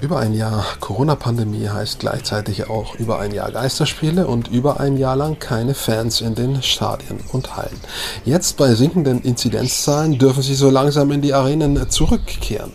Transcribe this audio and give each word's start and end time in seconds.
Über 0.00 0.20
ein 0.20 0.34
Jahr 0.34 0.64
Corona-Pandemie 0.78 1.68
heißt 1.68 1.98
gleichzeitig 1.98 2.70
auch 2.70 2.94
über 2.96 3.18
ein 3.18 3.32
Jahr 3.32 3.50
Geisterspiele 3.50 4.26
und 4.26 4.48
über 4.48 4.78
ein 4.78 4.96
Jahr 4.96 5.16
lang 5.16 5.38
keine 5.38 5.74
Fans 5.74 6.20
in 6.20 6.34
den 6.34 6.62
Stadien 6.62 7.18
und 7.32 7.56
Hallen. 7.56 7.80
Jetzt 8.24 8.56
bei 8.56 8.74
sinkenden 8.74 9.22
Inzidenzzahlen 9.22 10.18
dürfen 10.18 10.42
sie 10.42 10.54
so 10.54 10.70
langsam 10.70 11.10
in 11.10 11.22
die 11.22 11.34
Arenen 11.34 11.90
zurückkehren. 11.90 12.72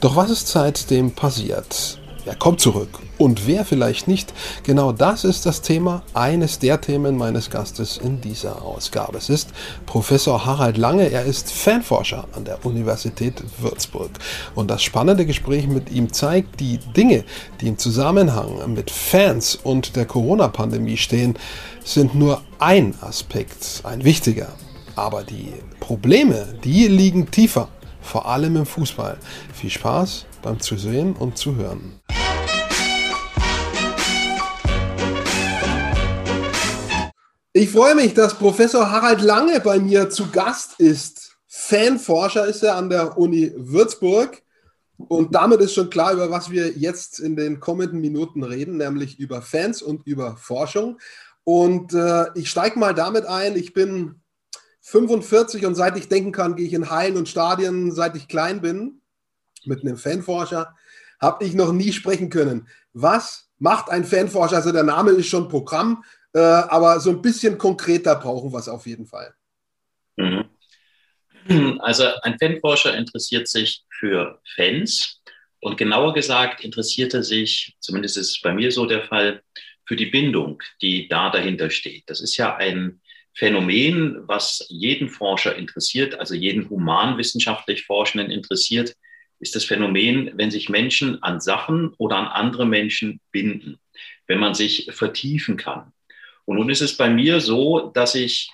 Doch 0.00 0.16
was 0.16 0.30
ist 0.30 0.48
seitdem 0.48 1.12
passiert? 1.12 2.01
Wer 2.24 2.36
kommt 2.36 2.60
zurück? 2.60 3.00
Und 3.18 3.48
wer 3.48 3.64
vielleicht 3.64 4.06
nicht? 4.06 4.32
Genau 4.62 4.92
das 4.92 5.24
ist 5.24 5.44
das 5.44 5.60
Thema, 5.60 6.04
eines 6.14 6.60
der 6.60 6.80
Themen 6.80 7.16
meines 7.16 7.50
Gastes 7.50 7.98
in 7.98 8.20
dieser 8.20 8.62
Ausgabe. 8.62 9.18
Es 9.18 9.28
ist 9.28 9.50
Professor 9.86 10.46
Harald 10.46 10.78
Lange. 10.78 11.10
Er 11.10 11.24
ist 11.24 11.50
Fanforscher 11.50 12.28
an 12.32 12.44
der 12.44 12.64
Universität 12.64 13.42
Würzburg. 13.58 14.10
Und 14.54 14.70
das 14.70 14.84
spannende 14.84 15.26
Gespräch 15.26 15.66
mit 15.66 15.90
ihm 15.90 16.12
zeigt, 16.12 16.60
die 16.60 16.78
Dinge, 16.96 17.24
die 17.60 17.66
im 17.66 17.78
Zusammenhang 17.78 18.72
mit 18.72 18.92
Fans 18.92 19.56
und 19.56 19.96
der 19.96 20.06
Corona-Pandemie 20.06 20.98
stehen, 20.98 21.36
sind 21.84 22.14
nur 22.14 22.42
ein 22.60 22.94
Aspekt, 23.00 23.80
ein 23.82 24.04
wichtiger. 24.04 24.48
Aber 24.94 25.24
die 25.24 25.52
Probleme, 25.80 26.54
die 26.62 26.86
liegen 26.86 27.32
tiefer, 27.32 27.68
vor 28.00 28.26
allem 28.26 28.56
im 28.56 28.66
Fußball. 28.66 29.16
Viel 29.52 29.70
Spaß 29.70 30.26
beim 30.42 30.60
Zusehen 30.60 31.14
und 31.14 31.38
Zuhören. 31.38 32.00
Ich 37.54 37.70
freue 37.70 37.94
mich, 37.94 38.14
dass 38.14 38.34
Professor 38.34 38.90
Harald 38.90 39.20
Lange 39.20 39.60
bei 39.60 39.78
mir 39.78 40.10
zu 40.10 40.30
Gast 40.30 40.80
ist. 40.80 41.36
Fanforscher 41.46 42.46
ist 42.46 42.62
er 42.62 42.76
an 42.76 42.88
der 42.88 43.18
Uni 43.18 43.52
Würzburg. 43.56 44.42
Und 44.96 45.34
damit 45.34 45.60
ist 45.60 45.74
schon 45.74 45.90
klar, 45.90 46.12
über 46.12 46.30
was 46.30 46.50
wir 46.50 46.70
jetzt 46.70 47.20
in 47.20 47.36
den 47.36 47.60
kommenden 47.60 48.00
Minuten 48.00 48.42
reden, 48.42 48.78
nämlich 48.78 49.18
über 49.18 49.42
Fans 49.42 49.82
und 49.82 50.06
über 50.06 50.36
Forschung. 50.36 50.98
Und 51.44 51.92
äh, 51.92 52.26
ich 52.34 52.48
steige 52.48 52.78
mal 52.78 52.94
damit 52.94 53.26
ein. 53.26 53.56
Ich 53.56 53.74
bin 53.74 54.22
45 54.80 55.66
und 55.66 55.74
seit 55.74 55.98
ich 55.98 56.08
denken 56.08 56.32
kann, 56.32 56.56
gehe 56.56 56.66
ich 56.66 56.72
in 56.72 56.88
Hallen 56.88 57.16
und 57.16 57.28
Stadien, 57.28 57.92
seit 57.92 58.16
ich 58.16 58.28
klein 58.28 58.60
bin, 58.62 59.01
mit 59.66 59.82
einem 59.82 59.96
Fanforscher, 59.96 60.74
habe 61.20 61.44
ich 61.44 61.54
noch 61.54 61.72
nie 61.72 61.92
sprechen 61.92 62.30
können. 62.30 62.68
Was 62.92 63.48
macht 63.58 63.90
ein 63.90 64.04
Fanforscher? 64.04 64.56
Also 64.56 64.72
der 64.72 64.82
Name 64.82 65.12
ist 65.12 65.26
schon 65.26 65.48
Programm. 65.48 66.04
Äh, 66.34 66.38
aber 66.38 66.98
so 67.00 67.10
ein 67.10 67.22
bisschen 67.22 67.58
konkreter 67.58 68.16
brauchen 68.16 68.52
wir 68.52 68.58
es 68.58 68.68
auf 68.68 68.86
jeden 68.86 69.06
Fall. 69.06 69.34
Mhm. 70.16 70.44
Also 71.80 72.04
ein 72.22 72.38
Fanforscher 72.38 72.96
interessiert 72.96 73.48
sich 73.48 73.84
für 73.90 74.40
Fans 74.54 75.20
und 75.60 75.76
genauer 75.76 76.14
gesagt 76.14 76.64
interessiert 76.64 77.14
er 77.14 77.22
sich, 77.22 77.76
zumindest 77.80 78.16
ist 78.16 78.30
es 78.30 78.40
bei 78.40 78.52
mir 78.52 78.70
so 78.70 78.86
der 78.86 79.04
Fall, 79.04 79.42
für 79.84 79.96
die 79.96 80.06
Bindung, 80.06 80.62
die 80.80 81.08
da 81.08 81.30
dahinter 81.30 81.68
steht. 81.68 82.04
Das 82.06 82.20
ist 82.20 82.36
ja 82.36 82.56
ein 82.56 83.00
Phänomen, 83.34 84.22
was 84.28 84.64
jeden 84.68 85.08
Forscher 85.08 85.56
interessiert, 85.56 86.14
also 86.14 86.34
jeden 86.34 86.70
humanwissenschaftlich 86.70 87.84
Forschenden 87.84 88.30
interessiert, 88.30 88.94
ist 89.42 89.56
das 89.56 89.64
Phänomen, 89.64 90.30
wenn 90.36 90.52
sich 90.52 90.68
Menschen 90.68 91.20
an 91.22 91.40
Sachen 91.40 91.94
oder 91.98 92.16
an 92.16 92.28
andere 92.28 92.64
Menschen 92.64 93.20
binden, 93.32 93.80
wenn 94.28 94.38
man 94.38 94.54
sich 94.54 94.88
vertiefen 94.92 95.56
kann. 95.56 95.92
Und 96.44 96.58
nun 96.58 96.70
ist 96.70 96.80
es 96.80 96.96
bei 96.96 97.10
mir 97.10 97.40
so, 97.40 97.90
dass 97.92 98.14
ich 98.14 98.50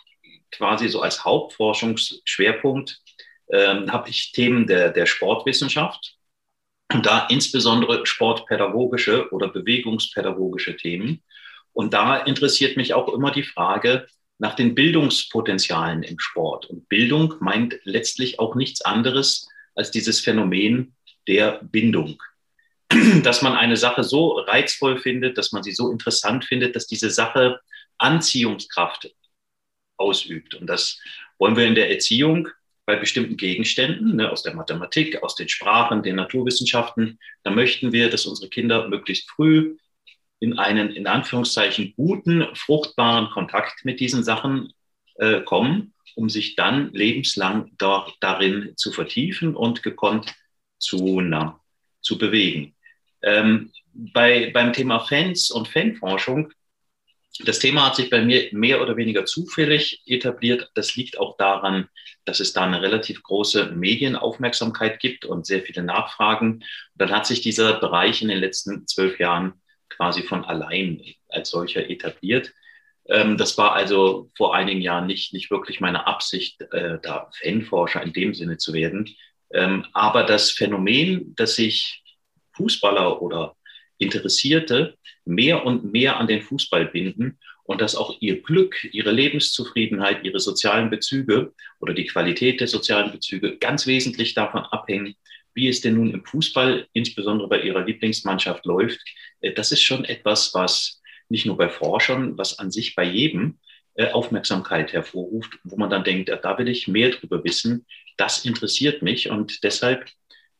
quasi 0.50 0.88
so 0.88 1.02
als 1.02 1.24
Hauptforschungsschwerpunkt 1.24 3.02
ähm, 3.52 3.92
habe 3.92 4.08
ich 4.08 4.32
Themen 4.32 4.66
der, 4.66 4.90
der 4.90 5.04
Sportwissenschaft 5.04 6.16
und 6.92 7.04
da 7.04 7.26
insbesondere 7.26 8.06
sportpädagogische 8.06 9.30
oder 9.30 9.48
bewegungspädagogische 9.48 10.76
Themen. 10.76 11.22
Und 11.74 11.92
da 11.92 12.16
interessiert 12.16 12.78
mich 12.78 12.94
auch 12.94 13.12
immer 13.12 13.30
die 13.30 13.42
Frage 13.42 14.06
nach 14.38 14.54
den 14.54 14.74
Bildungspotenzialen 14.74 16.02
im 16.02 16.18
Sport. 16.18 16.66
Und 16.66 16.88
Bildung 16.88 17.34
meint 17.40 17.78
letztlich 17.84 18.38
auch 18.38 18.54
nichts 18.54 18.80
anderes 18.80 19.47
als 19.78 19.92
dieses 19.92 20.20
Phänomen 20.20 20.96
der 21.28 21.60
Bindung. 21.62 22.20
Dass 23.22 23.42
man 23.42 23.54
eine 23.54 23.76
Sache 23.76 24.02
so 24.02 24.38
reizvoll 24.40 24.98
findet, 24.98 25.38
dass 25.38 25.52
man 25.52 25.62
sie 25.62 25.72
so 25.72 25.90
interessant 25.92 26.44
findet, 26.46 26.74
dass 26.74 26.86
diese 26.86 27.10
Sache 27.10 27.60
Anziehungskraft 27.98 29.14
ausübt. 29.98 30.54
Und 30.54 30.66
das 30.66 30.98
wollen 31.38 31.56
wir 31.56 31.66
in 31.66 31.74
der 31.74 31.90
Erziehung 31.90 32.48
bei 32.86 32.96
bestimmten 32.96 33.36
Gegenständen, 33.36 34.16
ne, 34.16 34.30
aus 34.32 34.42
der 34.42 34.54
Mathematik, 34.54 35.22
aus 35.22 35.34
den 35.34 35.48
Sprachen, 35.48 36.02
den 36.02 36.16
Naturwissenschaften. 36.16 37.18
Da 37.44 37.50
möchten 37.50 37.92
wir, 37.92 38.08
dass 38.08 38.24
unsere 38.24 38.48
Kinder 38.48 38.88
möglichst 38.88 39.30
früh 39.30 39.76
in 40.40 40.58
einen, 40.58 40.90
in 40.90 41.06
Anführungszeichen, 41.06 41.92
guten, 41.96 42.46
fruchtbaren 42.54 43.28
Kontakt 43.30 43.84
mit 43.84 44.00
diesen 44.00 44.24
Sachen 44.24 44.72
äh, 45.16 45.42
kommen, 45.42 45.92
um 46.18 46.28
sich 46.28 46.56
dann 46.56 46.92
lebenslang 46.92 47.70
dort, 47.78 48.16
darin 48.20 48.72
zu 48.76 48.92
vertiefen 48.92 49.54
und 49.54 49.82
gekonnt 49.82 50.34
zu, 50.78 51.20
na, 51.20 51.60
zu 52.00 52.18
bewegen. 52.18 52.74
Ähm, 53.22 53.72
bei, 53.92 54.50
beim 54.52 54.72
Thema 54.72 55.00
Fans 55.00 55.50
und 55.50 55.68
Fanforschung 55.68 56.52
das 57.44 57.60
Thema 57.60 57.86
hat 57.86 57.96
sich 57.96 58.10
bei 58.10 58.20
mir 58.22 58.48
mehr 58.52 58.82
oder 58.82 58.96
weniger 58.96 59.24
zufällig 59.24 60.02
etabliert. 60.06 60.70
Das 60.74 60.96
liegt 60.96 61.18
auch 61.18 61.36
daran, 61.36 61.88
dass 62.24 62.40
es 62.40 62.52
da 62.52 62.64
eine 62.64 62.82
relativ 62.82 63.22
große 63.22 63.72
Medienaufmerksamkeit 63.76 64.98
gibt 64.98 65.24
und 65.24 65.46
sehr 65.46 65.62
viele 65.62 65.82
Nachfragen. 65.82 66.54
Und 66.54 66.64
dann 66.96 67.10
hat 67.10 67.26
sich 67.26 67.40
dieser 67.40 67.78
Bereich 67.78 68.22
in 68.22 68.28
den 68.28 68.38
letzten 68.38 68.86
zwölf 68.86 69.20
Jahren 69.20 69.60
quasi 69.88 70.22
von 70.22 70.44
allein 70.44 71.00
als 71.28 71.50
solcher 71.50 71.88
etabliert. 71.88 72.52
Ähm, 73.08 73.36
das 73.36 73.56
war 73.58 73.72
also 73.74 74.30
vor 74.36 74.54
einigen 74.54 74.80
Jahren 74.80 75.06
nicht, 75.06 75.32
nicht 75.32 75.50
wirklich 75.50 75.80
meine 75.80 76.06
Absicht, 76.06 76.60
äh, 76.72 76.98
da 77.02 77.30
Fanforscher 77.42 78.02
in 78.02 78.12
dem 78.12 78.34
Sinne 78.34 78.58
zu 78.58 78.72
werden. 78.72 79.08
Ähm, 79.52 79.86
aber 79.92 80.24
das 80.24 80.50
Phänomen, 80.50 81.34
dass 81.34 81.56
sich 81.56 82.02
Fußballer 82.52 83.22
oder 83.22 83.56
Interessierte 83.98 84.96
mehr 85.24 85.64
und 85.64 85.92
mehr 85.92 86.18
an 86.18 86.26
den 86.26 86.42
Fußball 86.42 86.86
binden 86.86 87.38
und 87.64 87.80
dass 87.80 87.96
auch 87.96 88.16
ihr 88.20 88.42
Glück, 88.42 88.88
ihre 88.92 89.10
Lebenszufriedenheit, 89.10 90.24
ihre 90.24 90.40
sozialen 90.40 90.88
Bezüge 90.88 91.52
oder 91.80 91.94
die 91.94 92.06
Qualität 92.06 92.60
der 92.60 92.68
sozialen 92.68 93.12
Bezüge 93.12 93.58
ganz 93.58 93.86
wesentlich 93.86 94.34
davon 94.34 94.62
abhängen, 94.62 95.14
wie 95.54 95.68
es 95.68 95.80
denn 95.80 95.94
nun 95.94 96.12
im 96.12 96.24
Fußball, 96.24 96.86
insbesondere 96.92 97.48
bei 97.48 97.60
ihrer 97.60 97.84
Lieblingsmannschaft 97.84 98.64
läuft. 98.64 99.00
Äh, 99.40 99.52
das 99.52 99.72
ist 99.72 99.82
schon 99.82 100.04
etwas, 100.04 100.54
was 100.54 100.97
nicht 101.28 101.46
nur 101.46 101.56
bei 101.56 101.68
Forschern, 101.68 102.38
was 102.38 102.58
an 102.58 102.70
sich 102.70 102.94
bei 102.94 103.04
jedem 103.04 103.58
äh, 103.94 104.10
Aufmerksamkeit 104.10 104.92
hervorruft, 104.92 105.58
wo 105.64 105.76
man 105.76 105.90
dann 105.90 106.04
denkt, 106.04 106.28
da 106.28 106.58
will 106.58 106.68
ich 106.68 106.88
mehr 106.88 107.10
drüber 107.10 107.42
wissen. 107.44 107.86
Das 108.16 108.44
interessiert 108.44 109.02
mich 109.02 109.30
und 109.30 109.62
deshalb 109.64 110.08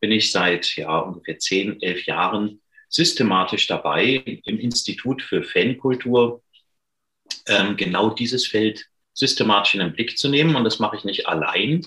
bin 0.01 0.13
ich 0.13 0.31
seit 0.31 0.77
ja, 0.77 0.99
ungefähr 0.99 1.39
zehn, 1.39 1.81
elf 1.83 2.07
Jahren 2.07 2.61
systematisch 2.89 3.67
dabei, 3.67 4.41
im 4.45 4.59
Institut 4.59 5.23
für 5.23 5.43
Fankultur 5.43 6.43
ähm, 7.47 7.77
genau 7.77 8.11
dieses 8.11 8.47
Feld 8.47 8.87
systematisch 9.13 9.75
in 9.75 9.81
den 9.81 9.93
Blick 9.93 10.17
zu 10.17 10.29
nehmen. 10.29 10.57
Und 10.57 10.65
das 10.65 10.79
mache 10.79 10.97
ich 10.97 11.05
nicht 11.05 11.27
allein. 11.27 11.85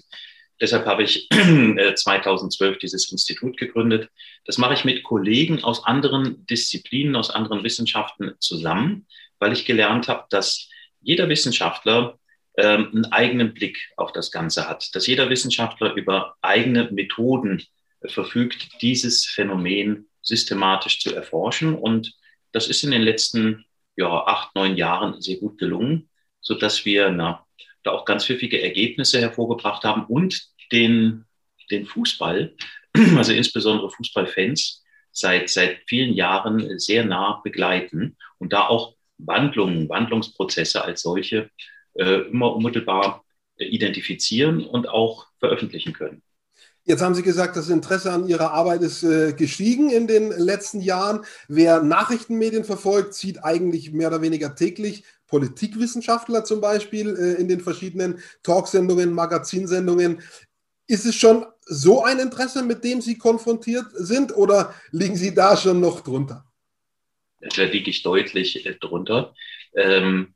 Deshalb 0.61 0.85
habe 0.85 1.03
ich 1.03 1.27
2012 1.29 2.61
äh, 2.75 2.79
dieses 2.79 3.11
Institut 3.11 3.57
gegründet. 3.57 4.09
Das 4.45 4.59
mache 4.59 4.75
ich 4.75 4.85
mit 4.85 5.03
Kollegen 5.03 5.63
aus 5.63 5.83
anderen 5.83 6.45
Disziplinen, 6.45 7.15
aus 7.15 7.31
anderen 7.31 7.63
Wissenschaften 7.63 8.35
zusammen, 8.39 9.07
weil 9.39 9.53
ich 9.53 9.65
gelernt 9.65 10.07
habe, 10.07 10.25
dass 10.29 10.69
jeder 11.01 11.27
Wissenschaftler 11.29 12.19
ähm, 12.57 12.89
einen 12.93 13.05
eigenen 13.05 13.53
Blick 13.55 13.91
auf 13.97 14.11
das 14.11 14.29
Ganze 14.29 14.69
hat, 14.69 14.93
dass 14.93 15.07
jeder 15.07 15.29
Wissenschaftler 15.31 15.95
über 15.95 16.35
eigene 16.41 16.91
Methoden 16.91 17.63
verfügt, 18.05 18.81
dieses 18.81 19.25
Phänomen 19.25 20.07
systematisch 20.21 20.99
zu 20.99 21.15
erforschen. 21.15 21.73
Und 21.73 22.13
das 22.51 22.67
ist 22.67 22.83
in 22.83 22.91
den 22.91 23.01
letzten 23.01 23.65
ja, 23.95 24.09
acht, 24.25 24.55
neun 24.55 24.75
Jahren 24.77 25.21
sehr 25.21 25.37
gut 25.37 25.57
gelungen, 25.57 26.09
sodass 26.39 26.85
wir 26.85 27.09
na, 27.09 27.45
da 27.83 27.91
auch 27.91 28.05
ganz 28.05 28.25
pfiffige 28.25 28.61
Ergebnisse 28.61 29.19
hervorgebracht 29.19 29.83
haben 29.83 30.05
und 30.05 30.50
den, 30.71 31.25
den 31.69 31.85
Fußball, 31.85 32.53
also 33.17 33.33
insbesondere 33.33 33.89
Fußballfans, 33.89 34.83
seit, 35.11 35.49
seit 35.49 35.79
vielen 35.87 36.13
Jahren 36.13 36.79
sehr 36.79 37.05
nah 37.05 37.41
begleiten 37.43 38.17
und 38.37 38.53
da 38.53 38.67
auch 38.67 38.95
Wandlungen, 39.17 39.89
Wandlungsprozesse 39.89 40.83
als 40.83 41.01
solche 41.01 41.49
äh, 41.93 42.21
immer 42.29 42.55
unmittelbar 42.55 43.23
identifizieren 43.57 44.65
und 44.65 44.89
auch 44.89 45.27
veröffentlichen 45.39 45.93
können. 45.93 46.23
Jetzt 46.83 47.01
haben 47.01 47.13
Sie 47.13 47.21
gesagt, 47.21 47.55
das 47.55 47.69
Interesse 47.69 48.11
an 48.11 48.27
Ihrer 48.27 48.53
Arbeit 48.53 48.81
ist 48.81 49.03
äh, 49.03 49.33
gestiegen 49.33 49.91
in 49.91 50.07
den 50.07 50.31
letzten 50.31 50.81
Jahren. 50.81 51.23
Wer 51.47 51.83
Nachrichtenmedien 51.83 52.63
verfolgt, 52.63 53.13
sieht 53.13 53.43
eigentlich 53.43 53.91
mehr 53.91 54.07
oder 54.07 54.23
weniger 54.23 54.55
täglich 54.55 55.03
Politikwissenschaftler 55.27 56.43
zum 56.43 56.59
Beispiel 56.59 57.15
äh, 57.15 57.39
in 57.39 57.47
den 57.47 57.61
verschiedenen 57.61 58.19
Talksendungen, 58.41 59.13
Magazinsendungen. 59.13 60.21
Ist 60.91 61.05
es 61.05 61.15
schon 61.15 61.45
so 61.61 62.03
ein 62.03 62.19
Interesse, 62.19 62.63
mit 62.63 62.83
dem 62.83 62.99
Sie 62.99 63.17
konfrontiert 63.17 63.85
sind 63.93 64.35
oder 64.35 64.75
liegen 64.91 65.15
Sie 65.15 65.33
da 65.33 65.55
schon 65.55 65.79
noch 65.79 66.01
drunter? 66.01 66.43
Da 67.39 67.63
liege 67.63 67.89
ich 67.89 68.03
deutlich 68.03 68.65
äh, 68.65 68.75
drunter. 68.75 69.33
Ähm, 69.73 70.35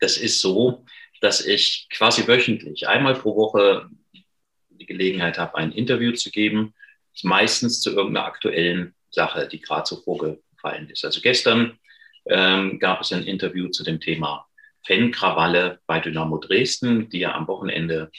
das 0.00 0.16
ist 0.16 0.40
so, 0.40 0.84
dass 1.20 1.46
ich 1.46 1.86
quasi 1.90 2.26
wöchentlich, 2.26 2.88
einmal 2.88 3.14
pro 3.14 3.36
Woche 3.36 3.88
die 4.70 4.84
Gelegenheit 4.84 5.38
habe, 5.38 5.54
ein 5.58 5.70
Interview 5.70 6.10
zu 6.10 6.32
geben, 6.32 6.74
meistens 7.22 7.80
zu 7.80 7.90
irgendeiner 7.90 8.26
aktuellen 8.26 8.96
Sache, 9.10 9.46
die 9.46 9.60
gerade 9.60 9.86
so 9.86 10.02
vorgefallen 10.02 10.90
ist. 10.90 11.04
Also 11.04 11.20
gestern 11.20 11.78
ähm, 12.24 12.80
gab 12.80 13.00
es 13.00 13.12
ein 13.12 13.22
Interview 13.22 13.68
zu 13.68 13.84
dem 13.84 14.00
Thema 14.00 14.44
Fankrawalle 14.84 15.78
bei 15.86 16.00
Dynamo 16.00 16.38
Dresden, 16.38 17.08
die 17.10 17.20
ja 17.20 17.32
am 17.36 17.46
Wochenende, 17.46 18.10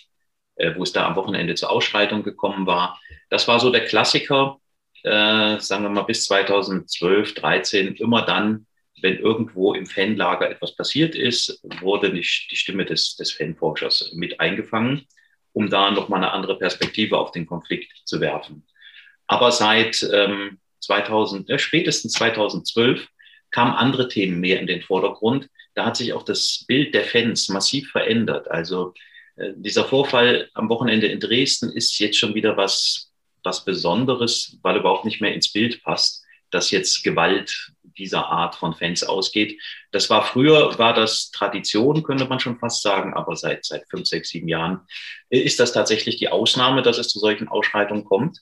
wo 0.75 0.83
es 0.83 0.93
da 0.93 1.07
am 1.07 1.15
Wochenende 1.15 1.55
zur 1.55 1.71
Ausschreitung 1.71 2.23
gekommen 2.23 2.65
war. 2.65 2.99
Das 3.29 3.47
war 3.47 3.59
so 3.59 3.71
der 3.71 3.85
Klassiker, 3.85 4.59
äh, 5.03 5.59
sagen 5.59 5.83
wir 5.83 5.89
mal 5.89 6.03
bis 6.03 6.25
2012, 6.25 7.33
13, 7.35 7.95
immer 7.95 8.23
dann, 8.23 8.65
wenn 9.01 9.17
irgendwo 9.17 9.73
im 9.73 9.85
Fanlager 9.85 10.49
etwas 10.49 10.75
passiert 10.75 11.15
ist, 11.15 11.61
wurde 11.81 12.09
nicht 12.09 12.49
die 12.51 12.55
Stimme 12.55 12.85
des, 12.85 13.15
des 13.15 13.31
Fanforschers 13.31 14.11
mit 14.13 14.39
eingefangen, 14.39 15.05
um 15.53 15.69
da 15.69 15.91
nochmal 15.91 16.23
eine 16.23 16.31
andere 16.31 16.57
Perspektive 16.57 17.17
auf 17.17 17.31
den 17.31 17.45
Konflikt 17.45 17.91
zu 18.05 18.19
werfen. 18.19 18.65
Aber 19.27 19.51
seit 19.51 20.07
ähm, 20.11 20.59
2000, 20.79 21.49
äh, 21.49 21.59
spätestens 21.59 22.13
2012 22.13 23.07
kamen 23.51 23.73
andere 23.73 24.07
Themen 24.07 24.39
mehr 24.39 24.59
in 24.59 24.67
den 24.67 24.81
Vordergrund. 24.81 25.49
Da 25.75 25.85
hat 25.85 25.97
sich 25.97 26.13
auch 26.13 26.23
das 26.23 26.65
Bild 26.67 26.93
der 26.93 27.03
Fans 27.03 27.49
massiv 27.49 27.91
verändert. 27.91 28.49
Also 28.49 28.93
äh, 28.93 29.16
dieser 29.55 29.85
Vorfall 29.85 30.49
am 30.53 30.69
Wochenende 30.69 31.07
in 31.07 31.19
Dresden 31.19 31.71
ist 31.71 31.97
jetzt 31.99 32.17
schon 32.17 32.33
wieder 32.33 32.57
was, 32.57 33.11
was 33.43 33.65
Besonderes, 33.65 34.57
weil 34.61 34.77
überhaupt 34.77 35.05
nicht 35.05 35.21
mehr 35.21 35.33
ins 35.33 35.51
Bild 35.51 35.83
passt, 35.83 36.23
dass 36.51 36.71
jetzt 36.71 37.03
Gewalt 37.03 37.71
dieser 37.97 38.27
Art 38.27 38.55
von 38.55 38.73
Fans 38.73 39.03
ausgeht. 39.03 39.59
Das 39.91 40.09
war 40.09 40.23
früher, 40.23 40.77
war 40.77 40.93
das 40.93 41.31
Tradition, 41.31 42.03
könnte 42.03 42.25
man 42.25 42.39
schon 42.39 42.59
fast 42.59 42.81
sagen, 42.81 43.13
aber 43.13 43.35
seit, 43.35 43.65
seit 43.65 43.89
fünf, 43.89 44.07
sechs, 44.07 44.29
sieben 44.29 44.47
Jahren 44.47 44.81
ist 45.29 45.59
das 45.59 45.73
tatsächlich 45.73 46.17
die 46.17 46.29
Ausnahme, 46.29 46.81
dass 46.81 46.97
es 46.97 47.09
zu 47.09 47.19
solchen 47.19 47.47
Ausschreitungen 47.47 48.05
kommt. 48.05 48.39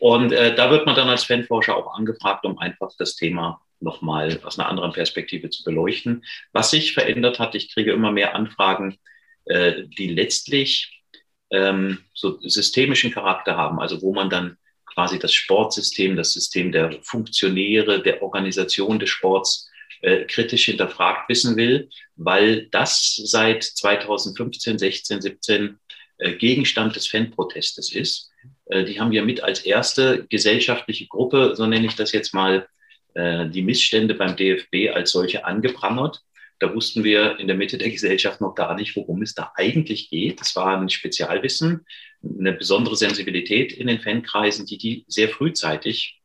Und 0.00 0.32
äh, 0.32 0.54
da 0.54 0.70
wird 0.70 0.86
man 0.86 0.94
dann 0.94 1.08
als 1.08 1.24
Fanforscher 1.24 1.76
auch 1.76 1.94
angefragt, 1.94 2.44
um 2.44 2.58
einfach 2.58 2.90
das 2.98 3.16
Thema 3.16 3.60
nochmal 3.80 4.40
aus 4.44 4.58
einer 4.58 4.68
anderen 4.68 4.92
Perspektive 4.92 5.50
zu 5.50 5.64
beleuchten. 5.64 6.24
Was 6.52 6.70
sich 6.70 6.94
verändert 6.94 7.38
hat, 7.38 7.54
ich 7.54 7.72
kriege 7.72 7.92
immer 7.92 8.12
mehr 8.12 8.34
Anfragen, 8.34 8.98
äh, 9.46 9.84
die 9.98 10.08
letztlich 10.08 11.02
ähm, 11.50 11.98
so 12.14 12.40
systemischen 12.40 13.10
Charakter 13.10 13.56
haben, 13.56 13.78
also 13.80 14.00
wo 14.02 14.12
man 14.12 14.30
dann 14.30 14.56
quasi 14.86 15.18
das 15.18 15.32
Sportsystem, 15.32 16.16
das 16.16 16.32
System 16.32 16.72
der 16.72 16.98
Funktionäre, 17.02 18.02
der 18.02 18.22
Organisation 18.22 18.98
des 18.98 19.10
Sports 19.10 19.70
äh, 20.02 20.24
kritisch 20.24 20.66
hinterfragt 20.66 21.28
wissen 21.28 21.56
will, 21.56 21.88
weil 22.16 22.66
das 22.70 23.16
seit 23.24 23.62
2015, 23.62 24.78
16, 24.78 25.20
17 25.20 25.78
äh, 26.18 26.32
Gegenstand 26.34 26.96
des 26.96 27.06
Fanprotestes 27.06 27.92
ist. 27.92 28.30
Äh, 28.66 28.84
die 28.84 29.00
haben 29.00 29.12
wir 29.12 29.22
mit 29.22 29.42
als 29.42 29.60
erste 29.60 30.26
gesellschaftliche 30.28 31.06
Gruppe, 31.06 31.54
so 31.56 31.66
nenne 31.66 31.86
ich 31.86 31.94
das 31.94 32.12
jetzt 32.12 32.34
mal, 32.34 32.66
äh, 33.14 33.48
die 33.48 33.62
Missstände 33.62 34.14
beim 34.14 34.36
DFB 34.36 34.94
als 34.94 35.12
solche 35.12 35.44
angeprangert. 35.44 36.20
Da 36.62 36.72
wussten 36.72 37.02
wir 37.02 37.40
in 37.40 37.48
der 37.48 37.56
Mitte 37.56 37.76
der 37.76 37.90
Gesellschaft 37.90 38.40
noch 38.40 38.54
gar 38.54 38.76
nicht, 38.76 38.94
worum 38.94 39.20
es 39.22 39.34
da 39.34 39.50
eigentlich 39.56 40.10
geht. 40.10 40.40
Das 40.40 40.54
war 40.54 40.78
ein 40.78 40.88
Spezialwissen, 40.88 41.84
eine 42.22 42.52
besondere 42.52 42.94
Sensibilität 42.94 43.72
in 43.72 43.88
den 43.88 43.98
Fankreisen, 43.98 44.64
die 44.64 44.78
die 44.78 45.04
sehr 45.08 45.28
frühzeitig 45.28 46.20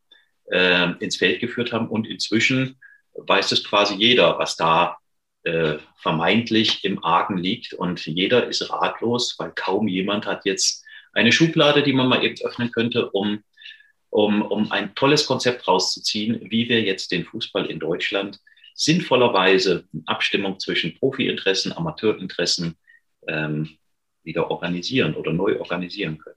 äh, 0.51 0.92
ins 1.00 1.18
Feld 1.18 1.39
geführt 1.39 1.74
haben. 1.74 1.89
Und 1.89 2.06
inzwischen 2.06 2.78
weiß 3.16 3.51
es 3.51 3.63
quasi 3.63 3.95
jeder, 3.95 4.38
was 4.38 4.56
da 4.56 4.98
äh, 5.42 5.80
vermeintlich 5.95 6.84
im 6.84 7.04
Argen 7.04 7.39
liegt. 7.39 7.74
Und 7.74 8.06
jeder 8.06 8.45
ist 8.45 8.69
ratlos, 8.69 9.38
weil 9.39 9.54
kaum 9.56 9.88
jemand 9.88 10.28
hat 10.28 10.45
jetzt 10.45 10.86
eine 11.13 11.31
Schublade, 11.31 11.81
die 11.81 11.94
man 11.94 12.10
mal 12.10 12.24
eben 12.24 12.39
öffnen 12.45 12.72
könnte, 12.72 13.10
um, 13.10 13.44
um, 14.12 14.44
um 14.44 14.72
ein 14.72 14.94
tolles 14.94 15.25
Konzept 15.25 15.68
rauszuziehen, 15.68 16.51
wie 16.51 16.69
wir 16.69 16.84
jetzt 16.84 17.12
den 17.12 17.25
Fußball 17.25 17.66
in 17.66 17.80
Deutschland 17.80 18.39
sinnvollerweise 18.77 19.83
in 19.91 20.03
Abstimmung 20.06 20.59
zwischen 20.59 20.97
Profiinteressen, 20.97 21.74
Amateurinteressen 21.74 22.77
ähm, 23.27 23.69
wieder 24.24 24.50
organisieren 24.51 25.15
oder 25.15 25.33
neu 25.33 25.59
organisieren 25.59 26.19
können. 26.19 26.35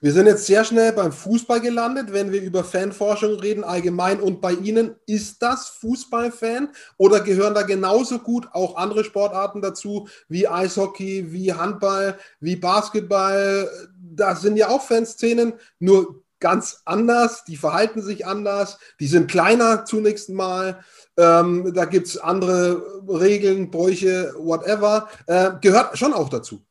Wir 0.00 0.12
sind 0.12 0.26
jetzt 0.26 0.46
sehr 0.46 0.64
schnell 0.64 0.92
beim 0.92 1.12
Fußball 1.12 1.60
gelandet, 1.60 2.12
wenn 2.12 2.32
wir 2.32 2.42
über 2.42 2.64
Fanforschung 2.64 3.38
reden 3.38 3.64
allgemein. 3.64 4.20
Und 4.20 4.40
bei 4.40 4.52
Ihnen 4.52 4.96
ist 5.06 5.40
das 5.42 5.68
Fußballfan 5.68 6.70
oder 6.96 7.20
gehören 7.20 7.54
da 7.54 7.62
genauso 7.62 8.18
gut 8.18 8.48
auch 8.52 8.76
andere 8.76 9.04
Sportarten 9.04 9.62
dazu, 9.62 10.08
wie 10.28 10.48
Eishockey, 10.48 11.32
wie 11.32 11.52
Handball, 11.52 12.18
wie 12.40 12.56
Basketball? 12.56 13.68
Da 13.96 14.34
sind 14.34 14.56
ja 14.56 14.68
auch 14.68 14.82
Fanszenen, 14.82 15.52
nur 15.78 16.24
ganz 16.40 16.82
anders. 16.84 17.44
Die 17.44 17.56
verhalten 17.56 18.02
sich 18.02 18.26
anders. 18.26 18.78
Die 18.98 19.06
sind 19.06 19.30
kleiner 19.30 19.84
zunächst 19.84 20.30
mal. 20.30 20.82
Ähm, 21.16 21.72
da 21.74 21.84
gibt 21.84 22.06
es 22.06 22.16
andere 22.16 22.82
Regeln, 23.08 23.70
Bräuche, 23.70 24.32
whatever. 24.36 25.08
Äh, 25.26 25.52
gehört 25.60 25.96
schon 25.98 26.12
auch 26.12 26.28
dazu. 26.28 26.64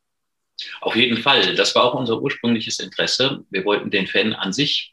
Auf 0.81 0.95
jeden 0.95 1.17
Fall. 1.17 1.55
Das 1.55 1.73
war 1.75 1.83
auch 1.85 1.93
unser 1.93 2.21
ursprüngliches 2.21 2.79
Interesse. 2.79 3.45
Wir 3.49 3.63
wollten 3.65 3.91
den 3.91 4.07
Fan 4.07 4.33
an 4.33 4.51
sich 4.51 4.91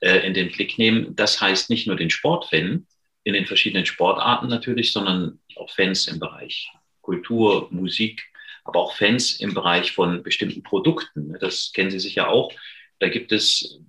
äh, 0.00 0.26
in 0.26 0.34
den 0.34 0.50
Blick 0.50 0.78
nehmen. 0.78 1.14
Das 1.16 1.40
heißt 1.40 1.70
nicht 1.70 1.86
nur 1.86 1.96
den 1.96 2.10
Sportfan 2.10 2.86
in 3.24 3.34
den 3.34 3.46
verschiedenen 3.46 3.86
Sportarten 3.86 4.48
natürlich, 4.48 4.92
sondern 4.92 5.40
auch 5.56 5.70
Fans 5.70 6.08
im 6.08 6.18
Bereich 6.18 6.70
Kultur, 7.02 7.68
Musik, 7.70 8.24
aber 8.64 8.80
auch 8.80 8.96
Fans 8.96 9.40
im 9.40 9.54
Bereich 9.54 9.92
von 9.92 10.22
bestimmten 10.22 10.62
Produkten. 10.62 11.36
Das 11.40 11.72
kennen 11.72 11.90
Sie 11.90 12.00
sicher 12.00 12.28
auch. 12.28 12.52
Da 13.00 13.08
gibt 13.08 13.32
es 13.32 13.80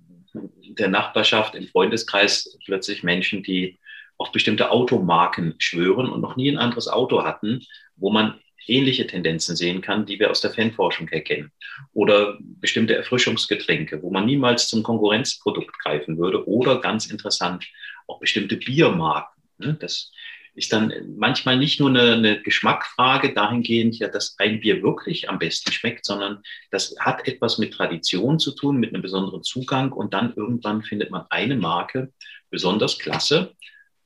der 0.78 0.88
Nachbarschaft, 0.88 1.54
im 1.54 1.66
Freundeskreis 1.66 2.58
plötzlich 2.64 3.02
Menschen, 3.02 3.42
die 3.42 3.78
auf 4.16 4.32
bestimmte 4.32 4.70
Automarken 4.70 5.54
schwören 5.58 6.08
und 6.08 6.20
noch 6.20 6.36
nie 6.36 6.50
ein 6.50 6.58
anderes 6.58 6.88
Auto 6.88 7.24
hatten, 7.24 7.60
wo 7.96 8.10
man 8.10 8.38
ähnliche 8.66 9.06
Tendenzen 9.06 9.56
sehen 9.56 9.82
kann, 9.82 10.06
die 10.06 10.18
wir 10.18 10.30
aus 10.30 10.40
der 10.40 10.52
Fanforschung 10.52 11.08
erkennen. 11.08 11.52
Oder 11.92 12.38
bestimmte 12.40 12.94
Erfrischungsgetränke, 12.94 14.02
wo 14.02 14.10
man 14.10 14.24
niemals 14.24 14.68
zum 14.68 14.82
Konkurrenzprodukt 14.82 15.78
greifen 15.80 16.18
würde. 16.18 16.48
Oder 16.48 16.80
ganz 16.80 17.06
interessant, 17.06 17.66
auch 18.06 18.20
bestimmte 18.20 18.56
Biermarken. 18.56 19.42
Ne? 19.58 19.76
Das 19.78 20.12
ist 20.54 20.72
dann 20.72 20.92
manchmal 21.16 21.58
nicht 21.58 21.80
nur 21.80 21.88
eine, 21.88 22.12
eine 22.12 22.42
Geschmackfrage 22.42 23.34
dahingehend, 23.34 23.98
ja, 23.98 24.08
dass 24.08 24.36
ein 24.38 24.60
Bier 24.60 24.82
wirklich 24.82 25.28
am 25.28 25.38
besten 25.38 25.72
schmeckt, 25.72 26.04
sondern 26.04 26.42
das 26.70 26.94
hat 27.00 27.26
etwas 27.26 27.58
mit 27.58 27.74
Tradition 27.74 28.38
zu 28.38 28.54
tun, 28.54 28.78
mit 28.78 28.94
einem 28.94 29.02
besonderen 29.02 29.42
Zugang. 29.42 29.92
Und 29.92 30.14
dann 30.14 30.32
irgendwann 30.34 30.82
findet 30.82 31.10
man 31.10 31.26
eine 31.30 31.56
Marke 31.56 32.12
besonders 32.50 32.98
klasse 32.98 33.54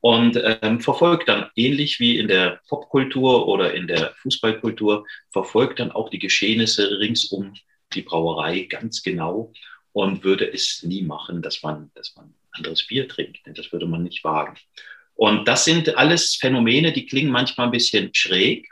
und 0.00 0.40
ähm, 0.62 0.80
verfolgt 0.80 1.28
dann 1.28 1.50
ähnlich 1.54 2.00
wie 2.00 2.18
in 2.18 2.28
der 2.28 2.60
Popkultur 2.68 3.46
oder 3.46 3.74
in 3.74 3.86
der 3.86 4.14
Fußballkultur, 4.22 5.04
verfolgt 5.30 5.80
dann 5.80 5.92
auch 5.92 6.08
die 6.08 6.18
Geschehnisse 6.18 6.98
rings 6.98 7.26
um 7.26 7.52
die 7.92 8.02
Brauerei 8.02 8.60
ganz 8.60 9.02
genau 9.02 9.52
und 9.92 10.24
würde 10.24 10.50
es 10.50 10.82
nie 10.82 11.02
machen, 11.02 11.42
dass 11.42 11.62
man, 11.62 11.90
dass 11.94 12.14
man 12.16 12.34
anderes 12.52 12.86
Bier 12.86 13.08
trinkt. 13.08 13.40
Das 13.44 13.72
würde 13.72 13.86
man 13.86 14.02
nicht 14.02 14.24
wagen. 14.24 14.56
Und 15.18 15.48
das 15.48 15.64
sind 15.64 15.96
alles 15.96 16.36
Phänomene, 16.36 16.92
die 16.92 17.06
klingen 17.06 17.32
manchmal 17.32 17.66
ein 17.66 17.72
bisschen 17.72 18.10
schräg, 18.14 18.68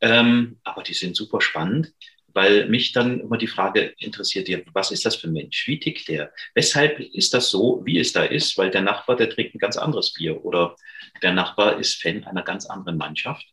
ähm, 0.00 0.58
aber 0.62 0.82
die 0.82 0.94
sind 0.94 1.16
super 1.16 1.40
spannend 1.40 1.92
weil 2.34 2.68
mich 2.68 2.92
dann 2.92 3.20
immer 3.20 3.38
die 3.38 3.46
Frage 3.46 3.94
interessiert, 3.98 4.48
was 4.72 4.90
ist 4.90 5.06
das 5.06 5.16
für 5.16 5.28
ein 5.28 5.32
Mensch? 5.32 5.66
Wie 5.66 5.78
tickt 5.78 6.08
der? 6.08 6.32
Weshalb 6.54 6.98
ist 6.98 7.32
das 7.32 7.48
so, 7.48 7.80
wie 7.84 7.98
es 7.98 8.12
da 8.12 8.24
ist? 8.24 8.58
Weil 8.58 8.70
der 8.70 8.82
Nachbar, 8.82 9.16
der 9.16 9.30
trinkt 9.30 9.54
ein 9.54 9.60
ganz 9.60 9.76
anderes 9.76 10.12
Bier 10.12 10.44
oder 10.44 10.76
der 11.22 11.32
Nachbar 11.32 11.78
ist 11.78 12.02
Fan 12.02 12.24
einer 12.24 12.42
ganz 12.42 12.66
anderen 12.66 12.98
Mannschaft. 12.98 13.46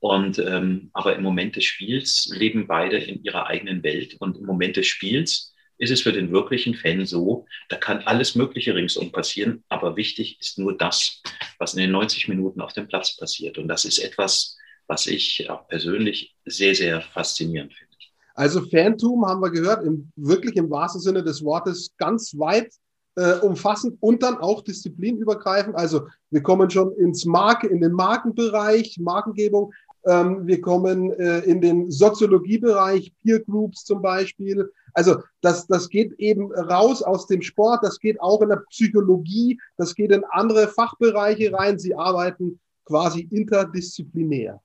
Und 0.00 0.38
ähm, 0.38 0.90
aber 0.92 1.16
im 1.16 1.22
Moment 1.22 1.56
des 1.56 1.64
Spiels 1.64 2.28
leben 2.36 2.66
beide 2.66 2.98
in 2.98 3.22
ihrer 3.22 3.46
eigenen 3.46 3.82
Welt. 3.82 4.16
Und 4.18 4.36
im 4.36 4.44
Moment 4.44 4.76
des 4.76 4.86
Spiels 4.86 5.53
ist 5.78 5.90
es 5.90 6.02
für 6.02 6.12
den 6.12 6.30
wirklichen 6.32 6.74
Fan 6.74 7.04
so, 7.06 7.46
da 7.68 7.76
kann 7.76 8.00
alles 8.00 8.34
Mögliche 8.34 8.74
ringsum 8.74 9.12
passieren, 9.12 9.64
aber 9.68 9.96
wichtig 9.96 10.38
ist 10.40 10.58
nur 10.58 10.76
das, 10.76 11.22
was 11.58 11.74
in 11.74 11.80
den 11.80 11.90
90 11.90 12.28
Minuten 12.28 12.60
auf 12.60 12.72
dem 12.72 12.88
Platz 12.88 13.16
passiert. 13.16 13.58
Und 13.58 13.68
das 13.68 13.84
ist 13.84 13.98
etwas, 13.98 14.56
was 14.86 15.06
ich 15.06 15.48
auch 15.50 15.66
persönlich 15.68 16.36
sehr, 16.44 16.74
sehr 16.74 17.00
faszinierend 17.00 17.72
finde. 17.72 17.94
Also 18.34 18.62
Fantum 18.62 19.24
haben 19.26 19.40
wir 19.40 19.50
gehört, 19.50 19.84
im, 19.84 20.10
wirklich 20.16 20.56
im 20.56 20.70
wahrsten 20.70 21.00
Sinne 21.00 21.22
des 21.22 21.44
Wortes 21.44 21.94
ganz 21.96 22.36
weit 22.36 22.72
äh, 23.16 23.34
umfassend 23.34 23.96
und 24.00 24.22
dann 24.22 24.38
auch 24.38 24.62
disziplinübergreifend. 24.62 25.76
Also 25.76 26.08
wir 26.30 26.42
kommen 26.42 26.68
schon 26.68 26.92
ins 26.96 27.24
Marke, 27.24 27.68
in 27.68 27.80
den 27.80 27.92
Markenbereich, 27.92 28.98
Markengebung. 29.00 29.72
Ähm, 30.06 30.46
wir 30.46 30.60
kommen 30.60 31.12
äh, 31.12 31.40
in 31.40 31.60
den 31.60 31.90
Soziologiebereich, 31.90 33.12
Peer 33.22 33.40
Groups 33.40 33.84
zum 33.84 34.02
Beispiel. 34.02 34.70
Also 34.92 35.22
das, 35.40 35.66
das 35.66 35.88
geht 35.88 36.12
eben 36.18 36.52
raus 36.52 37.02
aus 37.02 37.26
dem 37.26 37.42
Sport, 37.42 37.80
das 37.82 37.98
geht 37.98 38.20
auch 38.20 38.42
in 38.42 38.50
der 38.50 38.62
Psychologie, 38.70 39.58
das 39.76 39.94
geht 39.94 40.12
in 40.12 40.24
andere 40.30 40.68
Fachbereiche 40.68 41.52
rein. 41.52 41.78
Sie 41.78 41.94
arbeiten 41.94 42.60
quasi 42.84 43.28
interdisziplinär. 43.30 44.60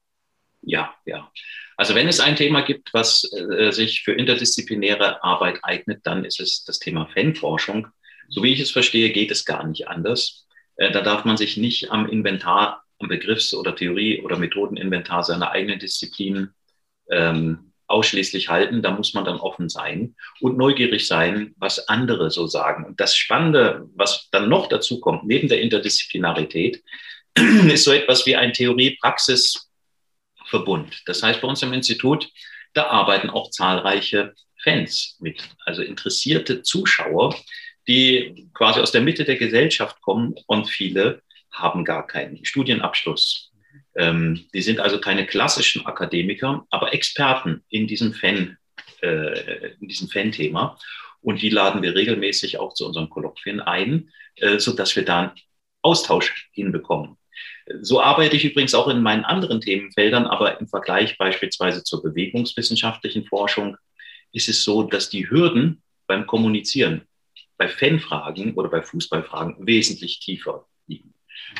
Ja, 0.62 0.94
ja. 1.06 1.32
Also 1.78 1.96
wenn 1.96 2.08
es 2.08 2.20
ein 2.20 2.36
Thema 2.36 2.62
gibt, 2.62 2.94
was 2.94 3.30
äh, 3.34 3.72
sich 3.72 4.02
für 4.02 4.12
interdisziplinäre 4.12 5.24
Arbeit 5.24 5.60
eignet, 5.64 6.06
dann 6.06 6.26
ist 6.26 6.40
es 6.40 6.66
das 6.66 6.80
Thema 6.80 7.08
Fanforschung. 7.14 7.88
So 8.28 8.44
wie 8.44 8.54
ich 8.54 8.60
es 8.60 8.72
verstehe, 8.72 9.12
geht 9.12 9.32
es 9.32 9.46
gar 9.46 9.66
nicht 9.66 9.88
anders. 9.88 10.46
Äh, 10.76 10.92
da 10.92 11.02
darf 11.02 11.24
man 11.24 11.38
sich 11.38 11.56
nicht 11.58 11.92
am 11.92 12.08
Inventar, 12.10 12.84
am 13.00 13.08
Begriffs- 13.08 13.54
oder 13.54 13.76
Theorie- 13.76 14.22
oder 14.22 14.38
Methodeninventar 14.38 15.24
seiner 15.24 15.52
eigenen 15.52 15.80
Disziplin 15.80 16.50
ähm, 17.10 17.72
ausschließlich 17.88 18.50
halten. 18.50 18.82
Da 18.82 18.92
muss 18.92 19.14
man 19.14 19.24
dann 19.26 19.38
offen 19.38 19.70
sein 19.70 20.16
und 20.42 20.58
neugierig 20.58 21.08
sein, 21.08 21.54
was 21.58 21.88
andere 21.88 22.30
so 22.30 22.48
sagen. 22.48 22.86
Und 22.86 23.00
das 23.00 23.16
Spannende, 23.16 23.88
was 23.96 24.28
dann 24.32 24.50
noch 24.50 24.68
dazu 24.68 25.00
kommt, 25.00 25.24
neben 25.26 25.48
der 25.48 25.62
Interdisziplinarität, 25.62 26.84
ist 27.36 27.86
so 27.86 27.92
etwas 27.92 28.26
wie 28.26 28.36
ein 28.36 28.54
Theorie-Praxis-Verbund. 28.54 31.04
Das 31.06 31.22
heißt, 31.24 31.42
bei 31.42 31.48
uns 31.48 31.64
im 31.64 31.74
Institut, 31.74 32.30
da 32.74 32.88
arbeiten 32.88 33.30
auch 33.30 33.50
zahlreiche 33.50 34.34
Fans 34.62 35.16
mit, 35.20 35.42
also 35.66 35.82
interessierte 35.82 36.62
Zuschauer, 36.62 37.36
die 37.88 38.50
quasi 38.54 38.80
aus 38.80 38.92
der 38.92 39.02
Mitte 39.02 39.24
der 39.24 39.38
Gesellschaft 39.38 40.00
kommen 40.02 40.36
und 40.46 40.68
viele 40.68 41.24
haben 41.52 41.86
gar 41.86 42.06
keinen 42.08 42.46
Studienabschluss. 42.46 43.52
Ähm, 43.96 44.46
die 44.54 44.62
sind 44.62 44.80
also 44.80 45.00
keine 45.00 45.26
klassischen 45.26 45.86
Akademiker, 45.86 46.66
aber 46.70 46.94
Experten 46.94 47.64
in 47.70 47.88
diesem 47.88 48.14
Fan, 48.14 48.58
äh, 49.02 49.74
in 49.80 49.88
diesem 49.88 50.10
Fan-Thema. 50.10 50.78
Und 51.22 51.42
die 51.42 51.50
laden 51.50 51.82
wir 51.82 51.96
regelmäßig 51.96 52.60
auch 52.60 52.74
zu 52.74 52.86
unseren 52.86 53.10
Kolloquien 53.10 53.60
ein, 53.60 54.10
äh, 54.36 54.60
sodass 54.60 54.96
wir 54.96 55.04
da 55.04 55.20
einen 55.20 55.32
Austausch 55.82 56.50
hinbekommen. 56.54 57.18
So 57.82 58.02
arbeite 58.02 58.36
ich 58.36 58.46
übrigens 58.46 58.74
auch 58.74 58.88
in 58.88 59.02
meinen 59.02 59.26
anderen 59.26 59.62
Themenfeldern, 59.62 60.26
aber 60.26 60.60
im 60.60 60.68
Vergleich 60.68 61.18
beispielsweise 61.18 61.84
zur 61.84 62.02
bewegungswissenschaftlichen 62.02 63.26
Forschung 63.26 63.78
ist 64.32 64.50
es 64.50 64.64
so, 64.64 64.84
dass 64.84 65.10
die 65.10 65.30
Hürden 65.30 65.84
beim 66.08 66.26
Kommunizieren 66.26 67.08
bei 67.58 67.68
Fanfragen 67.68 68.54
oder 68.54 68.70
bei 68.70 68.82
Fußballfragen 68.82 69.68
wesentlich 69.68 70.20
tiefer. 70.20 70.66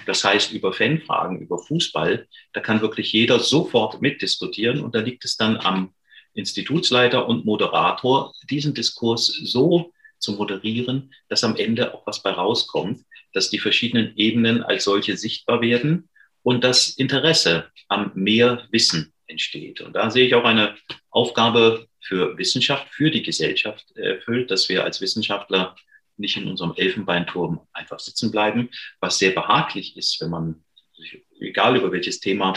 Das 0.06 0.24
heißt, 0.24 0.52
über 0.54 0.74
Fanfragen, 0.74 1.40
über 1.40 1.58
Fußball, 1.58 2.28
da 2.54 2.62
kann 2.62 2.82
wirklich 2.82 3.12
jeder 3.14 3.40
sofort 3.40 4.02
mitdiskutieren 4.02 4.82
und 4.82 4.96
da 4.96 5.00
liegt 5.00 5.26
es 5.26 5.38
dann 5.38 5.58
am 5.58 5.94
Institutsleiter 6.34 7.28
und 7.28 7.46
Moderator, 7.46 8.34
diesen 8.50 8.74
Diskurs 8.74 9.28
so 9.28 9.92
zu 10.20 10.34
moderieren, 10.34 11.14
dass 11.28 11.44
am 11.44 11.56
Ende 11.56 11.94
auch 11.94 12.06
was 12.06 12.22
bei 12.22 12.32
rauskommt, 12.32 13.02
dass 13.34 13.50
die 13.50 13.60
verschiedenen 13.60 14.16
Ebenen 14.18 14.64
als 14.64 14.84
solche 14.84 15.18
sichtbar 15.18 15.62
werden 15.62 16.10
und 16.44 16.64
das 16.64 16.90
Interesse 16.90 17.70
am 17.88 18.12
mehr 18.16 18.68
Wissen 18.72 19.14
entsteht. 19.28 19.82
Und 19.82 19.94
da 19.94 20.10
sehe 20.10 20.26
ich 20.26 20.36
auch 20.36 20.44
eine 20.44 20.76
Aufgabe 21.10 21.88
für 22.02 22.38
Wissenschaft, 22.38 22.88
für 22.90 23.12
die 23.12 23.24
Gesellschaft 23.24 23.96
erfüllt, 23.96 24.52
dass 24.52 24.70
wir 24.70 24.84
als 24.84 25.02
Wissenschaftler 25.02 25.76
nicht 26.20 26.38
in 26.38 26.48
unserem 26.48 26.74
Elfenbeinturm 26.76 27.62
einfach 27.74 28.00
sitzen 28.00 28.32
bleiben, 28.32 28.70
was 29.00 29.18
sehr 29.18 29.32
behaglich 29.32 29.98
ist, 29.98 30.20
wenn 30.22 30.30
man 30.30 30.64
sich, 30.96 31.24
egal 31.40 31.78
über 31.78 31.92
welches 31.92 32.20
Thema 32.20 32.54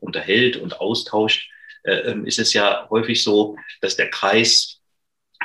unterhält 0.00 0.56
und 0.56 0.80
austauscht, 0.80 1.50
äh, 1.84 2.10
ähm, 2.10 2.26
ist 2.26 2.38
es 2.38 2.52
ja 2.52 2.86
häufig 2.90 3.22
so, 3.22 3.56
dass 3.80 3.96
der 3.96 4.10
Kreis 4.10 4.80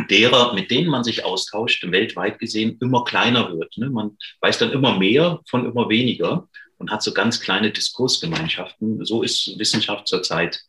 derer, 0.09 0.53
mit 0.53 0.69
denen 0.69 0.89
man 0.89 1.03
sich 1.03 1.25
austauscht, 1.25 1.83
weltweit 1.91 2.39
gesehen 2.39 2.77
immer 2.81 3.03
kleiner 3.03 3.51
wird. 3.57 3.77
Ne? 3.77 3.89
Man 3.89 4.17
weiß 4.41 4.59
dann 4.59 4.71
immer 4.71 4.97
mehr 4.97 5.41
von 5.50 5.65
immer 5.65 5.89
weniger 5.89 6.47
und 6.77 6.91
hat 6.91 7.01
so 7.01 7.13
ganz 7.13 7.41
kleine 7.41 7.71
Diskursgemeinschaften. 7.71 9.03
So 9.05 9.24
ist 9.24 9.57
Wissenschaft 9.57 10.07
zurzeit, 10.07 10.62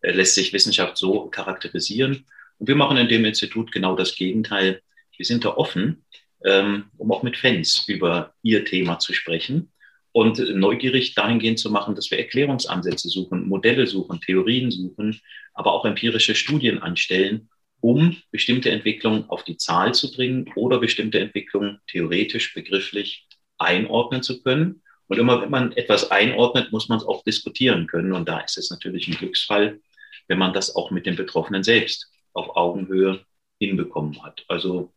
äh, 0.00 0.12
lässt 0.12 0.34
sich 0.34 0.52
Wissenschaft 0.52 0.96
so 0.96 1.26
charakterisieren. 1.26 2.26
Und 2.58 2.68
wir 2.68 2.76
machen 2.76 2.96
in 2.96 3.08
dem 3.08 3.24
Institut 3.24 3.72
genau 3.72 3.96
das 3.96 4.14
Gegenteil. 4.14 4.80
Wir 5.16 5.26
sind 5.26 5.44
da 5.44 5.50
offen, 5.56 6.04
ähm, 6.44 6.84
um 6.96 7.12
auch 7.12 7.22
mit 7.22 7.36
Fans 7.36 7.84
über 7.88 8.34
ihr 8.42 8.64
Thema 8.64 8.98
zu 8.98 9.12
sprechen 9.12 9.72
und 10.12 10.38
neugierig 10.54 11.14
dahingehend 11.14 11.58
zu 11.58 11.70
machen, 11.70 11.94
dass 11.94 12.10
wir 12.10 12.18
Erklärungsansätze 12.18 13.08
suchen, 13.08 13.48
Modelle 13.48 13.86
suchen, 13.86 14.20
Theorien 14.20 14.70
suchen, 14.70 15.20
aber 15.52 15.72
auch 15.72 15.84
empirische 15.84 16.34
Studien 16.34 16.78
anstellen, 16.78 17.50
um 17.80 18.16
bestimmte 18.30 18.70
Entwicklungen 18.70 19.28
auf 19.28 19.44
die 19.44 19.58
Zahl 19.58 19.94
zu 19.94 20.10
bringen 20.10 20.50
oder 20.56 20.78
bestimmte 20.78 21.20
Entwicklungen 21.20 21.80
theoretisch, 21.86 22.54
begrifflich 22.54 23.28
einordnen 23.58 24.22
zu 24.22 24.42
können. 24.42 24.82
Und 25.08 25.18
immer 25.18 25.42
wenn 25.42 25.50
man 25.50 25.72
etwas 25.72 26.10
einordnet, 26.10 26.72
muss 26.72 26.88
man 26.88 26.98
es 26.98 27.04
auch 27.04 27.22
diskutieren 27.22 27.86
können. 27.86 28.12
Und 28.12 28.26
da 28.26 28.40
ist 28.40 28.56
es 28.56 28.70
natürlich 28.70 29.08
ein 29.08 29.16
Glücksfall, 29.16 29.80
wenn 30.28 30.38
man 30.38 30.54
das 30.54 30.74
auch 30.74 30.90
mit 30.90 31.06
den 31.06 31.16
Betroffenen 31.16 31.62
selbst 31.62 32.10
auf 32.32 32.56
Augenhöhe 32.56 33.20
hinbekommen 33.60 34.22
hat. 34.22 34.44
Also 34.48 34.92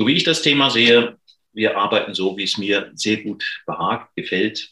so 0.00 0.06
wie 0.06 0.14
ich 0.14 0.24
das 0.24 0.40
Thema 0.40 0.70
sehe, 0.70 1.18
wir 1.52 1.76
arbeiten 1.76 2.14
so, 2.14 2.34
wie 2.38 2.44
es 2.44 2.56
mir 2.56 2.90
sehr 2.94 3.18
gut 3.18 3.44
behagt, 3.66 4.16
gefällt. 4.16 4.70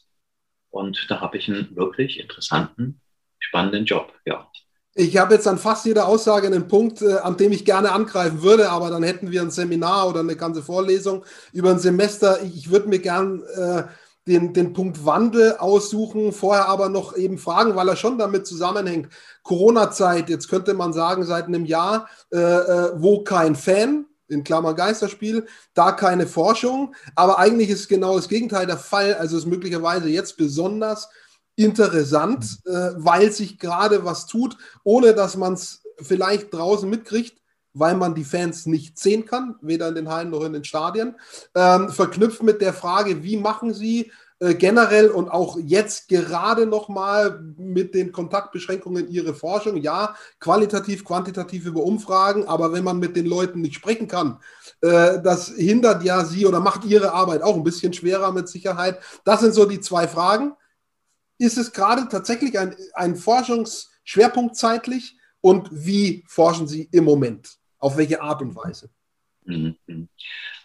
Und 0.70 1.04
da 1.10 1.20
habe 1.20 1.36
ich 1.36 1.48
einen 1.48 1.76
wirklich 1.76 2.18
interessanten, 2.18 3.02
spannenden 3.38 3.84
Job, 3.84 4.10
ja. 4.24 4.50
Ich 4.94 5.18
habe 5.18 5.34
jetzt 5.34 5.46
an 5.46 5.58
fast 5.58 5.84
jeder 5.84 6.08
Aussage 6.08 6.46
einen 6.46 6.66
Punkt, 6.66 7.02
äh, 7.02 7.18
an 7.18 7.36
dem 7.36 7.52
ich 7.52 7.66
gerne 7.66 7.92
angreifen 7.92 8.42
würde, 8.42 8.70
aber 8.70 8.88
dann 8.88 9.02
hätten 9.02 9.30
wir 9.30 9.42
ein 9.42 9.50
Seminar 9.50 10.08
oder 10.08 10.20
eine 10.20 10.34
ganze 10.34 10.62
Vorlesung 10.62 11.26
über 11.52 11.72
ein 11.72 11.78
Semester. 11.78 12.42
Ich 12.42 12.70
würde 12.70 12.88
mir 12.88 12.98
gern 12.98 13.42
äh, 13.54 13.82
den, 14.26 14.54
den 14.54 14.72
Punkt 14.72 15.04
Wandel 15.04 15.56
aussuchen, 15.58 16.32
vorher 16.32 16.68
aber 16.70 16.88
noch 16.88 17.14
eben 17.14 17.36
fragen, 17.36 17.76
weil 17.76 17.88
er 17.88 17.96
schon 17.96 18.16
damit 18.16 18.46
zusammenhängt. 18.46 19.12
Corona-Zeit, 19.42 20.30
jetzt 20.30 20.48
könnte 20.48 20.72
man 20.72 20.94
sagen, 20.94 21.24
seit 21.24 21.48
einem 21.48 21.66
Jahr, 21.66 22.08
äh, 22.32 22.38
äh 22.38 22.92
wo 22.94 23.24
kein 23.24 23.54
Fan, 23.54 24.06
in 24.28 24.44
Klammer 24.44 24.74
Geisterspiel, 24.74 25.46
da 25.74 25.92
keine 25.92 26.26
Forschung, 26.26 26.94
aber 27.14 27.38
eigentlich 27.38 27.70
ist 27.70 27.88
genau 27.88 28.16
das 28.16 28.28
Gegenteil 28.28 28.66
der 28.66 28.78
Fall, 28.78 29.14
also 29.14 29.36
ist 29.36 29.46
möglicherweise 29.46 30.08
jetzt 30.08 30.36
besonders 30.36 31.08
interessant, 31.56 32.58
äh, 32.66 32.90
weil 32.96 33.32
sich 33.32 33.58
gerade 33.58 34.04
was 34.04 34.26
tut, 34.26 34.56
ohne 34.84 35.14
dass 35.14 35.36
man 35.36 35.54
es 35.54 35.82
vielleicht 36.00 36.54
draußen 36.54 36.88
mitkriegt, 36.88 37.38
weil 37.74 37.96
man 37.96 38.14
die 38.14 38.24
Fans 38.24 38.66
nicht 38.66 38.98
sehen 38.98 39.26
kann, 39.26 39.56
weder 39.60 39.88
in 39.88 39.94
den 39.94 40.08
Hallen 40.08 40.30
noch 40.30 40.44
in 40.44 40.52
den 40.52 40.64
Stadien, 40.64 41.16
ähm, 41.54 41.90
verknüpft 41.90 42.42
mit 42.42 42.60
der 42.60 42.72
Frage, 42.72 43.22
wie 43.22 43.36
machen 43.36 43.74
Sie 43.74 44.12
äh, 44.40 44.54
generell 44.54 45.08
und 45.08 45.28
auch 45.28 45.58
jetzt 45.58 46.08
gerade 46.08 46.64
nochmal 46.64 47.40
mit 47.56 47.94
den 47.94 48.12
Kontaktbeschränkungen 48.12 49.10
Ihre 49.10 49.34
Forschung. 49.34 49.78
Ja, 49.78 50.14
qualitativ, 50.38 51.04
quantitativ 51.04 51.66
über 51.66 51.82
Umfragen, 51.82 52.46
aber 52.46 52.72
wenn 52.72 52.84
man 52.84 53.00
mit 53.00 53.16
den 53.16 53.26
Leuten 53.26 53.62
nicht 53.62 53.74
sprechen 53.74 54.06
kann, 54.06 54.38
äh, 54.80 55.20
das 55.20 55.48
hindert 55.48 56.04
ja 56.04 56.24
Sie 56.24 56.46
oder 56.46 56.60
macht 56.60 56.84
Ihre 56.84 57.12
Arbeit 57.12 57.42
auch 57.42 57.56
ein 57.56 57.64
bisschen 57.64 57.92
schwerer 57.92 58.30
mit 58.30 58.48
Sicherheit. 58.48 59.00
Das 59.24 59.40
sind 59.40 59.54
so 59.54 59.64
die 59.64 59.80
zwei 59.80 60.06
Fragen. 60.06 60.52
Ist 61.38 61.58
es 61.58 61.72
gerade 61.72 62.08
tatsächlich 62.08 62.58
ein, 62.58 62.76
ein 62.94 63.16
Forschungsschwerpunkt 63.16 64.54
zeitlich 64.54 65.16
und 65.40 65.68
wie 65.72 66.24
forschen 66.28 66.68
Sie 66.68 66.88
im 66.92 67.04
Moment? 67.04 67.58
Auf 67.80 67.96
welche 67.96 68.20
Art 68.20 68.40
und 68.42 68.54
Weise? 68.54 68.88
Mhm. 69.44 70.08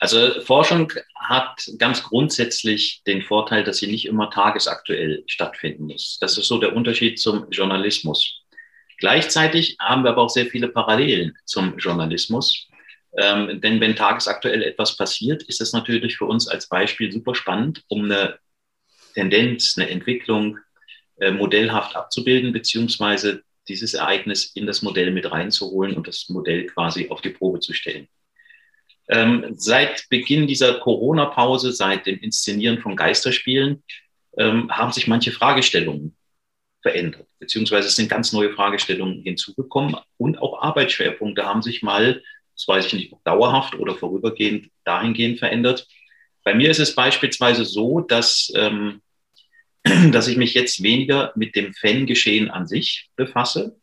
Also 0.03 0.41
Forschung 0.41 0.91
hat 1.15 1.65
ganz 1.77 2.03
grundsätzlich 2.03 3.03
den 3.07 3.21
Vorteil, 3.21 3.63
dass 3.63 3.77
sie 3.77 3.87
nicht 3.87 4.05
immer 4.05 4.29
tagesaktuell 4.29 5.23
stattfinden 5.27 5.85
muss. 5.85 6.17
Das 6.19 6.37
ist 6.37 6.47
so 6.47 6.57
der 6.57 6.75
Unterschied 6.75 7.21
zum 7.21 7.49
Journalismus. 7.51 8.41
Gleichzeitig 8.97 9.77
haben 9.79 10.03
wir 10.03 10.09
aber 10.09 10.23
auch 10.23 10.29
sehr 10.29 10.47
viele 10.47 10.67
Parallelen 10.67 11.37
zum 11.45 11.77
Journalismus. 11.77 12.67
Ähm, 13.17 13.61
denn 13.61 13.79
wenn 13.79 13.95
tagesaktuell 13.95 14.61
etwas 14.63 14.97
passiert, 14.97 15.43
ist 15.43 15.61
es 15.61 15.71
natürlich 15.71 16.17
für 16.17 16.25
uns 16.25 16.49
als 16.49 16.67
Beispiel 16.67 17.09
super 17.09 17.33
spannend, 17.33 17.85
um 17.87 18.03
eine 18.03 18.39
Tendenz, 19.13 19.77
eine 19.77 19.89
Entwicklung 19.89 20.57
äh, 21.21 21.31
modellhaft 21.31 21.95
abzubilden, 21.95 22.51
beziehungsweise 22.51 23.41
dieses 23.69 23.93
Ereignis 23.93 24.51
in 24.53 24.67
das 24.67 24.81
Modell 24.81 25.11
mit 25.11 25.31
reinzuholen 25.31 25.95
und 25.95 26.09
das 26.09 26.27
Modell 26.27 26.65
quasi 26.65 27.07
auf 27.07 27.21
die 27.21 27.29
Probe 27.29 27.61
zu 27.61 27.71
stellen. 27.71 28.09
Ähm, 29.09 29.53
seit 29.57 30.07
Beginn 30.09 30.47
dieser 30.47 30.79
Corona-Pause, 30.79 31.73
seit 31.73 32.05
dem 32.05 32.19
Inszenieren 32.19 32.79
von 32.79 32.95
Geisterspielen, 32.95 33.83
ähm, 34.37 34.71
haben 34.71 34.91
sich 34.91 35.07
manche 35.07 35.31
Fragestellungen 35.31 36.15
verändert, 36.81 37.27
beziehungsweise 37.39 37.87
es 37.87 37.95
sind 37.95 38.09
ganz 38.09 38.33
neue 38.33 38.53
Fragestellungen 38.53 39.21
hinzugekommen 39.21 39.95
und 40.17 40.37
auch 40.39 40.61
Arbeitsschwerpunkte 40.61 41.45
haben 41.45 41.61
sich 41.61 41.81
mal, 41.81 42.21
das 42.55 42.67
weiß 42.67 42.85
ich 42.87 42.93
nicht, 42.93 43.13
ob 43.13 43.23
dauerhaft 43.23 43.75
oder 43.75 43.95
vorübergehend 43.95 44.69
dahingehend 44.83 45.39
verändert. 45.39 45.87
Bei 46.43 46.53
mir 46.53 46.69
ist 46.69 46.79
es 46.79 46.93
beispielsweise 46.95 47.65
so, 47.65 48.01
dass 48.01 48.51
ähm, 48.55 49.01
dass 50.11 50.27
ich 50.27 50.37
mich 50.37 50.53
jetzt 50.53 50.81
weniger 50.81 51.33
mit 51.35 51.55
dem 51.55 51.73
Fangeschehen 51.73 52.49
an 52.49 52.67
sich 52.67 53.09
befasse, 53.15 53.75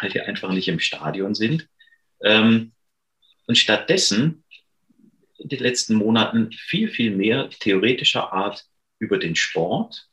weil 0.00 0.12
wir 0.12 0.26
einfach 0.26 0.50
nicht 0.50 0.68
im 0.68 0.80
Stadion 0.80 1.34
sind. 1.34 1.68
Ähm, 2.22 2.72
und 3.46 3.56
stattdessen 3.56 4.42
in 5.38 5.48
den 5.48 5.60
letzten 5.60 5.94
Monaten 5.94 6.52
viel, 6.52 6.88
viel 6.88 7.14
mehr 7.14 7.50
theoretischer 7.50 8.32
Art 8.32 8.64
über 8.98 9.18
den 9.18 9.36
Sport, 9.36 10.08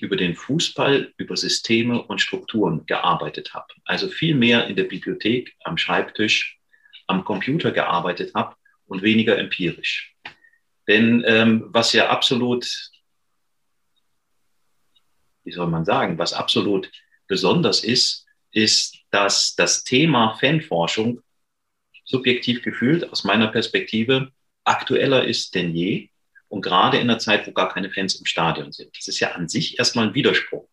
über 0.00 0.16
den 0.16 0.34
Fußball, 0.34 1.12
über 1.16 1.36
Systeme 1.36 2.00
und 2.02 2.20
Strukturen 2.20 2.86
gearbeitet 2.86 3.54
habe. 3.54 3.66
Also 3.84 4.08
viel 4.08 4.34
mehr 4.34 4.66
in 4.68 4.76
der 4.76 4.84
Bibliothek, 4.84 5.56
am 5.64 5.76
Schreibtisch, 5.76 6.58
am 7.06 7.24
Computer 7.24 7.72
gearbeitet 7.72 8.34
habe 8.34 8.54
und 8.86 9.02
weniger 9.02 9.38
empirisch. 9.38 10.14
Denn 10.86 11.22
ähm, 11.26 11.64
was 11.68 11.92
ja 11.92 12.08
absolut, 12.08 12.66
wie 15.44 15.52
soll 15.52 15.66
man 15.66 15.84
sagen, 15.84 16.18
was 16.18 16.32
absolut 16.32 16.90
besonders 17.26 17.82
ist, 17.84 18.26
ist, 18.52 18.96
dass 19.10 19.54
das 19.54 19.84
Thema 19.84 20.36
Fanforschung 20.36 21.20
subjektiv 22.04 22.62
gefühlt 22.62 23.10
aus 23.12 23.24
meiner 23.24 23.48
Perspektive 23.48 24.32
aktueller 24.68 25.24
ist 25.24 25.54
denn 25.54 25.74
je 25.74 26.10
und 26.48 26.62
gerade 26.62 26.98
in 26.98 27.10
einer 27.10 27.18
Zeit, 27.18 27.46
wo 27.46 27.52
gar 27.52 27.72
keine 27.72 27.90
Fans 27.90 28.14
im 28.16 28.26
Stadion 28.26 28.72
sind. 28.72 28.96
Das 28.96 29.08
ist 29.08 29.20
ja 29.20 29.32
an 29.32 29.48
sich 29.48 29.78
erstmal 29.78 30.08
ein 30.08 30.14
Widerspruch. 30.14 30.68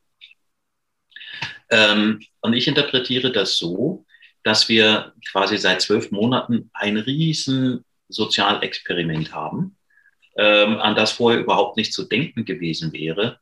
Ähm, 1.70 2.22
und 2.42 2.54
ich 2.54 2.68
interpretiere 2.68 3.32
das 3.32 3.58
so, 3.58 4.06
dass 4.44 4.70
wir 4.70 5.14
quasi 5.32 5.58
seit 5.58 5.82
zwölf 5.82 6.12
Monaten 6.12 6.70
ein 6.74 6.98
riesen 6.98 7.84
Sozialexperiment 8.10 9.34
haben, 9.34 9.78
ähm, 10.38 10.78
an 10.78 10.96
das 10.96 11.14
vorher 11.14 11.40
überhaupt 11.40 11.78
nicht 11.78 11.94
zu 11.94 12.04
denken 12.04 12.46
gewesen 12.46 12.94
wäre, 12.94 13.40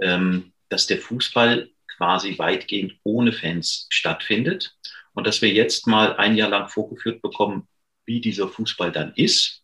ähm, 0.00 0.52
dass 0.68 0.86
der 0.86 0.98
Fußball 0.98 1.68
quasi 1.96 2.38
weitgehend 2.38 2.94
ohne 3.04 3.32
Fans 3.32 3.86
stattfindet 3.90 4.74
und 5.12 5.26
dass 5.26 5.42
wir 5.42 5.50
jetzt 5.50 5.86
mal 5.86 6.16
ein 6.16 6.36
Jahr 6.36 6.48
lang 6.48 6.68
vorgeführt 6.68 7.22
bekommen, 7.22 7.68
wie 8.04 8.20
dieser 8.20 8.48
Fußball 8.48 8.92
dann 8.92 9.12
ist. 9.14 9.62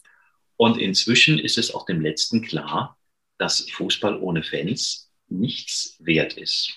Und 0.63 0.79
inzwischen 0.79 1.41
ist 1.41 1.59
es 1.59 1.75
auch 1.75 1.87
dem 1.87 2.01
Letzten 2.01 2.41
klar, 2.41 2.97
dass 3.37 3.69
Fußball 3.69 4.21
ohne 4.21 4.45
Fans 4.45 5.11
nichts 5.27 5.97
wert 5.99 6.35
ist. 6.35 6.73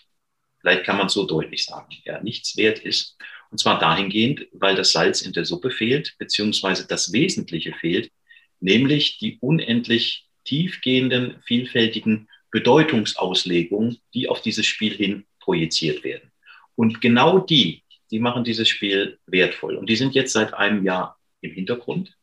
Vielleicht 0.60 0.86
kann 0.86 0.98
man 0.98 1.06
es 1.06 1.14
so 1.14 1.28
deutlich 1.28 1.66
sagen, 1.66 1.96
ja, 2.04 2.20
nichts 2.24 2.58
wert 2.58 2.80
ist. 2.80 3.16
Und 3.52 3.60
zwar 3.60 3.78
dahingehend, 3.78 4.48
weil 4.54 4.76
das 4.76 4.92
Salz 4.92 5.22
in 5.22 5.34
der 5.34 5.46
Suppe 5.46 5.70
fehlt, 5.70 6.16
beziehungsweise 6.18 6.88
das 6.88 7.14
Wesentliche 7.14 7.74
fehlt, 7.74 8.12
nämlich 8.60 9.20
die 9.20 9.38
unendlich 9.40 10.26
tiefgehenden, 10.46 11.40
vielfältigen 11.46 12.28
Bedeutungsauslegungen, 12.50 14.00
die 14.16 14.30
auf 14.30 14.42
dieses 14.42 14.66
Spiel 14.66 14.96
hin 14.96 15.28
projiziert 15.40 16.04
werden. 16.04 16.32
Und 16.74 17.02
genau 17.02 17.38
die, 17.38 17.84
die 18.10 18.18
machen 18.18 18.46
dieses 18.46 18.68
Spiel 18.68 19.20
wertvoll. 19.28 19.76
Und 19.76 19.92
die 19.92 19.96
sind 19.96 20.16
jetzt 20.16 20.34
seit 20.34 20.56
einem 20.56 20.84
Jahr 20.84 21.20
im 21.42 21.52
Hintergrund 21.52 22.18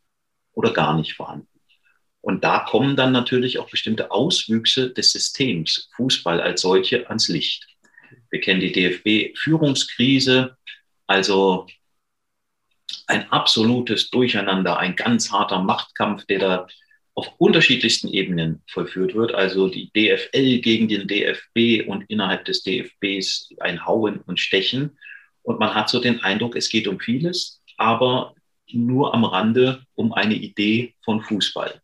oder 0.55 0.73
gar 0.73 0.97
nicht 0.97 1.15
vorhanden. 1.15 1.52
Und 2.23 2.45
da 2.45 2.61
kommen 2.61 2.97
dann 2.97 3.13
natürlich 3.13 3.59
auch 3.59 3.69
bestimmte 3.69 4.11
Auswüchse 4.13 4.91
des 4.91 5.11
Systems, 5.11 5.91
Fußball 5.97 6.41
als 6.41 6.63
solche, 6.63 7.09
ans 7.09 7.29
Licht. 7.29 7.67
Wir 8.31 8.41
kennen 8.41 8.61
die 8.61 8.73
DFB-Führungskrise, 8.73 10.57
also 11.07 11.67
ein 13.09 13.31
absolutes 13.31 14.09
Durcheinander, 14.11 14.79
ein 14.79 14.97
ganz 14.97 15.33
harter 15.33 15.61
Machtkampf, 15.63 16.25
der 16.27 16.39
da 16.39 16.67
auf 17.15 17.29
unterschiedlichsten 17.39 18.09
Ebenen 18.09 18.63
vollführt 18.69 19.15
wird. 19.15 19.35
Also 19.35 19.69
die 19.69 19.91
DFL 19.93 20.61
gegen 20.61 20.89
den 20.89 21.09
DFB 21.09 21.87
und 21.89 22.05
innerhalb 22.09 22.45
des 22.45 22.63
DFBs 22.63 23.53
ein 23.61 23.85
Hauen 23.85 24.21
und 24.21 24.41
Stechen. 24.41 24.97
Und 25.43 25.59
man 25.59 25.75
hat 25.75 25.91
so 25.91 26.01
den 26.01 26.21
Eindruck, 26.21 26.57
es 26.57 26.69
geht 26.69 26.87
um 26.87 27.01
vieles, 27.01 27.61
aber 27.77 28.35
nur 28.69 29.13
am 29.13 29.25
Rande 29.25 29.85
um 29.95 30.13
eine 30.13 30.35
Idee 30.35 30.95
von 31.05 31.21
Fußball. 31.21 31.82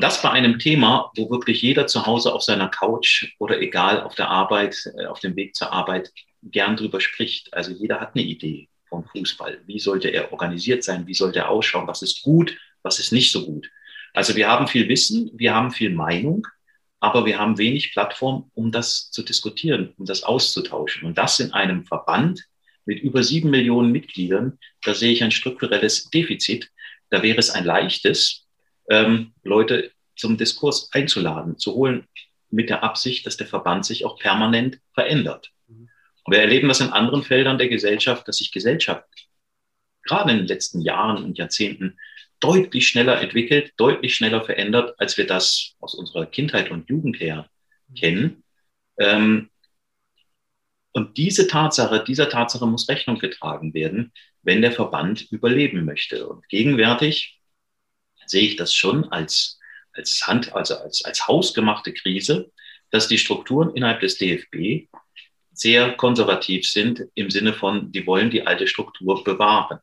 Und 0.00 0.04
das 0.04 0.22
bei 0.22 0.30
einem 0.30 0.58
Thema, 0.58 1.12
wo 1.14 1.28
wirklich 1.28 1.60
jeder 1.60 1.86
zu 1.86 2.06
Hause 2.06 2.32
auf 2.32 2.40
seiner 2.40 2.70
Couch 2.70 3.34
oder 3.38 3.60
egal 3.60 4.02
auf 4.02 4.14
der 4.14 4.30
Arbeit, 4.30 4.90
äh, 4.96 5.04
auf 5.04 5.20
dem 5.20 5.36
Weg 5.36 5.54
zur 5.54 5.74
Arbeit 5.74 6.10
gern 6.42 6.74
drüber 6.74 7.02
spricht. 7.02 7.52
Also 7.52 7.72
jeder 7.72 8.00
hat 8.00 8.14
eine 8.14 8.24
Idee 8.24 8.70
vom 8.88 9.04
Fußball. 9.04 9.60
Wie 9.66 9.78
sollte 9.78 10.08
er 10.08 10.32
organisiert 10.32 10.84
sein? 10.84 11.06
Wie 11.06 11.12
sollte 11.12 11.40
er 11.40 11.50
ausschauen? 11.50 11.86
Was 11.86 12.00
ist 12.00 12.22
gut? 12.22 12.56
Was 12.82 12.98
ist 12.98 13.12
nicht 13.12 13.30
so 13.30 13.44
gut? 13.44 13.70
Also 14.14 14.36
wir 14.36 14.48
haben 14.48 14.68
viel 14.68 14.88
Wissen, 14.88 15.32
wir 15.34 15.54
haben 15.54 15.70
viel 15.70 15.90
Meinung, 15.90 16.46
aber 17.00 17.26
wir 17.26 17.38
haben 17.38 17.58
wenig 17.58 17.92
Plattform, 17.92 18.50
um 18.54 18.72
das 18.72 19.10
zu 19.10 19.22
diskutieren, 19.22 19.92
um 19.98 20.06
das 20.06 20.22
auszutauschen. 20.22 21.06
Und 21.06 21.18
das 21.18 21.40
in 21.40 21.52
einem 21.52 21.84
Verband 21.84 22.42
mit 22.86 23.00
über 23.00 23.22
sieben 23.22 23.50
Millionen 23.50 23.92
Mitgliedern, 23.92 24.58
da 24.82 24.94
sehe 24.94 25.12
ich 25.12 25.22
ein 25.22 25.30
strukturelles 25.30 26.08
Defizit. 26.08 26.70
Da 27.10 27.22
wäre 27.22 27.36
es 27.36 27.50
ein 27.50 27.66
leichtes, 27.66 28.46
ähm, 28.90 29.32
Leute 29.42 29.92
zum 30.16 30.36
Diskurs 30.36 30.90
einzuladen, 30.92 31.56
zu 31.58 31.74
holen, 31.74 32.06
mit 32.50 32.68
der 32.68 32.82
Absicht, 32.82 33.26
dass 33.26 33.36
der 33.36 33.46
Verband 33.46 33.86
sich 33.86 34.04
auch 34.04 34.18
permanent 34.18 34.80
verändert. 34.92 35.52
Und 35.68 36.34
wir 36.34 36.40
erleben 36.40 36.68
das 36.68 36.80
in 36.80 36.90
anderen 36.90 37.22
Feldern 37.22 37.58
der 37.58 37.68
Gesellschaft, 37.68 38.28
dass 38.28 38.36
sich 38.38 38.52
Gesellschaft 38.52 39.04
gerade 40.02 40.32
in 40.32 40.38
den 40.38 40.46
letzten 40.46 40.80
Jahren 40.80 41.24
und 41.24 41.38
Jahrzehnten 41.38 41.98
deutlich 42.40 42.88
schneller 42.88 43.20
entwickelt, 43.20 43.72
deutlich 43.76 44.14
schneller 44.14 44.42
verändert, 44.42 44.94
als 44.98 45.16
wir 45.16 45.26
das 45.26 45.74
aus 45.78 45.94
unserer 45.94 46.26
Kindheit 46.26 46.70
und 46.70 46.88
Jugend 46.88 47.20
her 47.20 47.48
kennen. 47.96 48.42
Ähm, 48.98 49.50
und 50.92 51.16
diese 51.18 51.46
Tatsache, 51.46 52.02
dieser 52.02 52.28
Tatsache 52.28 52.66
muss 52.66 52.88
Rechnung 52.88 53.18
getragen 53.18 53.74
werden, 53.74 54.12
wenn 54.42 54.62
der 54.62 54.72
Verband 54.72 55.30
überleben 55.30 55.84
möchte. 55.84 56.26
Und 56.28 56.48
gegenwärtig 56.48 57.39
sehe 58.30 58.48
ich 58.48 58.56
das 58.56 58.74
schon 58.74 59.04
als, 59.12 59.58
als 59.92 60.26
Hand, 60.26 60.54
also 60.54 60.76
als, 60.76 61.04
als 61.04 61.26
hausgemachte 61.26 61.92
Krise, 61.92 62.50
dass 62.90 63.08
die 63.08 63.18
Strukturen 63.18 63.74
innerhalb 63.74 64.00
des 64.00 64.18
DFB 64.18 64.88
sehr 65.52 65.92
konservativ 65.92 66.66
sind 66.66 67.02
im 67.14 67.30
Sinne 67.30 67.52
von, 67.52 67.92
die 67.92 68.06
wollen 68.06 68.30
die 68.30 68.46
alte 68.46 68.66
Struktur 68.66 69.22
bewahren. 69.24 69.78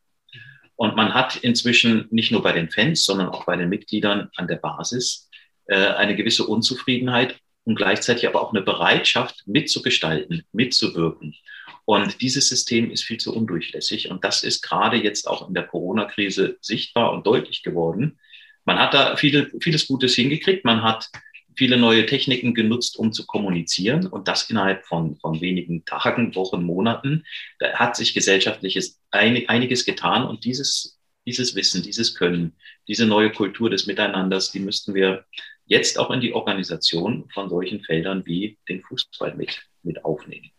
Und 0.76 0.96
man 0.96 1.14
hat 1.14 1.38
inzwischen 1.38 2.08
nicht 2.12 2.32
nur 2.32 2.44
bei 2.44 2.52
den 2.52 2.70
Fans, 2.70 3.04
sondern 3.04 3.30
auch 3.30 3.46
bei 3.46 3.56
den 3.56 3.70
Mitgliedern 3.70 4.30
an 4.36 4.48
der 4.48 4.58
Basis 4.58 5.30
äh, 5.66 5.76
eine 5.76 6.16
gewisse 6.16 6.46
Unzufriedenheit 6.46 7.40
und 7.64 7.76
gleichzeitig 7.76 8.28
aber 8.28 8.42
auch 8.42 8.54
eine 8.54 8.62
Bereitschaft, 8.62 9.44
mitzugestalten, 9.46 10.44
mitzuwirken. 10.52 11.36
Und 11.86 12.22
dieses 12.22 12.50
System 12.50 12.92
ist 12.92 13.04
viel 13.04 13.18
zu 13.18 13.36
undurchlässig. 13.36 14.10
Und 14.10 14.24
das 14.24 14.44
ist 14.44 14.62
gerade 14.62 14.98
jetzt 14.98 15.28
auch 15.28 15.48
in 15.48 15.54
der 15.54 15.64
Corona-Krise 15.68 16.58
sichtbar 16.62 17.12
und 17.14 17.26
deutlich 17.26 17.64
geworden, 17.64 18.20
man 18.68 18.78
hat 18.78 18.94
da 18.94 19.16
viele, 19.16 19.50
vieles 19.62 19.88
Gutes 19.88 20.14
hingekriegt. 20.14 20.66
Man 20.66 20.84
hat 20.84 21.10
viele 21.56 21.78
neue 21.78 22.06
Techniken 22.06 22.54
genutzt, 22.54 22.98
um 22.98 23.14
zu 23.14 23.26
kommunizieren 23.26 24.06
und 24.06 24.28
das 24.28 24.50
innerhalb 24.50 24.86
von, 24.86 25.16
von 25.16 25.42
wenigen 25.42 25.86
Tagen, 25.86 26.36
Wochen, 26.36 26.64
Monaten. 26.64 27.26
Da 27.60 27.74
hat 27.74 27.96
sich 27.96 28.14
gesellschaftliches 28.14 29.02
ein, 29.10 29.48
einiges 29.48 29.86
getan 29.86 30.28
und 30.28 30.44
dieses, 30.44 31.00
dieses 31.26 31.56
Wissen, 31.56 31.82
dieses 31.82 32.14
Können, 32.14 32.58
diese 32.88 33.06
neue 33.06 33.32
Kultur 33.32 33.70
des 33.70 33.88
Miteinanders, 33.88 34.52
die 34.52 34.60
müssten 34.60 34.94
wir 34.94 35.26
jetzt 35.66 35.98
auch 35.98 36.12
in 36.12 36.20
die 36.20 36.34
Organisation 36.34 37.30
von 37.34 37.50
solchen 37.50 37.82
Feldern 37.82 38.26
wie 38.26 38.58
den 38.68 38.84
Fußball 38.84 39.34
mit, 39.36 39.64
mit 39.82 40.04
aufnehmen. 40.04 40.52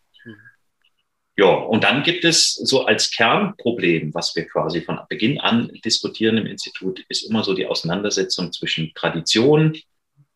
Ja, 1.39 1.55
und 1.55 1.85
dann 1.85 2.03
gibt 2.03 2.25
es 2.25 2.55
so 2.55 2.85
als 2.87 3.13
Kernproblem, 3.13 4.13
was 4.13 4.35
wir 4.35 4.45
quasi 4.49 4.81
von 4.81 4.99
Beginn 5.09 5.39
an 5.39 5.71
diskutieren 5.85 6.37
im 6.37 6.47
Institut, 6.47 7.05
ist 7.09 7.31
immer 7.31 7.45
so 7.45 7.55
die 7.55 7.69
Auseinandersetzung 7.69 8.53
zwischen 8.53 8.93
Tradition, 8.95 9.79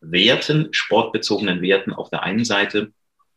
Werten, 0.01 0.69
sportbezogenen 0.71 1.61
Werten 1.61 1.93
auf 1.93 2.09
der 2.11 2.23
einen 2.23 2.45
Seite 2.45 2.93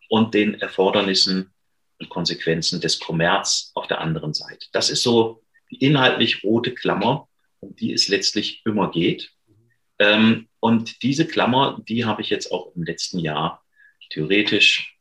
und 0.10 0.36
den 0.36 0.62
Erfordernissen 0.62 1.56
und 2.00 2.10
Konsequenzen 2.10 2.82
des 2.82 3.00
Kommerz 3.00 3.72
auf 3.74 3.88
der 3.88 4.00
anderen 4.00 4.36
Seite. 4.36 4.68
Das 4.72 4.92
ist 4.92 5.02
so 5.02 5.42
die 5.72 5.78
inhaltlich 5.78 6.44
rote 6.44 6.72
Klammer, 6.72 7.28
um 7.62 7.76
die 7.76 7.94
es 7.94 8.10
letztlich 8.10 8.62
immer 8.64 8.92
geht. 8.92 9.32
Ähm, 9.98 10.50
und 10.60 11.02
diese 11.02 11.26
Klammer, 11.26 11.82
die 11.90 12.06
habe 12.06 12.22
ich 12.22 12.30
jetzt 12.30 12.52
auch 12.52 12.76
im 12.76 12.84
letzten 12.84 13.18
Jahr 13.18 13.66
theoretisch, 14.12 14.96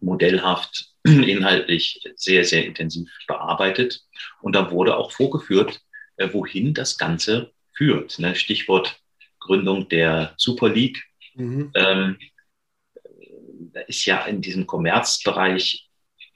modellhaft 0.00 0.93
inhaltlich 1.28 2.00
sehr, 2.16 2.44
sehr 2.44 2.64
intensiv 2.64 3.10
bearbeitet. 3.26 4.02
Und 4.40 4.54
da 4.54 4.70
wurde 4.70 4.96
auch 4.96 5.12
vorgeführt, 5.12 5.80
äh, 6.16 6.28
wohin 6.32 6.74
das 6.74 6.98
Ganze 6.98 7.52
führt. 7.72 8.18
Ne? 8.18 8.34
Stichwort 8.34 9.00
Gründung 9.38 9.88
der 9.88 10.34
Super 10.36 10.68
League. 10.68 11.04
Mhm. 11.34 11.70
Ähm, 11.74 12.18
da 13.72 13.80
ist 13.80 14.04
ja 14.06 14.24
in 14.24 14.40
diesem 14.40 14.66
Kommerzbereich 14.66 15.88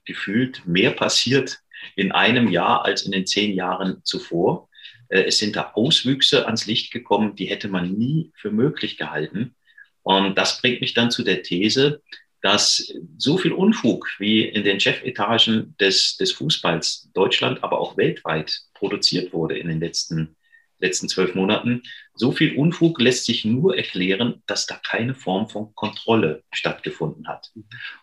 gefühlt 0.04 0.66
mehr 0.66 0.90
passiert 0.90 1.60
in 1.96 2.12
einem 2.12 2.48
Jahr 2.48 2.84
als 2.84 3.02
in 3.02 3.12
den 3.12 3.26
zehn 3.26 3.54
Jahren 3.54 4.02
zuvor. 4.04 4.68
Äh, 5.08 5.22
es 5.22 5.38
sind 5.38 5.56
da 5.56 5.72
Auswüchse 5.74 6.46
ans 6.46 6.66
Licht 6.66 6.92
gekommen, 6.92 7.36
die 7.36 7.46
hätte 7.46 7.68
man 7.68 7.92
nie 7.92 8.32
für 8.34 8.50
möglich 8.50 8.98
gehalten. 8.98 9.54
Und 10.02 10.36
das 10.36 10.60
bringt 10.60 10.80
mich 10.80 10.94
dann 10.94 11.10
zu 11.10 11.22
der 11.22 11.42
These, 11.42 12.02
dass 12.40 12.92
so 13.16 13.36
viel 13.36 13.52
Unfug 13.52 14.08
wie 14.18 14.42
in 14.42 14.64
den 14.64 14.80
Chefetagen 14.80 15.76
des, 15.78 16.16
des 16.16 16.32
Fußballs 16.32 17.10
Deutschland, 17.14 17.62
aber 17.64 17.80
auch 17.80 17.96
weltweit 17.96 18.60
produziert 18.74 19.32
wurde 19.32 19.58
in 19.58 19.68
den 19.68 19.80
letzten, 19.80 20.36
letzten 20.78 21.08
zwölf 21.08 21.34
Monaten, 21.34 21.82
so 22.14 22.30
viel 22.30 22.56
Unfug 22.56 23.00
lässt 23.00 23.24
sich 23.24 23.44
nur 23.44 23.76
erklären, 23.76 24.42
dass 24.46 24.66
da 24.66 24.76
keine 24.76 25.14
Form 25.14 25.48
von 25.48 25.74
Kontrolle 25.74 26.44
stattgefunden 26.52 27.26
hat. 27.26 27.50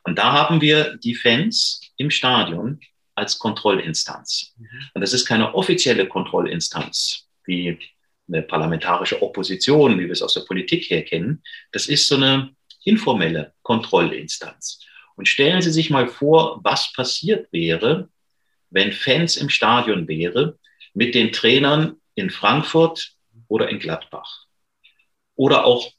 Und 0.04 0.18
da 0.18 0.34
haben 0.34 0.62
wir 0.62 0.98
die 0.98 1.16
Fans 1.16 1.82
im 1.98 2.12
Stadion 2.12 2.80
als 3.16 3.40
Kontrollinstanz. 3.40 4.54
Und 4.94 5.02
das 5.02 5.14
ist 5.14 5.26
keine 5.26 5.56
offizielle 5.56 6.08
Kontrollinstanz 6.08 7.30
wie 7.46 7.80
eine 8.28 8.42
parlamentarische 8.42 9.22
Opposition, 9.22 10.00
wie 10.00 10.06
wir 10.06 10.12
es 10.12 10.22
aus 10.22 10.34
der 10.34 10.42
Politik 10.42 10.90
her 10.90 11.04
kennen. 11.04 11.42
Das 11.72 11.88
ist 11.88 12.08
so 12.08 12.16
eine 12.16 12.56
informelle 12.86 13.54
Kontrollinstanz. 13.64 14.80
Und 15.18 15.28
stellen 15.28 15.62
Sie 15.62 15.72
sich 15.72 15.90
mal 15.90 16.08
vor, 16.08 16.62
was 16.64 16.94
passiert 16.94 17.52
wäre, 17.52 18.10
wenn 18.70 18.94
Fans 18.94 19.36
im 19.38 19.50
Stadion 19.50 20.08
wäre 20.08 20.58
mit 20.94 21.16
den 21.16 21.32
Trainern 21.32 21.98
in 22.16 22.30
Frankfurt 22.30 23.12
oder 23.48 23.70
in 23.70 23.80
Gladbach 23.80 24.46
oder 25.36 25.66
auch 25.66 25.92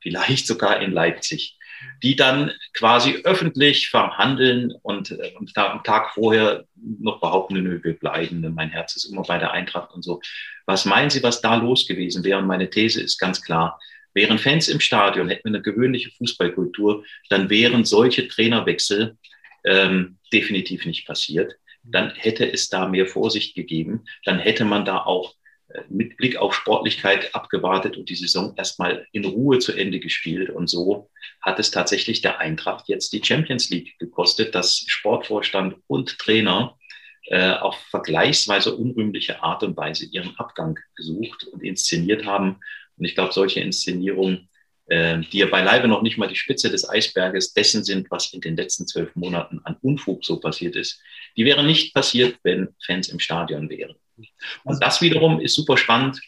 vielleicht 0.00 0.46
sogar 0.46 0.80
in 0.80 0.92
Leipzig, 0.92 1.58
die 2.02 2.16
dann 2.16 2.52
quasi 2.74 3.20
öffentlich 3.24 3.88
verhandeln 3.88 4.72
und, 4.82 5.10
äh, 5.12 5.32
und 5.38 5.56
am 5.56 5.82
Tag 5.84 6.10
vorher 6.14 6.64
noch 6.74 7.20
behaupten, 7.20 7.62
nö, 7.62 7.80
wir 7.82 7.98
bleiben, 7.98 8.40
mein 8.54 8.70
Herz 8.70 8.96
ist 8.96 9.04
immer 9.06 9.22
bei 9.22 9.38
der 9.38 9.52
Eintracht 9.52 9.92
und 9.92 10.02
so. 10.02 10.20
Was 10.66 10.84
meinen 10.84 11.10
Sie, 11.10 11.22
was 11.22 11.40
da 11.40 11.56
los 11.56 11.86
gewesen 11.86 12.24
wäre? 12.24 12.38
Und 12.38 12.46
meine 12.46 12.70
These 12.70 13.00
ist 13.00 13.18
ganz 13.18 13.42
klar, 13.42 13.78
Wären 14.18 14.40
Fans 14.40 14.66
im 14.66 14.80
Stadion, 14.80 15.28
hätten 15.28 15.44
wir 15.44 15.54
eine 15.54 15.62
gewöhnliche 15.62 16.10
Fußballkultur, 16.10 17.04
dann 17.30 17.50
wären 17.50 17.84
solche 17.84 18.26
Trainerwechsel 18.26 19.16
ähm, 19.64 20.18
definitiv 20.32 20.86
nicht 20.86 21.06
passiert. 21.06 21.54
Dann 21.84 22.10
hätte 22.16 22.52
es 22.52 22.68
da 22.68 22.88
mehr 22.88 23.06
Vorsicht 23.06 23.54
gegeben. 23.54 24.06
Dann 24.24 24.40
hätte 24.40 24.64
man 24.64 24.84
da 24.84 25.04
auch 25.04 25.36
äh, 25.68 25.82
mit 25.88 26.16
Blick 26.16 26.36
auf 26.36 26.52
Sportlichkeit 26.52 27.32
abgewartet 27.32 27.96
und 27.96 28.08
die 28.08 28.16
Saison 28.16 28.54
erstmal 28.56 29.06
in 29.12 29.24
Ruhe 29.24 29.60
zu 29.60 29.72
Ende 29.72 30.00
gespielt. 30.00 30.50
Und 30.50 30.68
so 30.68 31.10
hat 31.40 31.60
es 31.60 31.70
tatsächlich 31.70 32.20
der 32.20 32.40
Eintracht 32.40 32.88
jetzt 32.88 33.12
die 33.12 33.22
Champions 33.24 33.70
League 33.70 34.00
gekostet, 34.00 34.52
dass 34.52 34.82
Sportvorstand 34.88 35.76
und 35.86 36.18
Trainer 36.18 36.76
äh, 37.26 37.52
auf 37.52 37.76
vergleichsweise 37.90 38.74
unrühmliche 38.74 39.44
Art 39.44 39.62
und 39.62 39.76
Weise 39.76 40.06
ihren 40.06 40.36
Abgang 40.38 40.76
gesucht 40.96 41.44
und 41.44 41.62
inszeniert 41.62 42.26
haben. 42.26 42.56
Und 42.98 43.04
ich 43.04 43.14
glaube, 43.14 43.32
solche 43.32 43.60
Inszenierungen, 43.60 44.48
äh, 44.86 45.20
die 45.20 45.38
ja 45.38 45.46
beileibe 45.46 45.88
noch 45.88 46.02
nicht 46.02 46.18
mal 46.18 46.28
die 46.28 46.36
Spitze 46.36 46.70
des 46.70 46.88
Eisberges 46.88 47.52
dessen 47.52 47.84
sind, 47.84 48.10
was 48.10 48.32
in 48.32 48.40
den 48.40 48.56
letzten 48.56 48.86
zwölf 48.86 49.14
Monaten 49.14 49.60
an 49.64 49.76
Unfug 49.82 50.24
so 50.24 50.40
passiert 50.40 50.76
ist, 50.76 51.00
die 51.36 51.44
wären 51.44 51.66
nicht 51.66 51.94
passiert, 51.94 52.38
wenn 52.42 52.68
Fans 52.84 53.08
im 53.08 53.20
Stadion 53.20 53.68
wären. 53.68 53.94
Und 54.64 54.82
das 54.82 55.00
wiederum 55.00 55.40
ist 55.40 55.54
super 55.54 55.76
spannend, 55.76 56.20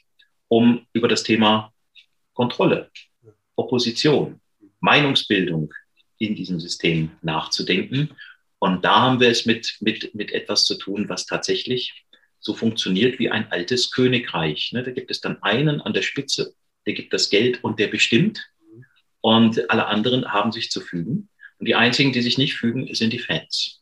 um 0.48 0.86
über 0.92 1.08
das 1.08 1.22
Thema 1.22 1.72
Kontrolle, 2.34 2.90
Opposition, 3.56 4.40
Meinungsbildung 4.80 5.72
in 6.18 6.34
diesem 6.34 6.60
System 6.60 7.10
nachzudenken. 7.22 8.10
Und 8.58 8.84
da 8.84 9.00
haben 9.00 9.20
wir 9.20 9.28
es 9.28 9.46
mit, 9.46 9.76
mit, 9.80 10.14
mit 10.14 10.32
etwas 10.32 10.66
zu 10.66 10.76
tun, 10.76 11.08
was 11.08 11.26
tatsächlich 11.26 12.04
so 12.38 12.54
funktioniert 12.54 13.18
wie 13.18 13.30
ein 13.30 13.50
altes 13.50 13.90
Königreich. 13.90 14.72
Ne? 14.72 14.82
Da 14.82 14.90
gibt 14.90 15.10
es 15.10 15.20
dann 15.20 15.42
einen 15.42 15.80
an 15.80 15.92
der 15.92 16.02
Spitze, 16.02 16.54
der 16.86 16.94
gibt 16.94 17.12
das 17.12 17.30
Geld 17.30 17.62
und 17.62 17.78
der 17.78 17.88
bestimmt. 17.88 18.50
Und 19.20 19.70
alle 19.70 19.86
anderen 19.86 20.32
haben 20.32 20.52
sich 20.52 20.70
zu 20.70 20.80
fügen. 20.80 21.28
Und 21.58 21.66
die 21.66 21.74
einzigen, 21.74 22.12
die 22.12 22.22
sich 22.22 22.38
nicht 22.38 22.54
fügen, 22.54 22.92
sind 22.94 23.12
die 23.12 23.18
Fans. 23.18 23.80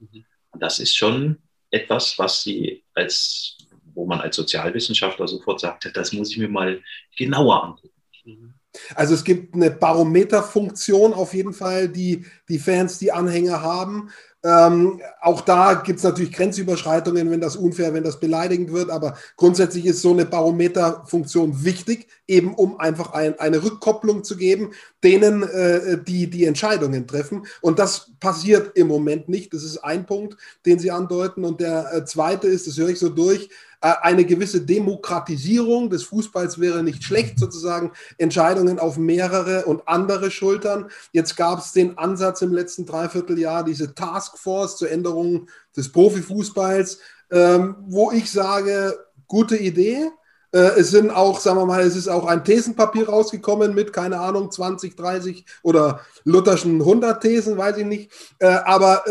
Und 0.51 0.63
das 0.63 0.81
ist 0.81 0.97
schon 0.97 1.39
etwas, 1.71 2.19
was 2.19 2.43
sie 2.43 2.83
als, 2.95 3.57
wo 3.95 4.07
man 4.07 4.21
als 4.21 4.37
Sozialwissenschaftler 4.37 5.29
sofort 5.29 5.61
sagt, 5.61 5.91
das 5.95 6.13
muss 6.13 6.31
ich 6.31 6.39
mir 6.39 6.49
mal 6.49 6.83
genauer 7.17 7.63
angucken. 7.63 8.55
Also 8.95 9.15
es 9.15 9.25
gibt 9.25 9.55
eine 9.55 9.71
Barometerfunktion 9.71 11.15
auf 11.15 11.35
jeden 11.35 11.53
Fall, 11.53 11.89
die 11.89 12.27
die 12.49 12.59
Fans, 12.59 12.99
die 12.99 13.13
Anhänger 13.13 13.63
haben. 13.63 14.11
Ähm, 14.45 15.01
auch 15.21 15.41
da 15.41 15.75
gibt 15.75 15.99
es 15.99 16.05
natürlich 16.05 16.33
Grenzüberschreitungen, 16.33 17.29
wenn 17.31 17.41
das 17.41 17.57
unfair, 17.57 17.93
wenn 17.93 18.05
das 18.05 18.21
beleidigend 18.21 18.73
wird, 18.73 18.89
aber 18.89 19.17
grundsätzlich 19.37 19.85
ist 19.85 20.01
so 20.01 20.13
eine 20.13 20.27
Barometerfunktion 20.27 21.65
wichtig, 21.65 22.07
eben 22.29 22.55
um 22.55 22.79
einfach 22.79 23.13
ein, 23.15 23.39
eine 23.41 23.65
Rückkopplung 23.65 24.23
zu 24.23 24.37
geben, 24.37 24.71
denen, 25.03 25.43
äh, 25.43 25.99
die 26.05 26.31
die 26.31 26.45
Entscheidungen 26.45 27.09
treffen. 27.09 27.47
Und 27.63 27.81
das 27.81 28.13
passiert 28.21 28.77
im 28.77 28.87
Moment 28.87 29.29
nicht. 29.29 29.53
Das 29.53 29.65
ist 29.65 29.79
ein 29.79 30.07
Punkt, 30.07 30.37
den 30.65 30.79
Sie 30.79 30.93
andeuten. 30.93 31.45
Und 31.45 31.61
der 31.61 31.93
äh, 31.93 32.05
zweite 32.05 32.47
ist, 32.47 32.69
das 32.69 32.77
höre 32.77 32.91
ich 32.91 32.99
so 33.01 33.09
durch, 33.09 33.49
eine 33.81 34.25
gewisse 34.25 34.63
Demokratisierung 34.63 35.91
des 35.91 36.03
Fußballs 36.05 36.59
wäre 36.59 36.83
nicht 36.83 37.05
schlecht, 37.05 37.39
sozusagen 37.39 37.93
Entscheidungen 38.17 38.79
auf 38.79 38.99
mehrere 38.99 39.67
und 39.67 39.87
andere 39.87 40.31
Schultern. 40.31 40.91
Jetzt 41.13 41.37
gab 41.37 41.61
es 41.61 41.73
den 41.73 41.97
Ansatz 41.97 42.43
im 42.43 42.53
letzten 42.53 42.87
Dreivierteljahr, 42.87 43.65
diese 43.65 43.95
Taskforce 43.95 44.77
zur 44.79 44.91
Änderung 44.91 45.49
des 45.77 45.93
Profifußballs, 45.93 46.99
ähm, 47.31 47.77
wo 47.87 48.11
ich 48.11 48.31
sage, 48.31 48.99
gute 49.29 49.57
Idee. 49.57 50.11
Äh, 50.51 50.79
es 50.79 50.91
sind 50.91 51.11
auch, 51.11 51.39
sagen 51.39 51.59
wir 51.59 51.67
mal, 51.67 51.83
es 51.83 51.95
ist 51.95 52.09
auch 52.09 52.27
ein 52.27 52.43
Thesenpapier 52.43 53.09
rausgekommen 53.09 53.75
mit, 53.75 53.93
keine 53.93 54.19
Ahnung, 54.19 54.51
20, 54.51 54.97
30 54.97 55.45
oder 55.63 56.01
lutherschen 56.25 56.81
100 56.81 57.23
Thesen, 57.23 57.57
weiß 57.57 57.77
ich 57.77 57.87
nicht. 57.87 58.11
Äh, 58.41 58.47
aber 58.47 59.05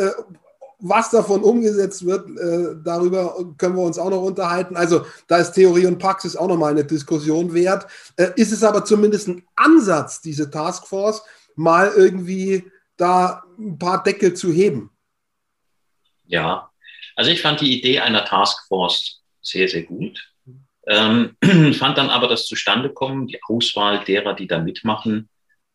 was 0.80 1.10
davon 1.10 1.42
umgesetzt 1.44 2.06
wird, 2.06 2.30
äh, 2.30 2.76
darüber 2.84 3.36
können 3.58 3.76
wir 3.76 3.84
uns 3.84 3.98
auch 3.98 4.10
noch 4.10 4.22
unterhalten. 4.22 4.76
Also 4.76 5.06
da 5.28 5.38
ist 5.38 5.54
Theorie 5.54 5.88
und 5.88 5.98
Praxis 5.98 6.36
auch 6.36 6.48
nochmal 6.48 6.72
eine 6.72 6.86
Diskussion 6.86 7.54
wert. 7.54 7.88
Äh, 8.16 8.30
ist 8.36 8.52
es 8.52 8.64
aber 8.64 8.86
zumindest 8.86 9.28
ein 9.28 9.44
Ansatz, 9.56 10.22
diese 10.22 10.52
Taskforce, 10.52 11.24
mal 11.56 11.92
irgendwie 11.96 12.72
da 12.96 13.44
ein 13.58 13.80
paar 13.80 14.04
Deckel 14.04 14.34
zu 14.36 14.52
heben? 14.52 14.92
Ja, 16.26 16.70
also 17.16 17.32
ich 17.32 17.42
fand 17.42 17.62
die 17.62 17.78
Idee 17.78 18.00
einer 18.00 18.26
Taskforce 18.26 19.24
sehr, 19.42 19.68
sehr 19.68 19.84
gut. 19.84 20.32
Ähm, 20.86 21.36
fand 21.74 21.98
dann 21.98 22.10
aber 22.10 22.28
das 22.28 22.46
Zustandekommen, 22.46 23.28
die 23.28 23.40
Auswahl 23.48 24.04
derer, 24.04 24.36
die 24.36 24.48
da 24.48 24.60
mitmachen, 24.60 25.30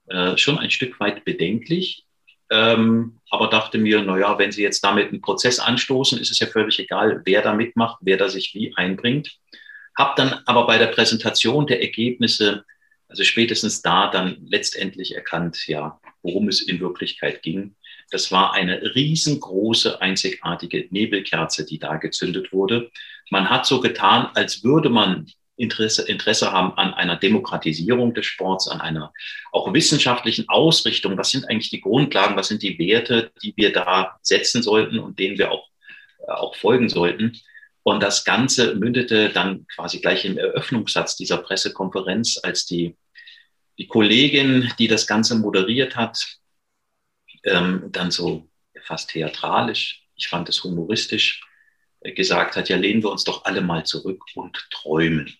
äh, 0.06 0.36
schon 0.36 0.58
ein 0.58 0.70
Stück 0.70 1.00
weit 1.00 1.24
bedenklich 1.24 2.06
ähm, 2.52 3.18
aber 3.30 3.48
dachte 3.48 3.78
mir, 3.78 4.02
naja, 4.02 4.38
wenn 4.38 4.52
Sie 4.52 4.62
jetzt 4.62 4.84
damit 4.84 5.08
einen 5.08 5.22
Prozess 5.22 5.58
anstoßen, 5.58 6.18
ist 6.18 6.30
es 6.30 6.38
ja 6.38 6.46
völlig 6.46 6.78
egal, 6.78 7.22
wer 7.24 7.40
da 7.40 7.54
mitmacht, 7.54 7.96
wer 8.02 8.18
da 8.18 8.28
sich 8.28 8.52
wie 8.54 8.74
einbringt. 8.76 9.38
Hab 9.96 10.16
dann 10.16 10.42
aber 10.44 10.66
bei 10.66 10.76
der 10.76 10.88
Präsentation 10.88 11.66
der 11.66 11.80
Ergebnisse, 11.80 12.64
also 13.08 13.24
spätestens 13.24 13.80
da 13.80 14.10
dann 14.10 14.36
letztendlich 14.46 15.14
erkannt, 15.14 15.66
ja, 15.66 15.98
worum 16.22 16.48
es 16.48 16.60
in 16.60 16.78
Wirklichkeit 16.80 17.42
ging. 17.42 17.74
Das 18.10 18.30
war 18.30 18.52
eine 18.52 18.94
riesengroße, 18.94 20.02
einzigartige 20.02 20.88
Nebelkerze, 20.90 21.64
die 21.64 21.78
da 21.78 21.96
gezündet 21.96 22.52
wurde. 22.52 22.90
Man 23.30 23.48
hat 23.48 23.64
so 23.64 23.80
getan, 23.80 24.28
als 24.34 24.62
würde 24.62 24.90
man 24.90 25.26
Interesse, 25.56 26.02
Interesse 26.08 26.50
haben 26.50 26.76
an 26.78 26.94
einer 26.94 27.16
Demokratisierung 27.16 28.14
des 28.14 28.26
Sports, 28.26 28.68
an 28.68 28.80
einer 28.80 29.12
auch 29.52 29.72
wissenschaftlichen 29.72 30.48
Ausrichtung. 30.48 31.16
Was 31.18 31.30
sind 31.30 31.48
eigentlich 31.48 31.70
die 31.70 31.80
Grundlagen, 31.80 32.36
was 32.36 32.48
sind 32.48 32.62
die 32.62 32.78
Werte, 32.78 33.30
die 33.42 33.54
wir 33.56 33.72
da 33.72 34.18
setzen 34.22 34.62
sollten 34.62 34.98
und 34.98 35.18
denen 35.18 35.38
wir 35.38 35.52
auch, 35.52 35.68
äh, 36.26 36.32
auch 36.32 36.56
folgen 36.56 36.88
sollten? 36.88 37.38
Und 37.82 38.02
das 38.02 38.24
Ganze 38.24 38.74
mündete 38.76 39.28
dann 39.28 39.66
quasi 39.66 40.00
gleich 40.00 40.24
im 40.24 40.38
Eröffnungssatz 40.38 41.16
dieser 41.16 41.38
Pressekonferenz, 41.38 42.38
als 42.42 42.64
die, 42.64 42.96
die 43.78 43.88
Kollegin, 43.88 44.72
die 44.78 44.88
das 44.88 45.06
Ganze 45.06 45.34
moderiert 45.34 45.96
hat, 45.96 46.38
ähm, 47.44 47.88
dann 47.90 48.10
so 48.10 48.48
fast 48.84 49.10
theatralisch, 49.10 50.04
ich 50.16 50.28
fand 50.28 50.48
es 50.48 50.62
humoristisch, 50.62 51.42
gesagt 52.14 52.56
hat, 52.56 52.68
ja, 52.68 52.76
lehnen 52.76 53.02
wir 53.02 53.10
uns 53.10 53.24
doch 53.24 53.44
alle 53.44 53.60
mal 53.60 53.84
zurück 53.84 54.22
und 54.34 54.66
träumen. 54.70 55.32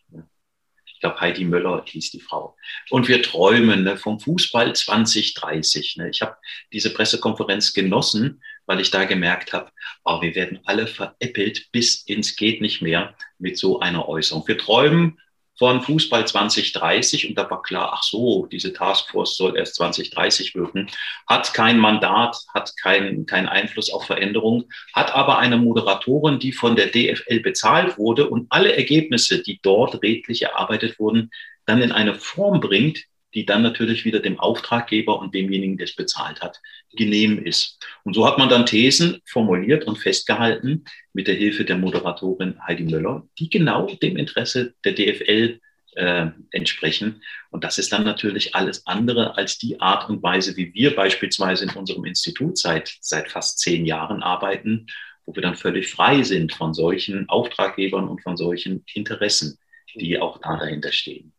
Ich 0.87 1.01
glaube, 1.01 1.21
Heidi 1.21 1.45
Möller 1.45 1.85
hieß 1.85 2.13
die 2.13 2.21
Frau. 2.21 2.57
Und 2.91 3.09
wir 3.09 3.23
träumen 3.23 3.83
ne, 3.83 3.97
vom 3.97 4.21
Fußball 4.21 4.75
2030. 4.75 5.97
Ne. 5.97 6.11
Ich 6.11 6.23
habe 6.23 6.37
diese 6.73 6.95
Pressekonferenz 6.95 7.73
genossen, 7.73 8.41
weil 8.67 8.81
ich 8.81 8.93
da 8.93 9.05
gemerkt 9.05 9.53
habe, 9.53 9.71
oh, 10.05 10.23
wir 10.23 10.35
werden 10.37 10.61
alle 10.65 10.87
veräppelt 10.87 11.73
bis 11.73 12.03
ins 12.03 12.37
geht 12.37 12.61
nicht 12.61 12.83
mehr 12.83 13.17
mit 13.39 13.59
so 13.59 13.81
einer 13.81 14.09
Äußerung. 14.09 14.47
Wir 14.47 14.59
träumen 14.59 15.19
von 15.63 15.81
Fußball 15.81 16.27
2030 16.27 17.29
und 17.29 17.39
da 17.39 17.49
war 17.49 17.63
klar, 17.63 17.93
ach 17.95 18.03
so, 18.03 18.47
diese 18.47 18.73
Taskforce 18.73 19.37
soll 19.37 19.57
erst 19.57 19.77
2030 19.77 20.57
wirken, 20.57 20.89
hat 21.29 21.55
kein 21.55 21.79
Mandat, 21.79 22.37
hat 22.53 22.73
keinen 22.83 23.27
kein 23.27 23.47
Einfluss 23.47 23.93
auf 23.93 24.05
Veränderung, 24.05 24.65
hat 24.93 25.15
aber 25.15 25.39
eine 25.39 25.59
Moderatorin, 25.59 26.41
die 26.41 26.51
von 26.51 26.75
der 26.75 26.89
DFL 26.89 27.39
bezahlt 27.39 27.97
wurde 27.97 28.29
und 28.29 28.49
alle 28.51 28.75
Ergebnisse, 28.75 29.41
die 29.41 29.61
dort 29.63 30.03
redlich 30.03 30.43
erarbeitet 30.43 30.99
wurden, 30.99 31.31
dann 31.65 31.81
in 31.81 31.93
eine 31.93 32.17
Form 32.17 32.59
bringt, 32.59 33.05
die 33.35 33.47
dann 33.47 33.63
natürlich 33.63 34.05
wieder 34.05 34.21
dem 34.21 34.39
Auftraggeber 34.39 35.19
und 35.19 35.35
demjenigen, 35.35 35.77
der 35.77 35.87
es 35.87 35.97
bezahlt 35.97 36.41
hat, 36.41 36.61
genehm 36.93 37.45
ist. 37.45 37.79
Und 38.05 38.15
so 38.15 38.27
hat 38.27 38.39
man 38.39 38.49
dann 38.49 38.67
Thesen 38.67 39.21
formuliert 39.25 39.85
und 39.85 39.99
festgehalten 39.99 40.85
mit 41.13 41.27
der 41.27 41.35
Hilfe 41.35 41.65
der 41.65 41.79
Moderatorin 41.79 42.61
Heidi 42.67 42.85
Möller, 42.85 43.27
die 43.39 43.49
genau 43.49 43.87
dem 43.87 44.17
Interesse 44.17 44.75
der 44.85 44.93
DFL 44.93 45.61
äh, 45.95 46.27
entsprechen. 46.51 47.23
Und 47.51 47.65
das 47.65 47.79
ist 47.79 47.93
dann 47.93 48.05
natürlich 48.05 48.55
alles 48.55 48.87
andere 48.87 49.37
als 49.37 49.59
die 49.59 49.81
Art 49.81 50.09
und 50.09 50.23
Weise, 50.23 50.57
wie 50.57 50.73
wir 50.75 50.95
beispielsweise 50.95 51.65
in 51.65 51.71
unserem 51.71 52.05
Institut 52.05 52.59
seit, 52.59 52.97
seit 53.01 53.31
fast 53.31 53.59
zehn 53.59 53.85
Jahren 53.87 54.23
arbeiten, 54.23 54.87
wo 55.25 55.35
wir 55.35 55.43
dann 55.43 55.55
völlig 55.55 55.91
frei 55.91 56.23
sind 56.23 56.53
von 56.53 56.75
solchen 56.75 57.29
Auftraggebern 57.29 58.09
und 58.09 58.23
von 58.23 58.37
solchen 58.37 58.85
Interessen, 58.95 59.59
die 59.95 60.19
auch 60.19 60.39
da 60.39 60.57
dahinter 60.57 60.93
stehen. 60.93 61.33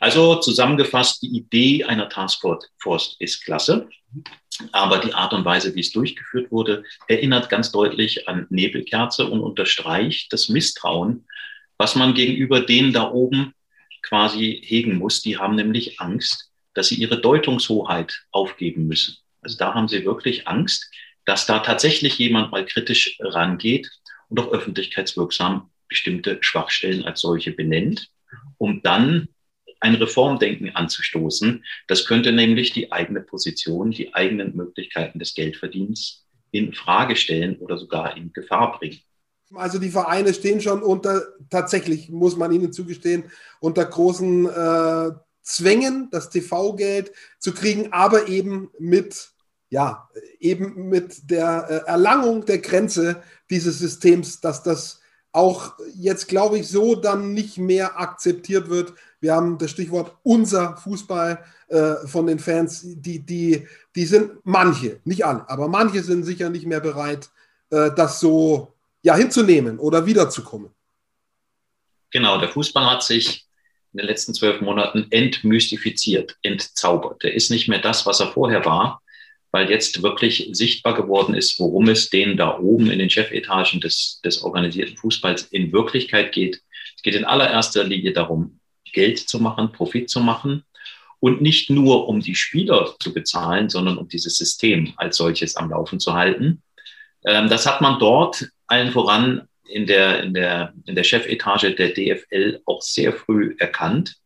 Also 0.00 0.36
zusammengefasst, 0.36 1.22
die 1.22 1.36
Idee 1.36 1.84
einer 1.84 2.08
Taskforce 2.08 3.16
ist 3.18 3.44
klasse, 3.44 3.88
aber 4.72 4.98
die 4.98 5.12
Art 5.12 5.32
und 5.32 5.44
Weise, 5.44 5.74
wie 5.74 5.80
es 5.80 5.92
durchgeführt 5.92 6.50
wurde, 6.50 6.84
erinnert 7.08 7.48
ganz 7.48 7.72
deutlich 7.72 8.28
an 8.28 8.46
Nebelkerze 8.50 9.26
und 9.26 9.40
unterstreicht 9.40 10.32
das 10.32 10.48
Misstrauen, 10.48 11.26
was 11.78 11.94
man 11.94 12.14
gegenüber 12.14 12.60
denen 12.60 12.92
da 12.92 13.10
oben 13.10 13.52
quasi 14.02 14.62
hegen 14.64 14.96
muss. 14.96 15.22
Die 15.22 15.38
haben 15.38 15.56
nämlich 15.56 16.00
Angst, 16.00 16.50
dass 16.74 16.88
sie 16.88 16.96
ihre 16.96 17.20
Deutungshoheit 17.20 18.24
aufgeben 18.30 18.86
müssen. 18.86 19.16
Also 19.42 19.58
da 19.58 19.74
haben 19.74 19.88
sie 19.88 20.04
wirklich 20.04 20.48
Angst, 20.48 20.90
dass 21.24 21.46
da 21.46 21.58
tatsächlich 21.58 22.18
jemand 22.18 22.52
mal 22.52 22.64
kritisch 22.64 23.16
rangeht 23.20 23.90
und 24.28 24.40
auch 24.40 24.52
öffentlichkeitswirksam 24.52 25.70
bestimmte 25.88 26.38
Schwachstellen 26.40 27.04
als 27.04 27.20
solche 27.20 27.52
benennt, 27.52 28.08
um 28.58 28.82
dann 28.82 29.28
ein 29.80 29.94
Reformdenken 29.94 30.74
anzustoßen. 30.74 31.64
Das 31.88 32.06
könnte 32.06 32.32
nämlich 32.32 32.72
die 32.72 32.92
eigene 32.92 33.20
Position, 33.20 33.90
die 33.90 34.14
eigenen 34.14 34.56
Möglichkeiten 34.56 35.18
des 35.18 35.34
Geldverdienens 35.34 36.24
in 36.50 36.72
Frage 36.72 37.16
stellen 37.16 37.56
oder 37.58 37.78
sogar 37.78 38.16
in 38.16 38.32
Gefahr 38.32 38.78
bringen. 38.78 39.00
Also 39.54 39.78
die 39.78 39.90
Vereine 39.90 40.34
stehen 40.34 40.60
schon 40.60 40.82
unter, 40.82 41.22
tatsächlich 41.50 42.08
muss 42.08 42.36
man 42.36 42.52
ihnen 42.52 42.72
zugestehen, 42.72 43.24
unter 43.60 43.84
großen 43.84 44.46
äh, 44.46 45.10
Zwängen, 45.42 46.08
das 46.10 46.30
TV-Geld 46.30 47.12
zu 47.38 47.54
kriegen, 47.54 47.92
aber 47.92 48.26
eben 48.26 48.70
mit, 48.80 49.30
ja, 49.70 50.08
eben 50.40 50.88
mit 50.88 51.30
der 51.30 51.66
äh, 51.86 51.88
Erlangung 51.88 52.44
der 52.44 52.58
Grenze 52.58 53.22
dieses 53.48 53.78
Systems, 53.78 54.40
dass 54.40 54.64
das 54.64 55.00
auch 55.30 55.74
jetzt, 55.94 56.28
glaube 56.28 56.58
ich, 56.58 56.66
so 56.66 56.96
dann 56.96 57.32
nicht 57.32 57.58
mehr 57.58 58.00
akzeptiert 58.00 58.70
wird. 58.70 58.94
Wir 59.26 59.34
haben 59.34 59.58
das 59.58 59.72
Stichwort 59.72 60.16
unser 60.22 60.76
Fußball 60.76 61.44
äh, 61.66 62.06
von 62.06 62.28
den 62.28 62.38
Fans, 62.38 62.82
die, 62.84 63.18
die, 63.18 63.66
die 63.96 64.04
sind 64.04 64.34
manche, 64.44 65.00
nicht 65.02 65.26
alle, 65.26 65.50
aber 65.50 65.66
manche 65.66 66.00
sind 66.04 66.22
sicher 66.22 66.48
nicht 66.48 66.64
mehr 66.64 66.78
bereit, 66.78 67.28
äh, 67.70 67.90
das 67.96 68.20
so 68.20 68.72
ja, 69.02 69.16
hinzunehmen 69.16 69.80
oder 69.80 70.06
wiederzukommen. 70.06 70.70
Genau, 72.12 72.38
der 72.38 72.50
Fußball 72.50 72.88
hat 72.88 73.02
sich 73.02 73.48
in 73.92 73.98
den 73.98 74.06
letzten 74.06 74.32
zwölf 74.32 74.60
Monaten 74.60 75.08
entmystifiziert, 75.10 76.36
entzaubert. 76.42 77.24
Er 77.24 77.34
ist 77.34 77.50
nicht 77.50 77.66
mehr 77.66 77.80
das, 77.80 78.06
was 78.06 78.20
er 78.20 78.28
vorher 78.28 78.64
war, 78.64 79.02
weil 79.50 79.68
jetzt 79.68 80.04
wirklich 80.04 80.50
sichtbar 80.52 80.94
geworden 80.94 81.34
ist, 81.34 81.58
worum 81.58 81.88
es 81.88 82.10
denen 82.10 82.36
da 82.36 82.60
oben 82.60 82.92
in 82.92 83.00
den 83.00 83.10
Chefetagen 83.10 83.80
des, 83.80 84.20
des 84.24 84.44
organisierten 84.44 84.96
Fußballs 84.96 85.48
in 85.50 85.72
Wirklichkeit 85.72 86.30
geht. 86.30 86.62
Es 86.94 87.02
geht 87.02 87.16
in 87.16 87.24
allererster 87.24 87.82
Linie 87.82 88.12
darum, 88.12 88.60
Geld 88.92 89.18
zu 89.18 89.40
machen, 89.40 89.72
Profit 89.72 90.10
zu 90.10 90.20
machen 90.20 90.64
und 91.20 91.40
nicht 91.40 91.70
nur 91.70 92.08
um 92.08 92.20
die 92.20 92.34
Spieler 92.34 92.94
zu 93.00 93.12
bezahlen, 93.12 93.68
sondern 93.68 93.98
um 93.98 94.08
dieses 94.08 94.36
System 94.36 94.92
als 94.96 95.16
solches 95.16 95.56
am 95.56 95.70
Laufen 95.70 96.00
zu 96.00 96.14
halten. 96.14 96.62
Ähm, 97.24 97.48
das 97.48 97.66
hat 97.66 97.80
man 97.80 97.98
dort 97.98 98.48
allen 98.66 98.92
voran 98.92 99.48
in 99.68 99.86
der, 99.86 100.22
in 100.22 100.34
der, 100.34 100.72
in 100.86 100.94
der 100.94 101.04
Chefetage 101.04 101.74
der 101.74 101.90
DFL 101.90 102.60
auch 102.66 102.82
sehr 102.82 103.12
früh 103.12 103.56
erkannt. 103.58 104.16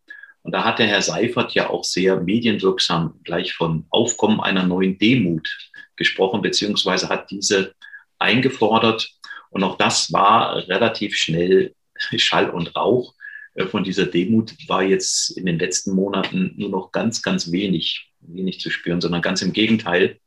Und 0.43 0.53
da 0.53 0.65
hat 0.65 0.79
der 0.79 0.87
Herr 0.87 1.03
Seifert 1.03 1.53
ja 1.53 1.69
auch 1.69 1.85
sehr 1.85 2.21
medienwirksam 2.21 3.21
gleich 3.25 3.55
von 3.55 3.87
Aufkommen 3.91 4.41
einer 4.41 4.67
neuen 4.67 4.99
Demut 4.99 5.49
gesprochen, 5.97 6.41
beziehungsweise 6.41 7.09
hat 7.09 7.31
diese 7.31 7.75
eingefordert. 8.19 9.11
Und 9.51 9.65
auch 9.65 9.77
das 9.77 10.13
war 10.13 10.57
relativ 10.69 11.17
schnell 11.17 11.75
Schall 12.17 12.51
und 12.51 12.75
Rauch. 12.77 13.15
Äh, 13.55 13.67
von 13.67 13.85
dieser 13.85 14.07
Demut 14.07 14.55
war 14.69 14.83
jetzt 14.83 15.37
in 15.37 15.47
den 15.47 15.59
letzten 15.59 15.95
Monaten 15.95 16.55
nur 16.57 16.71
noch 16.71 16.93
ganz, 16.93 17.23
ganz 17.23 17.51
wenig, 17.53 18.11
wenig 18.21 18.61
zu 18.61 18.71
spüren, 18.71 19.01
sondern 19.01 19.23
ganz 19.23 19.43
im 19.43 19.53
Gegenteil. 19.53 20.19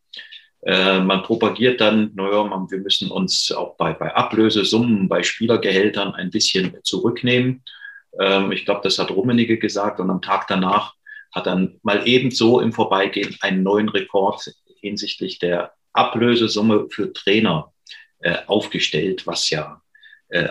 Äh, 0.66 1.02
man 1.02 1.24
propagiert 1.24 1.82
dann, 1.82 2.12
naja, 2.16 2.44
wir 2.70 2.80
müssen 2.80 3.12
uns 3.12 3.52
auch 3.52 3.76
bei, 3.78 3.94
bei 3.94 4.14
Ablösesummen, 4.14 5.10
bei 5.10 5.24
Spielergehältern 5.24 6.14
ein 6.14 6.32
bisschen 6.32 6.78
zurücknehmen. 6.84 7.64
Ähm, 8.20 8.52
ich 8.52 8.66
glaube, 8.66 8.82
das 8.84 9.00
hat 9.00 9.12
Rummenigge 9.12 9.58
gesagt 9.58 10.00
und 10.00 10.10
am 10.10 10.22
Tag 10.22 10.48
danach 10.48 10.94
hat 11.34 11.48
dann 11.48 11.80
mal 11.82 12.08
ebenso 12.08 12.60
im 12.60 12.72
Vorbeigehen 12.72 13.36
einen 13.42 13.64
neuen 13.64 13.90
Rekord 13.90 14.54
hinsichtlich 14.80 15.40
der 15.40 15.74
Ablösesumme 15.92 16.88
für 16.90 17.12
Trainer 17.12 17.74
äh, 18.20 18.38
aufgestellt, 18.48 19.26
was 19.28 19.50
ja 19.50 19.80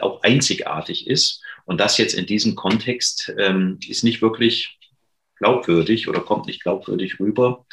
auch 0.01 0.23
einzigartig 0.23 1.09
ist. 1.09 1.42
Und 1.65 1.81
das 1.81 1.99
jetzt 1.99 2.15
in 2.15 2.27
diesem 2.27 2.55
Kontext 2.55 3.33
ähm, 3.39 3.79
ist 3.89 4.05
nicht 4.05 4.23
wirklich 4.23 4.79
glaubwürdig 5.37 6.09
oder 6.09 6.21
kommt 6.21 6.47
nicht 6.47 6.63
glaubwürdig 6.63 7.19
rüber. 7.21 7.67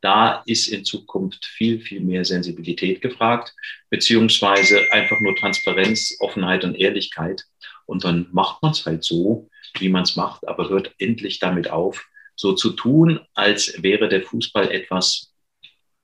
Da 0.00 0.42
ist 0.44 0.68
in 0.68 0.84
Zukunft 0.84 1.46
viel, 1.46 1.80
viel 1.80 2.00
mehr 2.00 2.24
Sensibilität 2.24 3.00
gefragt, 3.00 3.54
beziehungsweise 3.88 4.92
einfach 4.92 5.18
nur 5.20 5.34
Transparenz, 5.34 6.16
Offenheit 6.20 6.64
und 6.64 6.74
Ehrlichkeit. 6.74 7.44
Und 7.86 8.04
dann 8.04 8.28
macht 8.32 8.62
man 8.62 8.72
es 8.72 8.84
halt 8.84 9.02
so, 9.02 9.48
wie 9.78 9.88
man 9.88 10.02
es 10.02 10.16
macht, 10.16 10.46
aber 10.46 10.68
hört 10.68 10.94
endlich 10.98 11.38
damit 11.38 11.70
auf, 11.70 12.06
so 12.36 12.52
zu 12.52 12.72
tun, 12.72 13.20
als 13.34 13.82
wäre 13.82 14.08
der 14.08 14.22
Fußball 14.22 14.70
etwas, 14.70 15.32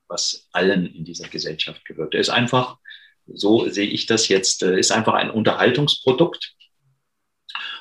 was 0.09 0.49
allen 0.53 0.87
in 0.95 1.05
dieser 1.05 1.29
Gesellschaft 1.29 1.85
gehört. 1.85 2.15
Er 2.15 2.21
ist 2.21 2.31
einfach, 2.31 2.79
so 3.27 3.69
sehe 3.69 3.87
ich 3.87 4.07
das 4.07 4.29
jetzt, 4.29 4.63
äh, 4.63 4.79
ist 4.79 4.93
einfach 4.93 5.15
ein 5.15 5.31
Unterhaltungsprodukt. 5.31 6.55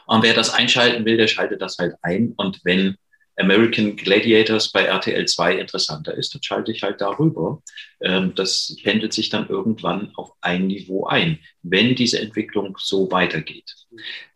Und 0.09 0.23
wer 0.23 0.33
das 0.33 0.49
einschalten 0.49 1.05
will, 1.05 1.17
der 1.17 1.27
schaltet 1.27 1.61
das 1.61 1.77
halt 1.77 1.93
ein. 2.01 2.33
Und 2.35 2.61
wenn 2.63 2.97
American 3.37 3.95
Gladiators 3.95 4.71
bei 4.71 4.81
RTL 4.81 5.27
2 5.27 5.59
interessanter 5.59 6.15
ist, 6.15 6.33
dann 6.33 6.41
schalte 6.41 6.71
ich 6.71 6.81
halt 6.81 6.99
darüber. 6.99 7.61
Ähm, 8.01 8.33
das 8.33 8.75
pendelt 8.81 9.13
sich 9.13 9.29
dann 9.29 9.47
irgendwann 9.47 10.11
auf 10.15 10.31
ein 10.41 10.65
Niveau 10.65 11.05
ein, 11.05 11.37
wenn 11.61 11.93
diese 11.93 12.19
Entwicklung 12.19 12.75
so 12.79 13.11
weitergeht. 13.11 13.75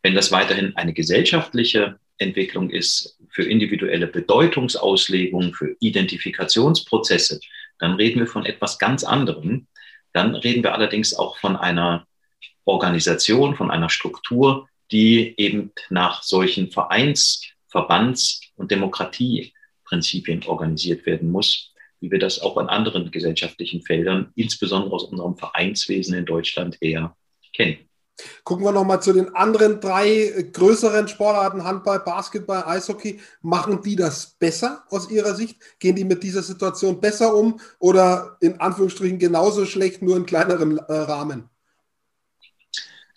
Wenn 0.04 0.14
das 0.14 0.32
weiterhin 0.32 0.76
eine 0.76 0.94
gesellschaftliche 0.94 1.98
Entwicklung 2.20 2.70
ist 2.70 3.18
für 3.30 3.44
individuelle 3.44 4.06
Bedeutungsauslegung, 4.06 5.56
für 5.56 5.76
Identifikationsprozesse, 5.80 7.40
dann 7.80 7.96
reden 7.96 8.20
wir 8.20 8.28
von 8.28 8.46
etwas 8.46 8.78
ganz 8.78 9.04
anderem. 9.04 9.66
Dann 10.14 10.36
reden 10.36 10.62
wir 10.62 10.76
allerdings 10.76 11.16
auch 11.16 11.40
von 11.40 11.56
einer 11.56 12.06
Organisation, 12.64 13.56
von 13.56 13.72
einer 13.72 13.90
Struktur, 13.90 14.70
die 14.94 15.34
eben 15.38 15.74
nach 15.90 16.24
solchen 16.24 16.72
Vereins 16.72 17.42
Verbands- 17.68 18.42
und 18.56 18.72
Demokratieprinzipien 18.72 20.44
organisiert 20.46 21.06
werden 21.08 21.32
muss, 21.32 21.74
wie 22.00 22.12
wir 22.12 22.20
das 22.20 22.40
auch 22.40 22.58
an 22.58 22.70
anderen 22.70 23.10
gesellschaftlichen 23.10 23.82
Feldern, 23.82 24.32
insbesondere 24.36 24.94
aus 24.94 25.06
unserem 25.06 25.36
Vereinswesen 25.36 26.14
in 26.14 26.26
Deutschland, 26.26 26.78
eher 26.80 27.18
kennen. 27.54 27.78
Gucken 28.44 28.64
wir 28.64 28.72
nochmal 28.72 29.02
zu 29.02 29.12
den 29.12 29.34
anderen 29.34 29.80
drei 29.80 30.48
größeren 30.54 31.08
Sportarten, 31.08 31.64
Handball, 31.64 32.00
Basketball, 32.02 32.64
Eishockey. 32.64 33.20
Machen 33.42 33.82
die 33.82 33.96
das 33.96 34.36
besser 34.38 34.84
aus 34.90 35.10
Ihrer 35.10 35.34
Sicht? 35.34 35.58
Gehen 35.80 35.96
die 35.96 36.04
mit 36.04 36.22
dieser 36.22 36.44
Situation 36.44 37.02
besser 37.02 37.36
um 37.36 37.60
oder 37.80 38.38
in 38.40 38.60
Anführungsstrichen 38.60 39.18
genauso 39.18 39.66
schlecht, 39.66 40.04
nur 40.04 40.16
in 40.16 40.28
kleinerem 40.28 40.78
äh, 40.78 40.94
Rahmen? 40.94 41.50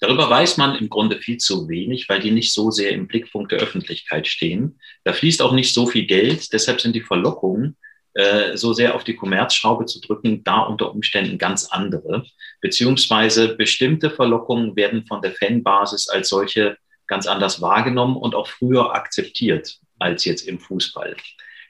Darüber 0.00 0.28
weiß 0.28 0.59
man 0.59 0.76
im 0.76 0.88
Grunde 0.88 1.18
viel 1.18 1.38
zu 1.38 1.68
wenig, 1.68 2.09
weil 2.09 2.20
die 2.20 2.30
nicht 2.30 2.52
so 2.52 2.70
sehr 2.70 2.90
im 2.90 3.06
Blickpunkt 3.06 3.52
der 3.52 3.61
Öffentlichkeit 3.61 4.26
stehen. 4.26 4.78
Da 5.04 5.12
fließt 5.12 5.40
auch 5.40 5.52
nicht 5.52 5.72
so 5.72 5.87
viel 5.87 6.06
Geld, 6.06 6.52
deshalb 6.52 6.80
sind 6.80 6.94
die 6.94 7.00
Verlockungen, 7.02 7.76
äh, 8.14 8.56
so 8.56 8.72
sehr 8.72 8.94
auf 8.94 9.04
die 9.04 9.16
Kommerzschraube 9.16 9.87
zu 9.87 10.00
drücken, 10.00 10.44
da 10.44 10.61
unter 10.61 10.90
Umständen 10.90 11.38
ganz 11.38 11.66
andere. 11.66 12.24
Beziehungsweise 12.61 13.56
bestimmte 13.56 14.11
Verlockungen 14.11 14.76
werden 14.76 15.06
von 15.06 15.22
der 15.22 15.32
Fanbasis 15.32 16.09
als 16.09 16.28
solche 16.28 16.76
ganz 17.06 17.26
anders 17.26 17.61
wahrgenommen 17.61 18.16
und 18.16 18.35
auch 18.35 18.48
früher 18.48 18.94
akzeptiert 18.94 19.78
als 19.98 20.24
jetzt 20.24 20.46
im 20.46 20.59
Fußball. 20.59 21.16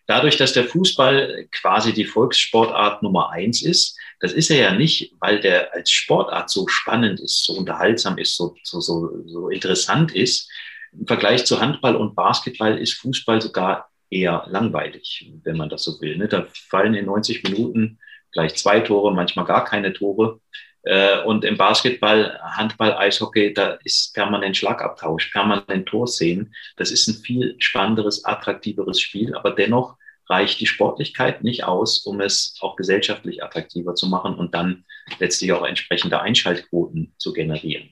Dadurch, 0.06 0.36
dass 0.36 0.52
der 0.52 0.64
Fußball 0.64 1.48
quasi 1.50 1.92
die 1.92 2.04
Volkssportart 2.04 3.02
Nummer 3.02 3.30
eins 3.30 3.62
ist, 3.62 3.98
das 4.20 4.32
ist 4.32 4.50
er 4.50 4.58
ja 4.58 4.74
nicht, 4.74 5.12
weil 5.20 5.40
der 5.40 5.74
als 5.74 5.90
Sportart 5.90 6.48
so 6.48 6.66
spannend 6.68 7.20
ist, 7.20 7.44
so 7.44 7.54
unterhaltsam 7.54 8.16
ist, 8.18 8.36
so, 8.36 8.56
so, 8.62 8.80
so, 8.80 9.22
so 9.26 9.48
interessant 9.48 10.14
ist. 10.14 10.50
Im 10.92 11.06
Vergleich 11.06 11.44
zu 11.44 11.60
Handball 11.60 11.96
und 11.96 12.14
Basketball 12.14 12.78
ist 12.78 12.94
Fußball 12.94 13.42
sogar 13.42 13.90
eher 14.08 14.46
langweilig, 14.48 15.30
wenn 15.42 15.56
man 15.56 15.68
das 15.68 15.82
so 15.82 16.00
will. 16.00 16.16
Ne? 16.16 16.28
Da 16.28 16.46
fallen 16.52 16.94
in 16.94 17.06
90 17.06 17.42
Minuten 17.42 17.98
gleich 18.32 18.54
zwei 18.54 18.80
Tore, 18.80 19.12
manchmal 19.12 19.44
gar 19.44 19.64
keine 19.64 19.92
Tore. 19.92 20.40
Äh, 20.86 21.20
und 21.22 21.44
im 21.44 21.56
Basketball, 21.56 22.38
Handball, 22.40 22.94
Eishockey, 22.94 23.52
da 23.52 23.72
ist 23.82 24.14
permanent 24.14 24.56
Schlagabtausch, 24.56 25.32
permanent 25.32 25.88
Torszenen. 25.88 26.54
Das 26.76 26.92
ist 26.92 27.08
ein 27.08 27.16
viel 27.16 27.56
spannenderes, 27.58 28.24
attraktiveres 28.24 29.00
Spiel, 29.00 29.34
aber 29.34 29.50
dennoch 29.50 29.96
reicht 30.28 30.60
die 30.60 30.66
Sportlichkeit 30.66 31.42
nicht 31.42 31.64
aus, 31.64 31.98
um 31.98 32.20
es 32.20 32.56
auch 32.60 32.76
gesellschaftlich 32.76 33.42
attraktiver 33.42 33.96
zu 33.96 34.06
machen 34.06 34.36
und 34.36 34.54
dann 34.54 34.84
letztlich 35.18 35.52
auch 35.52 35.66
entsprechende 35.66 36.20
Einschaltquoten 36.20 37.14
zu 37.18 37.32
generieren. 37.32 37.90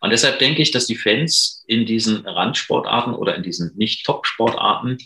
Und 0.00 0.10
deshalb 0.10 0.40
denke 0.40 0.62
ich, 0.62 0.72
dass 0.72 0.86
die 0.86 0.96
Fans 0.96 1.62
in 1.68 1.86
diesen 1.86 2.26
Randsportarten 2.26 3.14
oder 3.14 3.36
in 3.36 3.44
diesen 3.44 3.76
Nicht-Top-Sportarten 3.76 4.98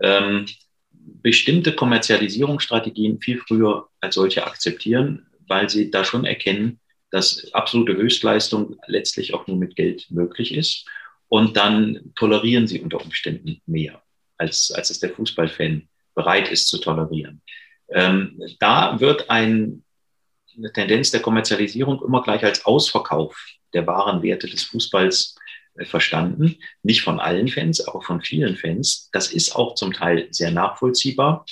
ähm, 0.00 0.46
bestimmte 0.90 1.72
Kommerzialisierungsstrategien 1.74 3.20
viel 3.20 3.38
früher 3.38 3.88
als 4.00 4.16
solche 4.16 4.44
akzeptieren, 4.44 5.27
weil 5.48 5.68
sie 5.68 5.90
da 5.90 6.04
schon 6.04 6.24
erkennen, 6.24 6.80
dass 7.10 7.52
absolute 7.52 7.96
Höchstleistung 7.96 8.76
letztlich 8.86 9.34
auch 9.34 9.46
nur 9.46 9.56
mit 9.56 9.76
Geld 9.76 10.10
möglich 10.10 10.54
ist. 10.54 10.86
Und 11.28 11.56
dann 11.56 12.12
tolerieren 12.14 12.66
sie 12.66 12.80
unter 12.80 13.00
Umständen 13.00 13.60
mehr, 13.66 14.02
als, 14.36 14.70
als 14.70 14.90
es 14.90 15.00
der 15.00 15.10
Fußballfan 15.10 15.88
bereit 16.14 16.50
ist 16.50 16.68
zu 16.68 16.78
tolerieren. 16.78 17.42
Ähm, 17.90 18.40
da 18.60 18.98
wird 19.00 19.30
ein, 19.30 19.84
eine 20.56 20.72
Tendenz 20.72 21.10
der 21.10 21.20
Kommerzialisierung 21.20 22.02
immer 22.02 22.22
gleich 22.22 22.44
als 22.44 22.64
Ausverkauf 22.66 23.36
der 23.72 23.86
wahren 23.86 24.22
Werte 24.22 24.48
des 24.48 24.64
Fußballs 24.64 25.36
äh, 25.74 25.84
verstanden. 25.84 26.56
Nicht 26.82 27.02
von 27.02 27.20
allen 27.20 27.48
Fans, 27.48 27.86
aber 27.86 28.02
von 28.02 28.20
vielen 28.22 28.56
Fans. 28.56 29.10
Das 29.12 29.32
ist 29.32 29.54
auch 29.54 29.74
zum 29.74 29.92
Teil 29.92 30.28
sehr 30.30 30.50
nachvollziehbar. 30.50 31.44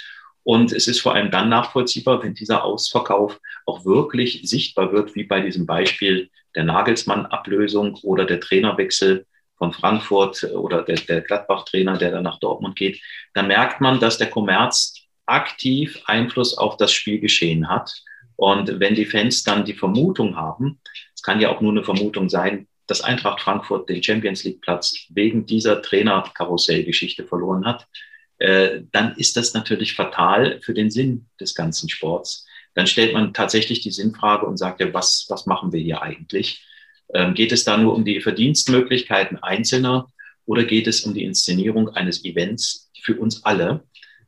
Und 0.42 0.72
es 0.72 0.86
ist 0.86 1.00
vor 1.00 1.14
allem 1.14 1.30
dann 1.30 1.48
nachvollziehbar, 1.48 2.22
wenn 2.22 2.34
dieser 2.34 2.64
Ausverkauf 2.64 3.40
auch 3.66 3.84
wirklich 3.84 4.40
sichtbar 4.44 4.92
wird, 4.92 5.14
wie 5.14 5.24
bei 5.24 5.40
diesem 5.40 5.66
Beispiel 5.66 6.30
der 6.54 6.64
Nagelsmann-Ablösung 6.64 7.96
oder 8.02 8.24
der 8.24 8.40
Trainerwechsel 8.40 9.26
von 9.58 9.72
Frankfurt 9.72 10.44
oder 10.44 10.82
der, 10.82 10.96
der 10.96 11.20
Gladbach-Trainer, 11.20 11.98
der 11.98 12.12
dann 12.12 12.24
nach 12.24 12.38
Dortmund 12.38 12.76
geht. 12.76 13.00
Da 13.34 13.42
merkt 13.42 13.80
man, 13.80 14.00
dass 14.00 14.18
der 14.18 14.30
Kommerz 14.30 14.94
aktiv 15.26 16.00
Einfluss 16.06 16.56
auf 16.56 16.76
das 16.76 16.92
Spielgeschehen 16.92 17.68
hat. 17.68 17.92
Und 18.36 18.80
wenn 18.80 18.94
die 18.94 19.06
Fans 19.06 19.42
dann 19.44 19.64
die 19.64 19.74
Vermutung 19.74 20.36
haben, 20.36 20.80
es 21.14 21.22
kann 21.22 21.40
ja 21.40 21.50
auch 21.50 21.60
nur 21.60 21.72
eine 21.72 21.84
Vermutung 21.84 22.28
sein, 22.28 22.68
dass 22.86 23.00
Eintracht 23.00 23.40
Frankfurt 23.40 23.88
den 23.88 24.02
Champions 24.02 24.44
League 24.44 24.60
Platz 24.60 25.06
wegen 25.08 25.46
dieser 25.46 25.82
Trainerkarussellgeschichte 25.82 27.24
verloren 27.24 27.64
hat, 27.64 27.88
äh, 28.38 28.82
dann 28.92 29.16
ist 29.16 29.36
das 29.36 29.54
natürlich 29.54 29.94
fatal 29.94 30.60
für 30.62 30.74
den 30.74 30.90
Sinn 30.90 31.26
des 31.40 31.54
ganzen 31.54 31.88
Sports. 31.88 32.45
Dann 32.76 32.86
stellt 32.86 33.14
man 33.14 33.32
tatsächlich 33.32 33.80
die 33.80 33.90
Sinnfrage 33.90 34.46
und 34.46 34.58
sagt 34.58 34.80
ja, 34.80 34.94
was, 34.94 35.26
was 35.28 35.46
machen 35.46 35.72
wir 35.72 35.80
hier 35.80 36.02
eigentlich? 36.02 36.64
Ähm, 37.12 37.34
geht 37.34 37.50
es 37.50 37.64
da 37.64 37.76
nur 37.76 37.94
um 37.94 38.04
die 38.04 38.20
Verdienstmöglichkeiten 38.20 39.42
Einzelner 39.42 40.06
oder 40.44 40.64
geht 40.64 40.86
es 40.86 41.00
um 41.00 41.14
die 41.14 41.24
Inszenierung 41.24 41.88
eines 41.88 42.24
Events 42.24 42.90
für 43.02 43.16
uns 43.16 43.44
alle? 43.44 43.82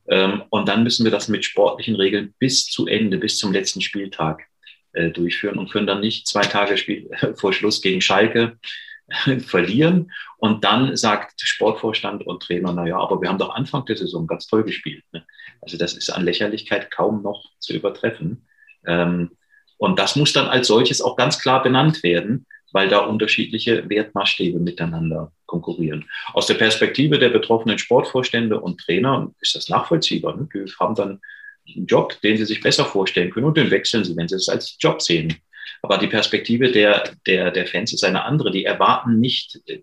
Ähm, 0.09 0.43
und 0.49 0.67
dann 0.67 0.83
müssen 0.83 1.05
wir 1.05 1.11
das 1.11 1.29
mit 1.29 1.45
sportlichen 1.45 1.95
Regeln 1.95 2.35
bis 2.39 2.65
zu 2.65 2.87
Ende, 2.87 3.19
bis 3.19 3.37
zum 3.37 3.53
letzten 3.53 3.83
Spieltag 3.83 4.47
äh, 4.93 5.11
durchführen 5.11 5.59
und 5.59 5.71
können 5.71 5.87
dann 5.87 6.01
nicht 6.01 6.27
zwei 6.27 6.43
Tage 6.43 6.79
Spiel, 6.79 7.11
vor 7.37 7.53
Schluss 7.53 7.83
gegen 7.83 8.01
Schalke 8.01 8.59
verlieren. 9.41 10.13
Und 10.39 10.65
dann 10.65 10.97
sagt 10.97 11.41
Sportvorstand 11.41 12.27
und 12.27 12.43
Trainer, 12.43 12.73
naja, 12.73 12.99
aber 12.99 13.21
wir 13.21 13.29
haben 13.29 13.39
doch 13.39 13.55
Anfang 13.55 13.85
der 13.87 13.97
Saison 13.97 14.27
ganz 14.27 14.47
toll 14.47 14.65
gespielt. 14.65 15.05
Ne? 15.13 15.25
Also 15.61 15.77
das 15.77 15.95
ist 15.95 16.11
an 16.11 16.25
Lächerlichkeit 16.25 16.91
kaum 16.91 17.23
noch 17.23 17.45
zu 17.59 17.75
übertreffen. 17.75 18.47
Ähm, 18.87 19.31
und 19.79 19.99
das 19.99 20.17
muss 20.17 20.33
dann 20.33 20.47
als 20.47 20.67
solches 20.67 21.01
auch 21.01 21.17
ganz 21.17 21.41
klar 21.41 21.63
benannt 21.63 22.03
werden, 22.03 22.47
weil 22.73 22.89
da 22.89 22.99
unterschiedliche 22.99 23.89
Wertmaßstäbe 23.89 24.59
miteinander 24.59 25.33
konkurrieren. 25.47 26.05
Aus 26.35 26.47
der 26.47 26.55
Perspektive 26.55 27.19
der 27.19 27.31
betroffenen 27.31 27.79
Sportvorstände 27.79 28.61
und 28.61 28.81
Trainer 28.81 29.33
ist 29.41 29.55
das 29.55 29.69
nachvollziehbar. 29.69 30.37
Ne? 30.37 30.49
Die 30.53 30.71
haben 30.79 30.95
dann 30.95 31.21
einen 31.75 31.87
Job, 31.87 32.21
den 32.23 32.37
sie 32.37 32.45
sich 32.45 32.61
besser 32.61 32.85
vorstellen 32.85 33.31
können 33.31 33.47
und 33.47 33.57
den 33.57 33.71
wechseln 33.71 34.05
sie, 34.05 34.17
wenn 34.17 34.29
sie 34.29 34.37
es 34.37 34.49
als 34.49 34.77
Job 34.79 35.01
sehen. 35.01 35.37
Aber 35.83 35.99
die 35.99 36.07
Perspektive 36.07 36.71
der, 36.71 37.13
der, 37.27 37.51
der 37.51 37.67
Fans 37.67 37.93
ist 37.93 38.05
eine 38.05 38.25
andere. 38.25 38.51
Die 38.51 38.65
erwarten 38.65 39.21
nicht 39.21 39.61
äh, 39.67 39.81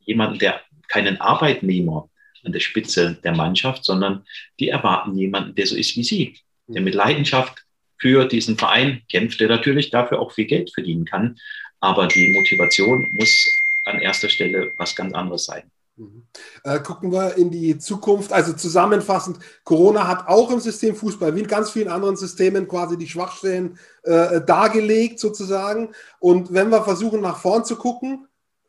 jemanden, 0.00 0.38
der 0.38 0.60
keinen 0.88 1.20
Arbeitnehmer 1.20 2.08
an 2.44 2.52
der 2.52 2.60
Spitze 2.60 3.18
der 3.24 3.34
Mannschaft, 3.34 3.84
sondern 3.84 4.24
die 4.60 4.68
erwarten 4.68 5.16
jemanden, 5.16 5.54
der 5.54 5.66
so 5.66 5.76
ist 5.76 5.96
wie 5.96 6.04
sie, 6.04 6.36
der 6.68 6.82
mit 6.82 6.94
Leidenschaft 6.94 7.64
für 7.98 8.26
diesen 8.26 8.56
Verein 8.56 9.02
kämpft, 9.10 9.40
der 9.40 9.48
natürlich 9.48 9.90
dafür 9.90 10.20
auch 10.20 10.32
viel 10.32 10.46
Geld 10.46 10.72
verdienen 10.72 11.04
kann. 11.04 11.36
Aber 11.80 12.06
die 12.06 12.32
Motivation 12.32 13.08
muss 13.12 13.46
an 13.84 14.00
erster 14.00 14.28
Stelle 14.28 14.72
was 14.76 14.94
ganz 14.94 15.12
anderes 15.14 15.44
sein. 15.44 15.70
Mhm. 15.96 16.26
Äh, 16.62 16.80
gucken 16.80 17.10
wir 17.10 17.36
in 17.36 17.50
die 17.50 17.78
Zukunft. 17.78 18.32
Also 18.32 18.52
zusammenfassend, 18.52 19.38
Corona 19.64 20.06
hat 20.06 20.28
auch 20.28 20.50
im 20.50 20.60
System 20.60 20.94
Fußball 20.94 21.34
wie 21.34 21.40
in 21.40 21.46
ganz 21.46 21.70
vielen 21.70 21.88
anderen 21.88 22.16
Systemen 22.16 22.68
quasi 22.68 22.98
die 22.98 23.08
Schwachstellen 23.08 23.78
äh, 24.02 24.42
dargelegt 24.42 25.18
sozusagen. 25.18 25.92
Und 26.18 26.52
wenn 26.52 26.68
wir 26.68 26.82
versuchen 26.82 27.22
nach 27.22 27.38
vorn 27.38 27.64
zu 27.64 27.76
gucken, 27.76 28.25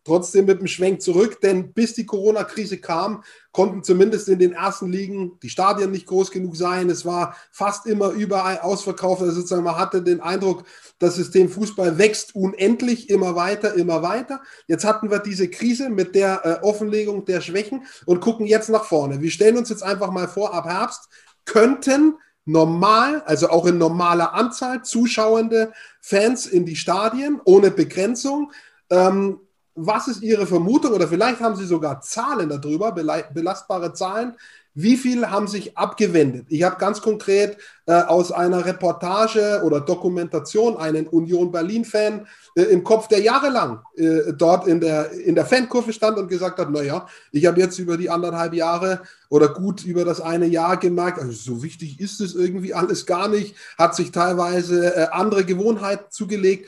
trotzdem 0.08 0.46
mit 0.46 0.60
dem 0.60 0.68
Schwenk 0.68 1.02
zurück, 1.02 1.42
denn 1.42 1.74
bis 1.74 1.94
die 1.94 2.06
Corona-Krise 2.06 2.78
kam, 2.78 3.24
konnten 3.52 3.84
zumindest 3.84 4.30
in 4.30 4.40
den 4.40 4.54
ersten 4.54 4.90
Ligen 4.92 5.38
die 5.44 5.50
Stadien 5.50 5.92
nicht 5.92 6.08
groß 6.08 6.32
genug 6.32 6.56
sein. 6.56 6.90
Es 6.90 7.06
war 7.06 7.36
fast 7.52 7.86
immer 7.86 8.12
überall 8.12 8.60
ausverkauft. 8.60 9.22
Also 9.22 9.34
sozusagen 9.34 9.64
man 9.64 9.76
hatte 9.76 10.02
den 10.02 10.22
Eindruck, 10.22 10.64
das 11.00 11.16
System 11.16 11.50
Fußball 11.50 11.98
wächst 11.98 12.36
unendlich 12.36 13.10
immer 13.10 13.36
weiter, 13.36 13.74
immer 13.74 14.02
weiter. 14.02 14.42
Jetzt 14.68 14.86
hatten 14.86 15.12
wir 15.12 15.20
diese 15.20 15.50
Krise 15.50 15.90
mit 15.90 16.16
der 16.16 16.46
äh, 16.46 16.66
Offenlegung 16.66 17.26
der 17.26 17.42
Schwächen 17.42 17.86
und 18.06 18.22
gucken 18.22 18.46
jetzt 18.46 18.70
nach 18.70 18.86
vorne. 18.86 19.22
Wir 19.22 19.32
stellen 19.32 19.58
uns 19.58 19.70
jetzt 19.70 19.84
einfach 19.84 20.12
mal 20.12 20.28
vor, 20.28 20.54
ab 20.54 20.66
Herbst 20.66 21.10
könnten 21.44 22.16
normal, 22.46 23.24
also 23.26 23.50
auch 23.50 23.66
in 23.66 23.78
normaler 23.78 24.34
Anzahl 24.34 24.84
zuschauende 24.84 25.74
Fans 26.00 26.46
in 26.46 26.66
die 26.66 26.78
Stadien 26.78 27.42
ohne 27.44 27.72
Begrenzung. 27.72 28.52
Ähm, 28.90 29.42
was 29.78 30.08
ist 30.08 30.22
Ihre 30.22 30.48
Vermutung 30.48 30.92
oder 30.94 31.08
vielleicht 31.08 31.40
haben 31.40 31.56
Sie 31.56 31.66
sogar 31.66 32.02
Zahlen 32.02 32.50
darüber, 32.50 32.92
belastbare 32.92 33.94
Zahlen? 33.94 34.36
Wie 34.80 34.96
viel 34.96 35.26
haben 35.32 35.48
sich 35.48 35.76
abgewendet? 35.76 36.46
Ich 36.50 36.62
habe 36.62 36.78
ganz 36.78 37.02
konkret 37.02 37.58
äh, 37.88 37.94
aus 37.94 38.32
einer 38.32 38.64
Reportage 38.64 39.64
oder 39.66 39.80
Dokumentation 39.82 40.78
einen 40.78 41.08
Union 41.08 41.52
Berlin-Fan 41.52 42.28
äh, 42.56 42.62
im 42.62 42.84
Kopf, 42.84 43.08
der 43.08 43.22
jahrelang 43.22 43.82
äh, 43.96 44.34
dort 44.38 44.68
in 44.68 44.80
der, 44.80 45.12
in 45.14 45.34
der 45.34 45.48
Fankurve 45.48 45.94
stand 45.94 46.20
und 46.20 46.28
gesagt 46.28 46.60
hat, 46.60 46.70
naja, 46.70 47.08
ich 47.32 47.48
habe 47.48 47.60
jetzt 47.60 47.80
über 47.80 47.98
die 47.98 48.12
anderthalb 48.12 48.54
Jahre 48.54 49.02
oder 49.30 49.48
gut 49.48 49.84
über 49.84 50.06
das 50.06 50.22
eine 50.22 50.46
Jahr 50.46 50.78
gemerkt, 50.78 51.18
also 51.18 51.32
so 51.32 51.64
wichtig 51.64 52.00
ist 52.00 52.22
es 52.22 52.36
irgendwie 52.36 52.76
alles 52.76 53.08
gar 53.08 53.30
nicht, 53.30 53.56
hat 53.80 53.96
sich 53.96 54.12
teilweise 54.12 54.96
äh, 54.96 55.08
andere 55.12 55.44
Gewohnheiten 55.44 56.06
zugelegt. 56.12 56.68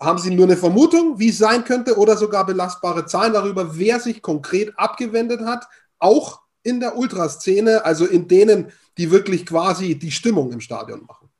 Haben 0.00 0.18
Sie 0.18 0.34
nur 0.34 0.44
eine 0.44 0.56
Vermutung, 0.56 1.18
wie 1.18 1.30
es 1.30 1.38
sein 1.38 1.64
könnte 1.64 1.96
oder 1.96 2.16
sogar 2.16 2.44
belastbare 2.44 3.06
Zahlen 3.06 3.32
darüber, 3.32 3.78
wer 3.78 3.98
sich 3.98 4.20
konkret 4.20 4.78
abgewendet 4.78 5.40
hat, 5.40 5.64
auch 5.98 6.40
in 6.62 6.80
der 6.80 6.96
Ultraszene, 6.96 7.84
also 7.84 8.04
in 8.04 8.28
denen, 8.28 8.72
die 8.98 9.10
wirklich 9.10 9.46
quasi 9.46 9.98
die 9.98 10.10
Stimmung 10.10 10.52
im 10.52 10.60
Stadion 10.60 11.06
machen? 11.06 11.30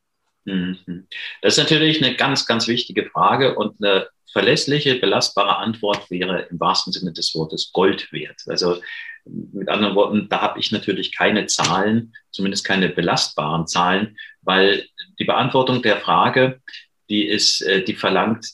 Mhm. 0.44 1.06
Das 1.42 1.54
ist 1.54 1.58
natürlich 1.58 2.02
eine 2.02 2.16
ganz, 2.16 2.46
ganz 2.46 2.68
wichtige 2.68 3.10
Frage 3.10 3.56
und 3.56 3.82
eine 3.82 4.08
verlässliche, 4.32 4.96
belastbare 4.96 5.56
Antwort 5.56 6.10
wäre 6.10 6.42
im 6.50 6.60
wahrsten 6.60 6.92
Sinne 6.92 7.12
des 7.12 7.34
Wortes 7.34 7.72
Gold 7.72 8.12
wert. 8.12 8.42
Also 8.46 8.80
mit 9.24 9.68
anderen 9.68 9.94
Worten, 9.94 10.28
da 10.28 10.40
habe 10.40 10.60
ich 10.60 10.70
natürlich 10.72 11.14
keine 11.14 11.46
Zahlen, 11.46 12.14
zumindest 12.30 12.64
keine 12.64 12.88
belastbaren 12.88 13.66
Zahlen, 13.66 14.16
weil 14.42 14.86
die 15.18 15.24
Beantwortung 15.24 15.82
der 15.82 15.96
Frage, 15.96 16.60
die 17.08 17.26
ist, 17.26 17.62
äh, 17.62 17.84
die 17.84 17.94
verlangt 17.94 18.46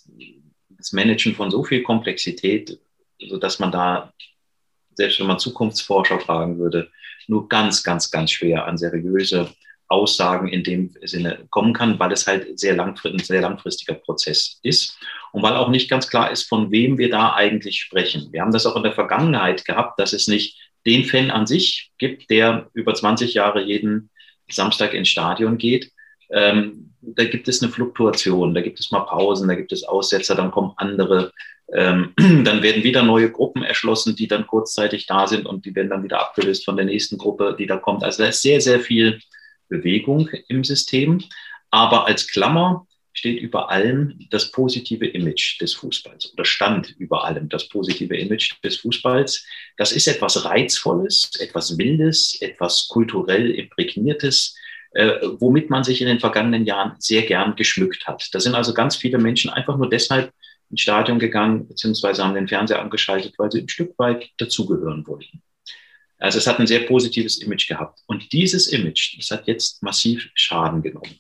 das 0.71 0.93
Managen 0.93 1.35
von 1.35 1.51
so 1.51 1.65
viel 1.65 1.83
Komplexität, 1.83 2.79
sodass 3.19 3.59
man 3.59 3.71
da, 3.71 4.13
selbst 4.95 5.21
wenn 5.21 5.27
man 5.29 5.39
Zukunftsforscher 5.39 6.21
fragen 6.21 6.59
würde, 6.59 6.91
nur 7.29 7.49
ganz, 7.49 7.83
ganz, 7.83 8.11
ganz 8.11 8.33
schwer 8.33 8.67
an 8.67 8.77
seriöse 8.77 9.51
Aussagen 9.89 10.49
in 10.49 10.65
dem 10.65 10.95
Sinne 11.03 11.47
kommen 11.51 11.75
kann, 11.75 11.99
weil 11.99 12.13
es 12.13 12.27
halt 12.27 12.59
sehr 12.59 12.81
ein 12.83 13.19
sehr 13.19 13.43
langfristiger 13.43 13.95
Prozess 13.95 14.59
ist 14.63 14.99
und 15.33 15.43
weil 15.43 15.55
auch 15.55 15.69
nicht 15.69 15.89
ganz 15.91 16.09
klar 16.09 16.31
ist, 16.31 16.49
von 16.49 16.71
wem 16.71 16.99
wir 16.99 17.11
da 17.11 17.35
eigentlich 17.35 17.81
sprechen. 17.81 18.33
Wir 18.33 18.41
haben 18.41 18.53
das 18.53 18.67
auch 18.67 18.77
in 18.77 18.83
der 18.83 18.95
Vergangenheit 18.95 19.65
gehabt, 19.65 20.01
dass 20.01 20.13
es 20.13 20.29
nicht 20.29 20.59
den 20.87 21.05
Fan 21.05 21.31
an 21.31 21.47
sich 21.47 21.93
gibt, 21.99 22.31
der 22.31 22.71
über 22.73 22.95
20 22.95 23.35
Jahre 23.35 23.63
jeden 23.63 24.11
Samstag 24.51 24.95
ins 24.95 25.09
Stadion 25.09 25.59
geht, 25.59 25.93
ähm, 26.33 26.91
da 27.01 27.25
gibt 27.25 27.49
es 27.49 27.63
eine 27.63 27.73
Fluktuation, 27.73 28.55
da 28.55 28.61
gibt 28.61 28.79
es 28.81 28.91
mal 28.91 29.01
Pausen, 29.01 29.49
da 29.49 29.55
gibt 29.55 29.73
es 29.73 29.85
Aussetzer, 29.85 30.35
dann 30.35 30.51
kommen 30.51 30.73
andere, 30.77 31.33
ähm, 31.73 32.15
dann 32.17 32.63
werden 32.63 32.85
wieder 32.85 33.03
neue 33.03 33.31
Gruppen 33.31 33.63
erschlossen, 33.63 34.17
die 34.17 34.29
dann 34.29 34.47
kurzzeitig 34.47 35.07
da 35.07 35.27
sind 35.27 35.47
und 35.47 35.67
die 35.67 35.75
werden 35.75 35.91
dann 35.91 36.05
wieder 36.05 36.21
abgelöst 36.21 36.65
von 36.65 36.77
der 36.77 36.87
nächsten 36.87 37.19
Gruppe, 37.19 37.57
die 37.59 37.67
da 37.67 37.77
kommt. 37.77 38.05
Also 38.05 38.23
da 38.23 38.29
ist 38.29 38.43
sehr, 38.43 38.61
sehr 38.61 38.81
viel 38.81 39.21
Bewegung 39.69 40.29
im 40.49 40.65
System. 40.65 41.23
Aber 41.71 42.07
als 42.07 42.29
Klammer 42.29 42.87
steht 43.15 43.41
über 43.41 43.71
allem 43.71 44.19
das 44.31 44.51
positive 44.51 45.07
Image 45.07 45.61
des 45.61 45.75
Fußballs 45.75 46.33
oder 46.33 46.45
stand 46.45 46.95
über 46.99 47.25
allem 47.25 47.49
das 47.49 47.69
positive 47.69 48.17
Image 48.17 48.55
des 48.63 48.77
Fußballs. 48.79 49.45
Das 49.77 49.93
ist 49.93 50.07
etwas 50.07 50.45
Reizvolles, 50.45 51.31
etwas 51.41 51.77
Wildes, 51.79 52.41
etwas 52.41 52.89
kulturell 52.89 53.51
imprägniertes, 53.51 54.57
äh, 54.95 55.21
womit 55.39 55.71
man 55.71 55.85
sich 55.85 56.01
in 56.01 56.07
den 56.07 56.21
vergangenen 56.21 56.65
Jahren 56.65 56.95
sehr 56.99 57.23
gern 57.23 57.57
geschmückt 57.57 58.07
hat. 58.07 58.29
Da 58.33 58.41
sind 58.41 58.55
also 58.55 58.75
ganz 58.75 58.97
viele 58.97 59.19
Menschen 59.19 59.51
einfach 59.51 59.77
nur 59.77 59.89
deshalb 59.89 60.33
ins 60.71 60.81
Stadion 60.81 61.19
gegangen, 61.19 61.69
beziehungsweise 61.69 62.25
haben 62.25 62.35
den 62.35 62.49
Fernseher 62.49 62.81
angeschaltet, 62.81 63.35
weil 63.39 63.51
sie 63.51 63.61
ein 63.61 63.69
Stück 63.69 63.99
weit 63.99 64.31
dazugehören 64.39 65.07
wollten. 65.07 65.43
Also 66.19 66.39
es 66.39 66.47
hat 66.47 66.61
ein 66.61 66.67
sehr 66.67 66.81
positives 66.81 67.43
Image 67.43 67.69
gehabt. 67.69 68.01
Und 68.07 68.33
dieses 68.33 68.69
Image, 68.69 69.19
das 69.19 69.31
hat 69.31 69.47
jetzt 69.49 69.83
massiv 69.83 70.31
Schaden 70.35 70.83
genommen. 70.83 71.17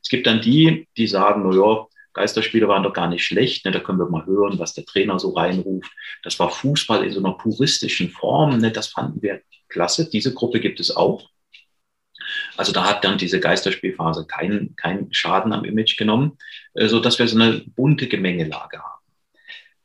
Es 0.00 0.08
gibt 0.08 0.26
dann 0.26 0.40
die, 0.40 0.86
die 0.96 1.06
sagen, 1.06 1.42
na 1.44 1.56
ja, 1.56 1.86
Geisterspiele 2.12 2.68
waren 2.68 2.84
doch 2.84 2.92
gar 2.92 3.08
nicht 3.08 3.24
schlecht. 3.24 3.64
Ne? 3.64 3.72
Da 3.72 3.80
können 3.80 3.98
wir 3.98 4.08
mal 4.08 4.24
hören, 4.24 4.58
was 4.58 4.74
der 4.74 4.84
Trainer 4.84 5.18
so 5.18 5.30
reinruft. 5.30 5.90
Das 6.22 6.38
war 6.38 6.50
Fußball 6.50 7.04
in 7.04 7.10
so 7.10 7.18
einer 7.18 7.32
puristischen 7.32 8.10
Form. 8.10 8.58
Ne? 8.58 8.70
Das 8.70 8.86
fanden 8.86 9.20
wir 9.20 9.40
klasse. 9.68 10.08
Diese 10.08 10.32
Gruppe 10.32 10.60
gibt 10.60 10.78
es 10.78 10.94
auch. 10.94 11.28
Also 12.56 12.72
da 12.72 12.84
hat 12.88 13.04
dann 13.04 13.18
diese 13.18 13.40
Geisterspielphase 13.40 14.26
keinen 14.26 14.76
keinen 14.76 15.12
Schaden 15.12 15.52
am 15.52 15.64
Image 15.64 15.96
genommen, 15.96 16.38
äh, 16.74 16.86
so 16.86 17.00
dass 17.00 17.18
wir 17.18 17.26
so 17.28 17.38
eine 17.38 17.62
bunte 17.76 18.06
Gemengelage 18.08 18.78
haben. 18.78 18.90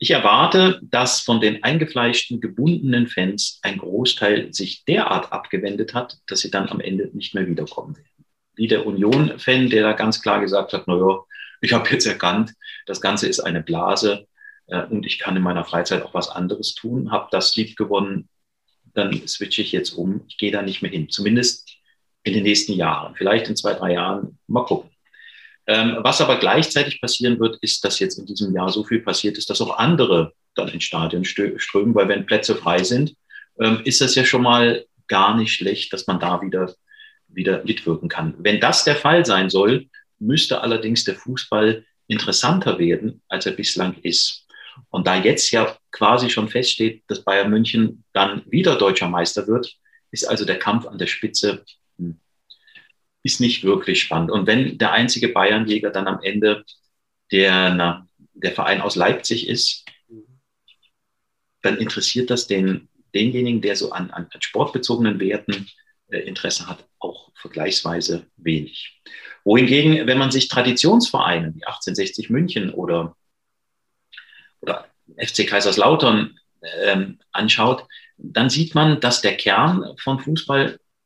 Ich 0.02 0.12
erwarte, 0.12 0.80
dass 0.82 1.20
von 1.22 1.42
den 1.42 1.64
eingefleischten, 1.64 2.40
gebundenen 2.40 3.08
Fans 3.08 3.60
ein 3.64 3.78
Großteil 3.78 4.54
sich 4.54 4.86
derart 4.86 5.34
abgewendet 5.34 5.94
hat, 5.94 6.18
dass 6.28 6.40
sie 6.40 6.52
dann 6.52 6.70
am 6.70 6.80
Ende 6.80 7.10
nicht 7.14 7.36
mehr 7.36 7.48
wiederkommen 7.48 7.98
werden 7.98 8.10
wie 8.60 8.68
der 8.68 8.86
Union-Fan, 8.86 9.70
der 9.70 9.84
da 9.84 9.94
ganz 9.94 10.22
klar 10.22 10.42
gesagt 10.42 10.74
hat, 10.74 10.86
naja, 10.86 11.24
ich 11.62 11.72
habe 11.72 11.90
jetzt 11.92 12.06
erkannt, 12.06 12.54
das 12.86 13.00
Ganze 13.00 13.26
ist 13.26 13.40
eine 13.40 13.64
Blase 13.64 14.28
äh, 14.68 14.84
und 14.84 15.06
ich 15.06 15.18
kann 15.18 15.38
in 15.38 15.42
meiner 15.42 15.64
Freizeit 15.64 16.04
auch 16.04 16.14
was 16.14 16.30
anderes 16.30 16.76
tun, 16.76 17.10
habe 17.10 17.30
das 17.32 17.56
lieb 17.56 17.78
gewonnen, 17.78 18.28
dann 18.94 19.26
switche 19.26 19.62
ich 19.62 19.72
jetzt 19.72 19.92
um, 19.92 20.26
ich 20.28 20.38
gehe 20.38 20.52
da 20.52 20.62
nicht 20.62 20.82
mehr 20.82 20.92
hin, 20.92 21.10
zumindest 21.10 21.70
in 22.24 22.34
den 22.34 22.44
nächsten 22.44 22.74
Jahren, 22.74 23.16
vielleicht 23.16 23.48
in 23.48 23.56
zwei, 23.56 23.74
drei 23.74 23.94
Jahren, 23.94 24.38
mal 24.48 24.66
gucken. 24.66 24.90
Ähm, 25.68 25.98
was 26.02 26.22
aber 26.22 26.38
gleichzeitig 26.38 27.00
passieren 27.00 27.40
wird, 27.40 27.58
ist, 27.62 27.84
dass 27.84 28.00
jetzt 28.00 28.18
in 28.18 28.26
diesem 28.26 28.54
Jahr 28.56 28.70
so 28.70 28.84
viel 28.84 29.00
passiert 29.00 29.38
ist, 29.38 29.50
dass 29.50 29.62
auch 29.62 29.78
andere 29.78 30.34
dann 30.56 30.68
ins 30.70 30.84
Stadion 30.84 31.24
strömen, 31.24 31.96
weil 31.96 32.08
wenn 32.08 32.26
Plätze 32.26 32.56
frei 32.56 32.84
sind, 32.84 33.16
ähm, 33.60 33.82
ist 33.86 34.02
das 34.02 34.16
ja 34.16 34.26
schon 34.26 34.42
mal 34.42 34.86
gar 35.08 35.38
nicht 35.38 35.54
schlecht, 35.54 35.94
dass 35.94 36.08
man 36.08 36.20
da 36.20 36.42
wieder 36.42 36.74
wieder 37.34 37.64
mitwirken 37.64 38.10
kann. 38.10 38.36
Wenn 38.40 38.60
das 38.60 38.84
der 38.84 38.96
Fall 38.96 39.26
sein 39.26 39.50
soll, 39.50 39.88
müsste 40.20 40.62
allerdings 40.62 41.04
der 41.04 41.16
Fußball 41.16 41.86
interessanter 42.08 42.80
werden, 42.80 43.22
als 43.30 43.46
er 43.46 43.54
bislang 43.54 43.96
ist. 44.02 44.46
Und 44.90 45.08
da 45.08 45.16
jetzt 45.16 45.52
ja 45.52 45.78
quasi 45.92 46.30
schon 46.30 46.50
feststeht, 46.50 47.04
dass 47.08 47.24
Bayern 47.24 47.50
München 47.50 48.04
dann 48.14 48.44
wieder 48.50 48.78
deutscher 48.78 49.10
Meister 49.10 49.48
wird, 49.48 49.76
ist 50.12 50.28
also 50.28 50.46
der 50.46 50.58
Kampf 50.58 50.88
an 50.88 50.98
der 50.98 51.08
Spitze 51.08 51.64
ist 53.30 53.40
nicht 53.40 53.64
wirklich 53.64 54.02
spannend. 54.02 54.32
Und 54.32 54.48
wenn 54.48 54.80
der 54.80 54.92
einzige 54.92 55.30
Bayernjäger 55.30 55.92
dann 55.92 56.08
am 56.08 56.20
Ende 56.24 56.66
der, 57.32 57.74
na, 57.76 58.08
der 58.34 58.54
Verein 58.54 58.82
aus 58.82 58.96
Leipzig 58.96 59.48
ist, 59.48 59.86
dann 61.62 61.78
interessiert 61.78 62.32
das 62.32 62.48
den, 62.48 62.90
denjenigen, 63.14 63.62
der 63.62 63.76
so 63.76 63.92
an, 63.92 64.10
an 64.10 64.28
sportbezogenen 64.40 65.20
Werten 65.20 65.68
äh, 66.08 66.20
Interesse 66.20 66.68
hat, 66.68 66.88
auch 66.98 67.32
vergleichsweise 67.36 68.26
wenig. 68.38 69.00
Wohingegen, 69.44 70.08
wenn 70.08 70.18
man 70.18 70.32
sich 70.32 70.48
Traditionsvereine 70.48 71.54
wie 71.54 71.66
1860 71.66 72.32
München 72.32 72.72
oder, 72.74 73.16
oder 74.62 74.88
FC 75.18 75.48
Kaiserslautern 75.48 76.40
ähm, 76.84 77.20
anschaut, 77.32 77.86
dann 78.18 78.50
sieht 78.50 78.74
man, 78.74 79.00
dass 79.00 79.22
der 79.22 79.38
Kern 79.38 79.96
von 80.00 80.20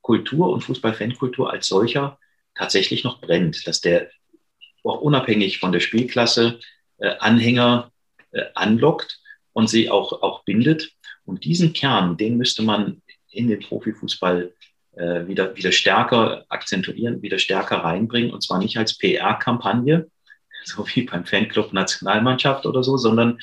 Fußballkultur 0.03 0.49
und 0.49 0.61
Fußballfankultur 0.61 1.51
als 1.51 1.67
solcher 1.67 2.19
tatsächlich 2.55 3.03
noch 3.03 3.21
brennt, 3.21 3.65
dass 3.67 3.81
der 3.81 4.09
auch 4.83 5.01
unabhängig 5.01 5.59
von 5.59 5.71
der 5.71 5.79
Spielklasse 5.79 6.59
äh, 6.97 7.15
Anhänger 7.19 7.91
äh, 8.31 8.43
anlockt 8.53 9.19
und 9.53 9.69
sie 9.69 9.89
auch, 9.89 10.21
auch 10.21 10.43
bindet. 10.43 10.91
Und 11.25 11.45
diesen 11.45 11.71
Kern, 11.73 12.17
den 12.17 12.37
müsste 12.37 12.63
man 12.63 13.01
in 13.31 13.47
den 13.47 13.61
Profifußball 13.61 14.53
äh, 14.97 15.27
wieder, 15.27 15.55
wieder 15.55 15.71
stärker 15.71 16.45
akzentuieren, 16.49 17.21
wieder 17.21 17.39
stärker 17.39 17.77
reinbringen. 17.77 18.31
Und 18.31 18.43
zwar 18.43 18.59
nicht 18.59 18.77
als 18.77 18.97
PR-Kampagne, 18.97 20.07
so 20.65 20.85
wie 20.93 21.03
beim 21.03 21.25
Fanclub 21.25 21.71
Nationalmannschaft 21.71 22.65
oder 22.65 22.83
so, 22.83 22.97
sondern 22.97 23.39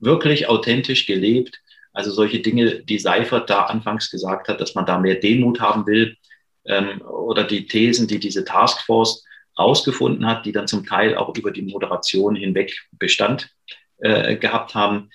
wirklich 0.00 0.48
authentisch 0.48 1.06
gelebt. 1.06 1.60
Also 2.00 2.12
solche 2.12 2.40
Dinge, 2.40 2.82
die 2.82 2.98
Seifert 2.98 3.50
da 3.50 3.64
anfangs 3.64 4.10
gesagt 4.10 4.48
hat, 4.48 4.58
dass 4.58 4.74
man 4.74 4.86
da 4.86 4.98
mehr 4.98 5.16
Demut 5.16 5.60
haben 5.60 5.86
will, 5.86 6.16
ähm, 6.64 7.02
oder 7.02 7.44
die 7.44 7.66
Thesen, 7.66 8.08
die 8.08 8.18
diese 8.18 8.42
Taskforce 8.42 9.22
rausgefunden 9.58 10.24
hat, 10.26 10.46
die 10.46 10.52
dann 10.52 10.66
zum 10.66 10.86
Teil 10.86 11.14
auch 11.14 11.36
über 11.36 11.50
die 11.50 11.60
Moderation 11.60 12.34
hinweg 12.34 12.74
Bestand 12.92 13.50
äh, 13.98 14.36
gehabt 14.36 14.74
haben, 14.74 15.10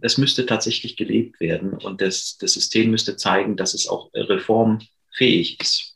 das 0.00 0.18
müsste 0.18 0.44
tatsächlich 0.44 0.98
gelebt 0.98 1.40
werden 1.40 1.72
und 1.72 2.02
das, 2.02 2.36
das 2.36 2.52
System 2.52 2.90
müsste 2.90 3.16
zeigen, 3.16 3.56
dass 3.56 3.72
es 3.72 3.88
auch 3.88 4.10
Reform 4.12 4.80
fähig 5.14 5.58
ist. 5.60 5.91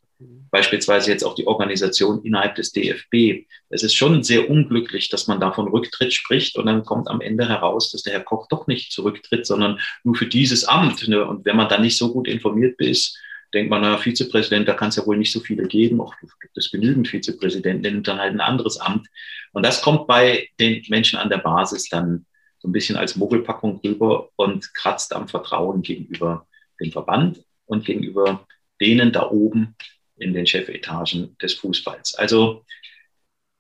Beispielsweise 0.56 1.10
jetzt 1.10 1.22
auch 1.22 1.34
die 1.34 1.46
Organisation 1.46 2.24
innerhalb 2.24 2.54
des 2.54 2.72
DFB. 2.72 3.44
Es 3.68 3.82
ist 3.82 3.92
schon 3.92 4.22
sehr 4.22 4.48
unglücklich, 4.48 5.10
dass 5.10 5.26
man 5.26 5.38
da 5.38 5.52
von 5.52 5.68
Rücktritt 5.68 6.14
spricht 6.14 6.56
und 6.56 6.64
dann 6.64 6.82
kommt 6.82 7.08
am 7.08 7.20
Ende 7.20 7.46
heraus, 7.46 7.92
dass 7.92 8.04
der 8.04 8.14
Herr 8.14 8.22
Koch 8.24 8.48
doch 8.48 8.66
nicht 8.66 8.90
zurücktritt, 8.90 9.44
sondern 9.44 9.78
nur 10.02 10.14
für 10.14 10.24
dieses 10.24 10.64
Amt. 10.64 11.08
Ne? 11.08 11.26
Und 11.26 11.44
wenn 11.44 11.56
man 11.56 11.68
dann 11.68 11.82
nicht 11.82 11.98
so 11.98 12.10
gut 12.10 12.26
informiert 12.26 12.80
ist, 12.80 13.18
denkt 13.52 13.68
man, 13.68 13.82
na, 13.82 13.98
Vizepräsident, 13.98 14.66
da 14.66 14.72
kann 14.72 14.88
es 14.88 14.96
ja 14.96 15.04
wohl 15.04 15.18
nicht 15.18 15.30
so 15.30 15.40
viele 15.40 15.68
geben. 15.68 16.00
Auch 16.00 16.14
gibt 16.18 16.56
es 16.56 16.70
genügend 16.70 17.06
Vizepräsidenten, 17.06 17.82
nimmt 17.82 18.08
dann 18.08 18.18
halt 18.18 18.32
ein 18.32 18.40
anderes 18.40 18.78
Amt. 18.80 19.06
Und 19.52 19.62
das 19.62 19.82
kommt 19.82 20.06
bei 20.06 20.48
den 20.58 20.82
Menschen 20.88 21.18
an 21.18 21.28
der 21.28 21.36
Basis 21.36 21.90
dann 21.90 22.24
so 22.60 22.68
ein 22.68 22.72
bisschen 22.72 22.96
als 22.96 23.14
Mogelpackung 23.14 23.78
rüber 23.84 24.30
und 24.36 24.72
kratzt 24.72 25.14
am 25.14 25.28
Vertrauen 25.28 25.82
gegenüber 25.82 26.46
dem 26.80 26.92
Verband 26.92 27.44
und 27.66 27.84
gegenüber 27.84 28.46
denen 28.80 29.12
da 29.12 29.30
oben 29.30 29.76
in 30.16 30.32
den 30.32 30.46
Chefetagen 30.46 31.36
des 31.38 31.54
Fußballs. 31.54 32.14
Also 32.14 32.64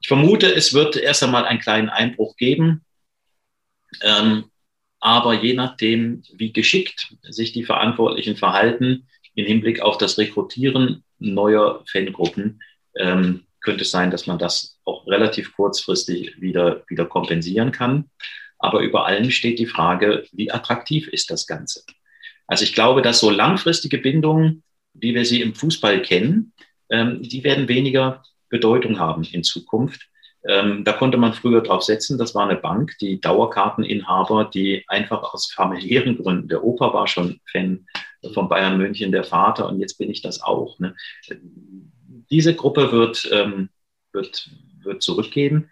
ich 0.00 0.08
vermute, 0.08 0.54
es 0.54 0.74
wird 0.74 0.96
erst 0.96 1.22
einmal 1.22 1.44
einen 1.44 1.60
kleinen 1.60 1.88
Einbruch 1.88 2.36
geben. 2.36 2.84
Ähm, 4.02 4.50
aber 5.00 5.34
je 5.34 5.54
nachdem, 5.54 6.22
wie 6.34 6.52
geschickt 6.52 7.14
sich 7.22 7.52
die 7.52 7.64
Verantwortlichen 7.64 8.36
verhalten 8.36 9.08
im 9.34 9.46
Hinblick 9.46 9.80
auf 9.80 9.98
das 9.98 10.18
Rekrutieren 10.18 11.04
neuer 11.18 11.84
Fangruppen, 11.90 12.62
ähm, 12.96 13.46
könnte 13.60 13.82
es 13.82 13.90
sein, 13.90 14.10
dass 14.10 14.26
man 14.26 14.38
das 14.38 14.78
auch 14.84 15.06
relativ 15.06 15.54
kurzfristig 15.54 16.40
wieder, 16.40 16.84
wieder 16.88 17.04
kompensieren 17.04 17.72
kann. 17.72 18.10
Aber 18.58 18.80
über 18.80 19.06
allem 19.06 19.30
steht 19.30 19.58
die 19.58 19.66
Frage, 19.66 20.26
wie 20.32 20.50
attraktiv 20.50 21.08
ist 21.08 21.30
das 21.30 21.46
Ganze? 21.46 21.82
Also 22.46 22.64
ich 22.64 22.74
glaube, 22.74 23.02
dass 23.02 23.20
so 23.20 23.28
langfristige 23.30 23.98
Bindungen 23.98 24.62
wie 25.00 25.14
wir 25.14 25.24
sie 25.24 25.40
im 25.40 25.54
Fußball 25.54 26.02
kennen, 26.02 26.52
ähm, 26.90 27.22
die 27.22 27.44
werden 27.44 27.68
weniger 27.68 28.22
Bedeutung 28.48 28.98
haben 28.98 29.24
in 29.24 29.42
Zukunft. 29.42 30.08
Ähm, 30.48 30.84
da 30.84 30.92
konnte 30.92 31.18
man 31.18 31.32
früher 31.32 31.60
drauf 31.60 31.82
setzen, 31.82 32.18
das 32.18 32.34
war 32.34 32.48
eine 32.48 32.58
Bank, 32.58 32.96
die 33.00 33.20
Dauerkarteninhaber, 33.20 34.44
die 34.44 34.84
einfach 34.86 35.34
aus 35.34 35.52
familiären 35.52 36.16
Gründen, 36.16 36.48
der 36.48 36.62
Opa 36.62 36.92
war 36.92 37.08
schon 37.08 37.40
Fan 37.50 37.86
von 38.32 38.48
Bayern 38.48 38.78
München, 38.78 39.12
der 39.12 39.24
Vater 39.24 39.68
und 39.68 39.80
jetzt 39.80 39.98
bin 39.98 40.10
ich 40.10 40.22
das 40.22 40.42
auch. 40.42 40.78
Ne? 40.78 40.94
Diese 42.30 42.54
Gruppe 42.54 42.92
wird, 42.92 43.28
ähm, 43.32 43.70
wird, 44.12 44.50
wird 44.82 45.02
zurückgehen, 45.02 45.70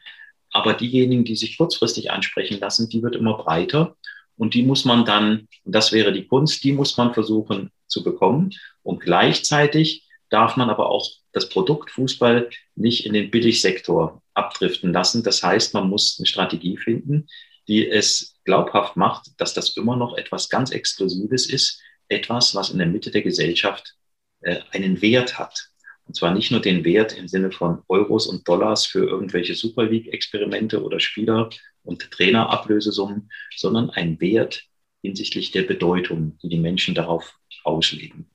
aber 0.51 0.75
diejenigen, 0.75 1.25
die 1.25 1.37
sich 1.37 1.57
kurzfristig 1.57 2.11
ansprechen 2.11 2.59
lassen, 2.59 2.89
die 2.89 3.03
wird 3.03 3.15
immer 3.15 3.37
breiter 3.37 3.97
und 4.37 4.55
die 4.55 4.63
muss 4.63 4.85
man 4.85 5.05
dann, 5.05 5.49
das 5.65 5.93
wäre 5.93 6.13
die 6.13 6.27
Kunst, 6.27 6.65
die 6.65 6.73
muss 6.73 6.97
man 6.97 7.15
versuchen 7.15 7.71
zu 7.87 8.03
bekommen. 8.03 8.51
Und 8.85 9.01
gleichzeitig 9.01 10.07
darf 10.31 10.57
man 10.57 10.71
aber 10.71 10.91
auch 10.91 11.09
das 11.33 11.49
Produkt 11.49 11.91
Fußball 11.91 12.51
nicht 12.77 13.07
in 13.07 13.13
den 13.13 13.31
Billigsektor 13.31 14.23
abdriften 14.35 14.93
lassen. 14.93 15.25
Das 15.25 15.43
heißt, 15.43 15.75
man 15.75 15.89
muss 15.89 16.17
eine 16.19 16.27
Strategie 16.27 16.77
finden, 16.77 17.27
die 17.67 17.89
es 17.89 18.37
glaubhaft 18.45 18.97
macht, 18.97 19.29
dass 19.39 19.55
das 19.55 19.77
immer 19.77 19.97
noch 19.97 20.17
etwas 20.17 20.49
ganz 20.49 20.71
Exklusives 20.71 21.47
ist, 21.47 21.81
etwas, 22.09 22.55
was 22.55 22.71
in 22.71 22.79
der 22.79 22.87
Mitte 22.87 23.11
der 23.11 23.23
Gesellschaft 23.23 23.97
äh, 24.41 24.61
einen 24.71 25.01
Wert 25.01 25.39
hat. 25.39 25.71
Und 26.07 26.15
zwar 26.15 26.35
nicht 26.35 26.51
nur 26.51 26.61
den 26.61 26.85
Wert 26.85 27.17
im 27.17 27.29
Sinne 27.29 27.51
von 27.51 27.83
Euros 27.89 28.27
und 28.27 28.47
Dollars 28.47 28.85
für 28.85 29.07
irgendwelche 29.07 29.55
Super 29.55 29.85
League-Experimente 29.85 30.83
oder 30.83 31.01
Spieler 31.01 31.49
und 31.83 32.11
Trainerablösesummen, 32.11 33.31
sondern 33.57 33.89
ein 33.91 34.21
Wert 34.21 34.65
hinsichtlich 35.01 35.51
der 35.51 35.63
Bedeutung, 35.63 36.39
die 36.43 36.49
die 36.51 36.59
Menschen 36.59 36.95
darauf 36.95 37.39
auslegen. 37.63 38.29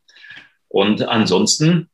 Und 0.70 1.02
ansonsten 1.02 1.90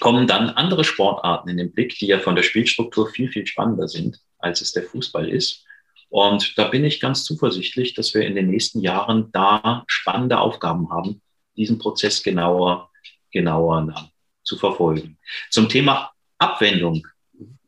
kommen 0.00 0.26
dann 0.26 0.50
andere 0.50 0.84
Sportarten 0.84 1.48
in 1.48 1.56
den 1.56 1.72
Blick, 1.72 1.98
die 1.98 2.06
ja 2.06 2.18
von 2.18 2.36
der 2.36 2.42
Spielstruktur 2.42 3.10
viel, 3.10 3.30
viel 3.30 3.46
spannender 3.46 3.88
sind, 3.88 4.20
als 4.38 4.60
es 4.60 4.72
der 4.72 4.84
Fußball 4.84 5.28
ist. 5.28 5.64
Und 6.10 6.56
da 6.56 6.68
bin 6.68 6.84
ich 6.84 7.00
ganz 7.00 7.24
zuversichtlich, 7.24 7.94
dass 7.94 8.14
wir 8.14 8.22
in 8.22 8.34
den 8.34 8.48
nächsten 8.48 8.80
Jahren 8.80 9.30
da 9.32 9.84
spannende 9.86 10.38
Aufgaben 10.38 10.90
haben, 10.90 11.20
diesen 11.56 11.78
Prozess 11.78 12.22
genauer, 12.22 12.90
genauer 13.30 14.10
zu 14.42 14.56
verfolgen. 14.56 15.18
Zum 15.50 15.68
Thema 15.68 16.10
Abwendung, 16.38 17.06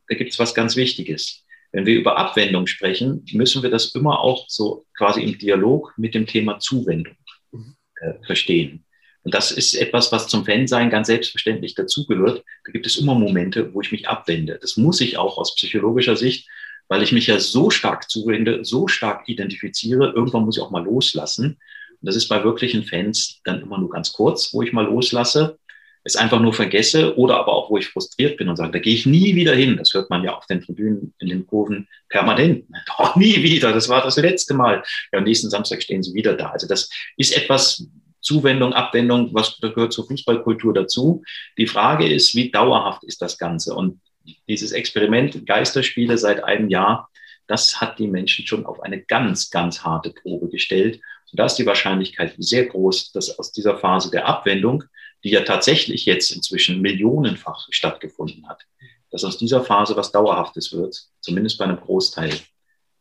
da 0.08 0.14
gibt 0.14 0.32
es 0.32 0.38
was 0.38 0.54
ganz 0.54 0.76
Wichtiges. 0.76 1.44
Wenn 1.72 1.86
wir 1.86 1.94
über 1.94 2.16
Abwendung 2.16 2.66
sprechen, 2.66 3.24
müssen 3.32 3.62
wir 3.62 3.70
das 3.70 3.94
immer 3.94 4.20
auch 4.20 4.46
so 4.48 4.86
quasi 4.96 5.22
im 5.22 5.38
Dialog 5.38 5.92
mit 5.96 6.14
dem 6.14 6.26
Thema 6.26 6.58
Zuwendung 6.58 7.14
äh, 7.52 8.14
verstehen. 8.24 8.84
Und 9.22 9.34
das 9.34 9.50
ist 9.50 9.74
etwas, 9.74 10.12
was 10.12 10.28
zum 10.28 10.44
Fansein 10.44 10.90
ganz 10.90 11.08
selbstverständlich 11.08 11.74
dazugehört. 11.74 12.42
Da 12.64 12.72
gibt 12.72 12.86
es 12.86 12.96
immer 12.96 13.14
Momente, 13.14 13.74
wo 13.74 13.80
ich 13.80 13.92
mich 13.92 14.08
abwende. 14.08 14.58
Das 14.60 14.76
muss 14.76 15.00
ich 15.00 15.18
auch 15.18 15.36
aus 15.36 15.54
psychologischer 15.54 16.16
Sicht, 16.16 16.48
weil 16.88 17.02
ich 17.02 17.12
mich 17.12 17.26
ja 17.26 17.38
so 17.38 17.70
stark 17.70 18.10
zuwende, 18.10 18.64
so 18.64 18.88
stark 18.88 19.28
identifiziere. 19.28 20.12
Irgendwann 20.14 20.44
muss 20.44 20.56
ich 20.56 20.62
auch 20.62 20.70
mal 20.70 20.84
loslassen. 20.84 21.58
Und 22.00 22.06
das 22.06 22.16
ist 22.16 22.28
bei 22.28 22.42
wirklichen 22.44 22.82
Fans 22.82 23.40
dann 23.44 23.60
immer 23.60 23.78
nur 23.78 23.90
ganz 23.90 24.12
kurz, 24.12 24.54
wo 24.54 24.62
ich 24.62 24.72
mal 24.72 24.86
loslasse, 24.86 25.58
es 26.02 26.16
einfach 26.16 26.40
nur 26.40 26.54
vergesse 26.54 27.16
oder 27.18 27.36
aber 27.36 27.52
auch, 27.52 27.70
wo 27.70 27.76
ich 27.76 27.88
frustriert 27.88 28.38
bin 28.38 28.48
und 28.48 28.56
sage, 28.56 28.72
da 28.72 28.78
gehe 28.78 28.94
ich 28.94 29.04
nie 29.04 29.34
wieder 29.34 29.54
hin. 29.54 29.76
Das 29.76 29.92
hört 29.92 30.08
man 30.08 30.24
ja 30.24 30.34
auf 30.34 30.46
den 30.46 30.62
Tribünen, 30.62 31.12
in 31.18 31.28
den 31.28 31.46
Kurven 31.46 31.88
permanent. 32.08 32.64
Doch 32.98 33.16
nie 33.16 33.42
wieder. 33.42 33.72
Das 33.72 33.88
war 33.88 34.02
das 34.02 34.16
letzte 34.16 34.54
Mal. 34.54 34.82
Ja, 35.12 35.18
am 35.18 35.24
nächsten 35.24 35.50
Samstag 35.50 35.82
stehen 35.82 36.02
sie 36.02 36.14
wieder 36.14 36.34
da. 36.34 36.50
Also 36.50 36.66
das 36.66 36.88
ist 37.18 37.36
etwas, 37.36 37.86
Zuwendung, 38.20 38.72
Abwendung, 38.72 39.32
was 39.32 39.58
gehört 39.60 39.92
zur 39.92 40.06
Fußballkultur 40.06 40.74
dazu. 40.74 41.22
Die 41.58 41.66
Frage 41.66 42.08
ist, 42.08 42.34
wie 42.34 42.50
dauerhaft 42.50 43.04
ist 43.04 43.22
das 43.22 43.38
Ganze? 43.38 43.74
Und 43.74 44.00
dieses 44.48 44.72
Experiment 44.72 45.46
Geisterspiele 45.46 46.18
seit 46.18 46.44
einem 46.44 46.68
Jahr, 46.68 47.10
das 47.46 47.80
hat 47.80 47.98
die 47.98 48.06
Menschen 48.06 48.46
schon 48.46 48.64
auf 48.66 48.80
eine 48.80 49.02
ganz, 49.02 49.50
ganz 49.50 49.82
harte 49.82 50.10
Probe 50.10 50.48
gestellt. 50.48 51.00
Und 51.32 51.38
da 51.38 51.46
ist 51.46 51.56
die 51.56 51.66
Wahrscheinlichkeit 51.66 52.34
sehr 52.38 52.66
groß, 52.66 53.12
dass 53.12 53.38
aus 53.38 53.52
dieser 53.52 53.78
Phase 53.78 54.10
der 54.10 54.26
Abwendung, 54.26 54.84
die 55.24 55.30
ja 55.30 55.40
tatsächlich 55.42 56.04
jetzt 56.04 56.30
inzwischen 56.30 56.80
millionenfach 56.80 57.66
stattgefunden 57.70 58.48
hat, 58.48 58.62
dass 59.10 59.24
aus 59.24 59.38
dieser 59.38 59.64
Phase 59.64 59.96
was 59.96 60.12
Dauerhaftes 60.12 60.72
wird, 60.72 60.96
zumindest 61.20 61.58
bei 61.58 61.64
einem 61.64 61.80
Großteil 61.80 62.32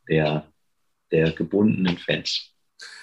der, 0.08 0.52
der 1.12 1.32
gebundenen 1.32 1.98
Fans. 1.98 2.49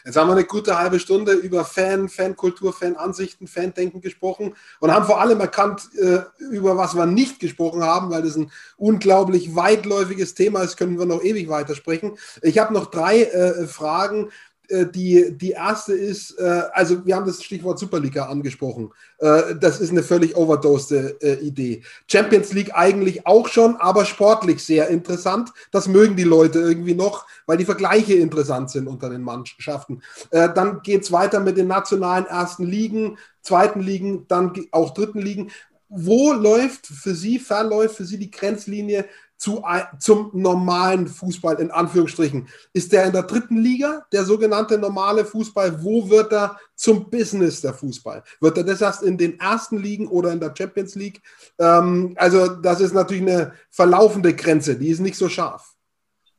Jetzt 0.07 0.16
haben 0.16 0.28
wir 0.28 0.34
eine 0.34 0.44
gute 0.44 0.78
halbe 0.78 1.00
Stunde 1.00 1.32
über 1.32 1.64
Fan, 1.64 2.09
Fankultur, 2.09 2.72
Fanansichten, 2.72 3.48
Fandenken 3.48 4.00
gesprochen 4.00 4.54
und 4.78 4.92
haben 4.92 5.04
vor 5.04 5.20
allem 5.20 5.40
erkannt, 5.40 5.90
äh, 5.98 6.20
über 6.38 6.76
was 6.76 6.94
wir 6.94 7.07
nicht 7.07 7.40
gesprochen 7.40 7.82
haben, 7.82 8.11
weil 8.11 8.22
das 8.22 8.36
ein 8.36 8.52
unglaublich 8.76 9.57
weitläufiges 9.57 10.34
Thema 10.34 10.62
ist, 10.62 10.76
können 10.76 10.96
wir 10.96 11.07
noch 11.07 11.24
ewig 11.24 11.48
weitersprechen. 11.48 12.18
Ich 12.40 12.59
habe 12.59 12.72
noch 12.72 12.86
drei 12.86 13.24
äh, 13.24 13.66
Fragen, 13.66 14.30
die, 14.70 15.36
die 15.36 15.50
erste 15.50 15.92
ist, 15.92 16.38
äh, 16.38 16.62
also 16.72 17.04
wir 17.06 17.16
haben 17.16 17.26
das 17.26 17.42
Stichwort 17.42 17.78
Superliga 17.78 18.26
angesprochen. 18.26 18.90
Äh, 19.18 19.54
das 19.60 19.80
ist 19.80 19.90
eine 19.90 20.02
völlig 20.02 20.36
overdosed 20.36 21.22
Idee. 21.42 21.82
Champions 22.06 22.52
League 22.52 22.74
eigentlich 22.74 23.26
auch 23.26 23.48
schon, 23.48 23.76
aber 23.76 24.04
sportlich 24.04 24.64
sehr 24.64 24.88
interessant. 24.88 25.50
Das 25.70 25.88
mögen 25.88 26.16
die 26.16 26.24
Leute 26.24 26.58
irgendwie 26.60 26.94
noch, 26.94 27.26
weil 27.46 27.56
die 27.56 27.64
Vergleiche 27.64 28.14
interessant 28.14 28.70
sind 28.70 28.88
unter 28.88 29.10
den 29.10 29.22
Mannschaften. 29.22 30.02
dann 30.30 30.80
geht 30.82 31.02
es 31.02 31.12
weiter 31.12 31.40
mit 31.40 31.56
den 31.56 31.68
nationalen 31.68 32.26
ersten 32.26 32.64
Ligen, 32.64 33.18
zweiten 33.42 33.80
Ligen, 33.80 34.26
dann 34.28 34.52
auch 34.72 34.92
dritten 34.94 35.20
Ligen. 35.20 35.50
Wo 35.88 36.32
läuft 36.32 36.86
für 36.86 37.14
Sie, 37.14 37.38
verläuft 37.38 37.96
für 37.96 38.04
Sie 38.04 38.18
die 38.18 38.30
Grenzlinie 38.30 39.06
zu, 39.37 39.62
zum 39.99 40.30
normalen 40.32 41.07
Fußball 41.07 41.61
in 41.61 41.70
Anführungsstrichen. 41.70 42.49
Ist 42.72 42.93
der 42.93 43.05
in 43.05 43.12
der 43.12 43.24
dritten 43.24 43.62
Liga, 43.62 44.07
der 44.12 44.24
sogenannte 44.24 44.78
normale 44.78 45.24
Fußball? 45.24 45.82
Wo 45.82 46.09
wird 46.09 46.32
er 46.32 46.59
zum 46.74 47.11
Business 47.11 47.61
der 47.61 47.74
Fußball? 47.74 48.22
Wird 48.41 48.57
er 48.57 48.64
das 48.64 48.80
erst 48.80 49.03
in 49.03 49.18
den 49.18 49.39
ersten 49.39 49.78
Ligen 49.78 50.09
oder 50.09 50.32
in 50.32 50.41
der 50.41 50.55
Champions 50.57 50.95
League? 50.95 51.20
Ähm, 51.59 52.14
also 52.16 52.49
das 52.49 52.80
ist 52.80 52.95
natürlich 52.95 53.22
eine 53.22 53.53
verlaufende 53.70 54.34
Grenze, 54.34 54.78
die 54.78 54.89
ist 54.89 55.01
nicht 55.01 55.16
so 55.16 55.28
scharf. 55.28 55.74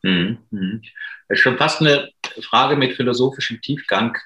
Mhm. 0.04 0.40
mhm. 0.50 0.82
Das 1.30 1.40
ist 1.40 1.44
schon 1.44 1.58
fast 1.58 1.82
eine 1.82 2.10
Frage 2.42 2.78
mit 2.78 2.96
philosophischem 2.96 3.62
Tiefgang, 3.62 4.18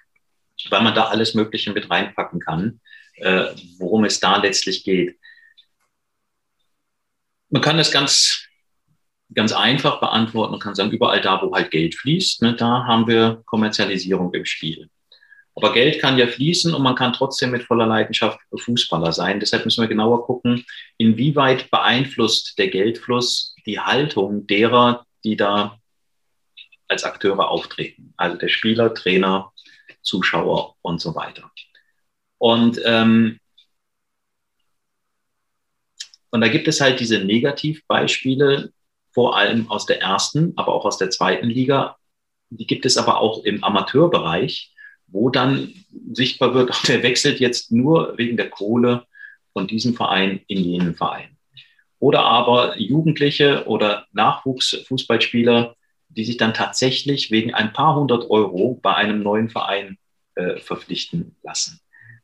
weil 0.69 0.83
man 0.83 0.93
da 0.93 1.05
alles 1.05 1.33
Mögliche 1.33 1.71
mit 1.73 1.89
reinpacken 1.89 2.39
kann, 2.39 2.79
äh, 3.15 3.47
worum 3.79 4.05
es 4.05 4.19
da 4.19 4.37
letztlich 4.37 4.83
geht. 4.83 5.17
Man 7.49 7.63
kann 7.63 7.77
das 7.77 7.91
ganz 7.91 8.47
ganz 9.33 9.53
einfach 9.53 9.99
beantworten 9.99 10.53
und 10.53 10.59
kann 10.61 10.75
sagen, 10.75 10.91
überall 10.91 11.21
da, 11.21 11.41
wo 11.41 11.53
halt 11.53 11.71
Geld 11.71 11.95
fließt, 11.95 12.41
ne, 12.41 12.55
da 12.55 12.85
haben 12.85 13.07
wir 13.07 13.41
Kommerzialisierung 13.45 14.33
im 14.33 14.45
Spiel. 14.45 14.89
Aber 15.55 15.73
Geld 15.73 15.99
kann 15.99 16.17
ja 16.17 16.27
fließen 16.27 16.73
und 16.73 16.81
man 16.81 16.95
kann 16.95 17.13
trotzdem 17.13 17.51
mit 17.51 17.63
voller 17.63 17.85
Leidenschaft 17.85 18.39
Fußballer 18.57 19.11
sein. 19.11 19.39
Deshalb 19.39 19.65
müssen 19.65 19.81
wir 19.81 19.87
genauer 19.87 20.25
gucken, 20.25 20.65
inwieweit 20.97 21.69
beeinflusst 21.69 22.57
der 22.57 22.69
Geldfluss 22.69 23.55
die 23.65 23.79
Haltung 23.79 24.47
derer, 24.47 25.05
die 25.23 25.35
da 25.35 25.77
als 26.87 27.03
Akteure 27.03 27.49
auftreten. 27.49 28.13
Also 28.17 28.37
der 28.37 28.47
Spieler, 28.47 28.93
Trainer, 28.93 29.51
Zuschauer 30.01 30.75
und 30.81 31.01
so 31.01 31.15
weiter. 31.15 31.51
Und, 32.37 32.81
ähm, 32.85 33.39
und 36.31 36.41
da 36.41 36.47
gibt 36.47 36.67
es 36.67 36.81
halt 36.81 36.99
diese 36.99 37.19
Negativbeispiele, 37.19 38.71
vor 39.11 39.37
allem 39.37 39.69
aus 39.69 39.85
der 39.85 40.01
ersten, 40.01 40.53
aber 40.55 40.73
auch 40.73 40.85
aus 40.85 40.97
der 40.97 41.09
zweiten 41.09 41.47
Liga. 41.47 41.97
Die 42.49 42.67
gibt 42.67 42.85
es 42.85 42.97
aber 42.97 43.19
auch 43.19 43.43
im 43.43 43.63
Amateurbereich, 43.63 44.73
wo 45.07 45.29
dann 45.29 45.73
sichtbar 46.13 46.53
wird, 46.53 46.73
der 46.87 47.03
wechselt 47.03 47.39
jetzt 47.39 47.71
nur 47.71 48.17
wegen 48.17 48.37
der 48.37 48.49
Kohle 48.49 49.05
von 49.53 49.67
diesem 49.67 49.95
Verein 49.95 50.41
in 50.47 50.63
jenen 50.63 50.95
Verein. 50.95 51.37
Oder 51.99 52.21
aber 52.23 52.79
Jugendliche 52.79 53.67
oder 53.67 54.07
Nachwuchsfußballspieler, 54.13 55.75
die 56.09 56.25
sich 56.25 56.37
dann 56.37 56.53
tatsächlich 56.53 57.31
wegen 57.31 57.53
ein 57.53 57.73
paar 57.73 57.95
hundert 57.95 58.29
Euro 58.29 58.79
bei 58.81 58.95
einem 58.95 59.21
neuen 59.21 59.49
Verein 59.49 59.97
äh, 60.35 60.57
verpflichten 60.57 61.35
lassen. 61.43 61.79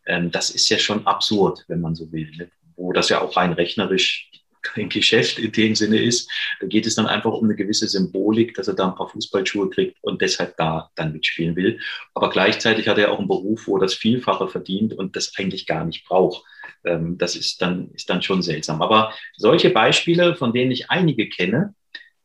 Ähm, 0.06 0.32
das 0.32 0.50
ist 0.50 0.70
ja 0.70 0.80
schon 0.80 1.06
absurd, 1.06 1.66
wenn 1.68 1.82
man 1.82 1.96
so 1.96 2.12
will, 2.12 2.32
ne? 2.38 2.50
wo 2.76 2.92
das 2.92 3.10
ja 3.10 3.22
auch 3.22 3.36
rein 3.36 3.54
rechnerisch 3.54 4.32
kein 4.74 4.89
Geschäft 4.89 5.39
in 5.39 5.51
dem 5.51 5.76
Sinne 5.76 6.01
ist. 6.01 6.30
Da 6.59 6.68
geht 6.68 6.86
es 6.86 6.95
dann 6.95 7.07
einfach 7.07 7.32
um 7.32 7.45
eine 7.45 7.55
gewisse 7.55 7.88
Symbolik, 7.88 8.53
dass 8.55 8.68
er 8.68 8.74
da 8.74 8.89
ein 8.89 8.95
paar 8.95 9.09
Fußballschuhe 9.09 9.70
kriegt 9.70 9.97
und 10.01 10.22
deshalb 10.22 10.57
da 10.57 10.89
dann 10.95 11.13
mitspielen 11.13 11.55
will. 11.55 11.80
Aber 12.13 12.30
gleichzeitig 12.30 12.88
hat 12.88 12.97
er 12.97 13.11
auch 13.11 13.20
einen 13.20 13.28
Beruf, 13.28 13.68
wo 13.68 13.78
er 13.78 13.82
das 13.82 13.93
Vielfache 13.93 14.47
verdient 14.47 14.93
und 14.93 15.15
das 15.15 15.34
eigentlich 15.38 15.65
gar 15.65 15.86
nicht 15.86 16.05
braucht. 16.05 16.43
Ähm, 16.86 17.18
das 17.18 17.36
ist 17.36 17.61
dann, 17.61 17.91
ist 17.91 18.09
dann 18.09 18.22
schon 18.22 18.41
seltsam. 18.41 18.82
Aber 18.82 19.13
solche 19.36 19.70
Beispiele, 19.70 20.36
von 20.36 20.53
denen 20.53 20.72
ich 20.72 20.89
einige 20.89 21.30
kenne, 21.30 21.74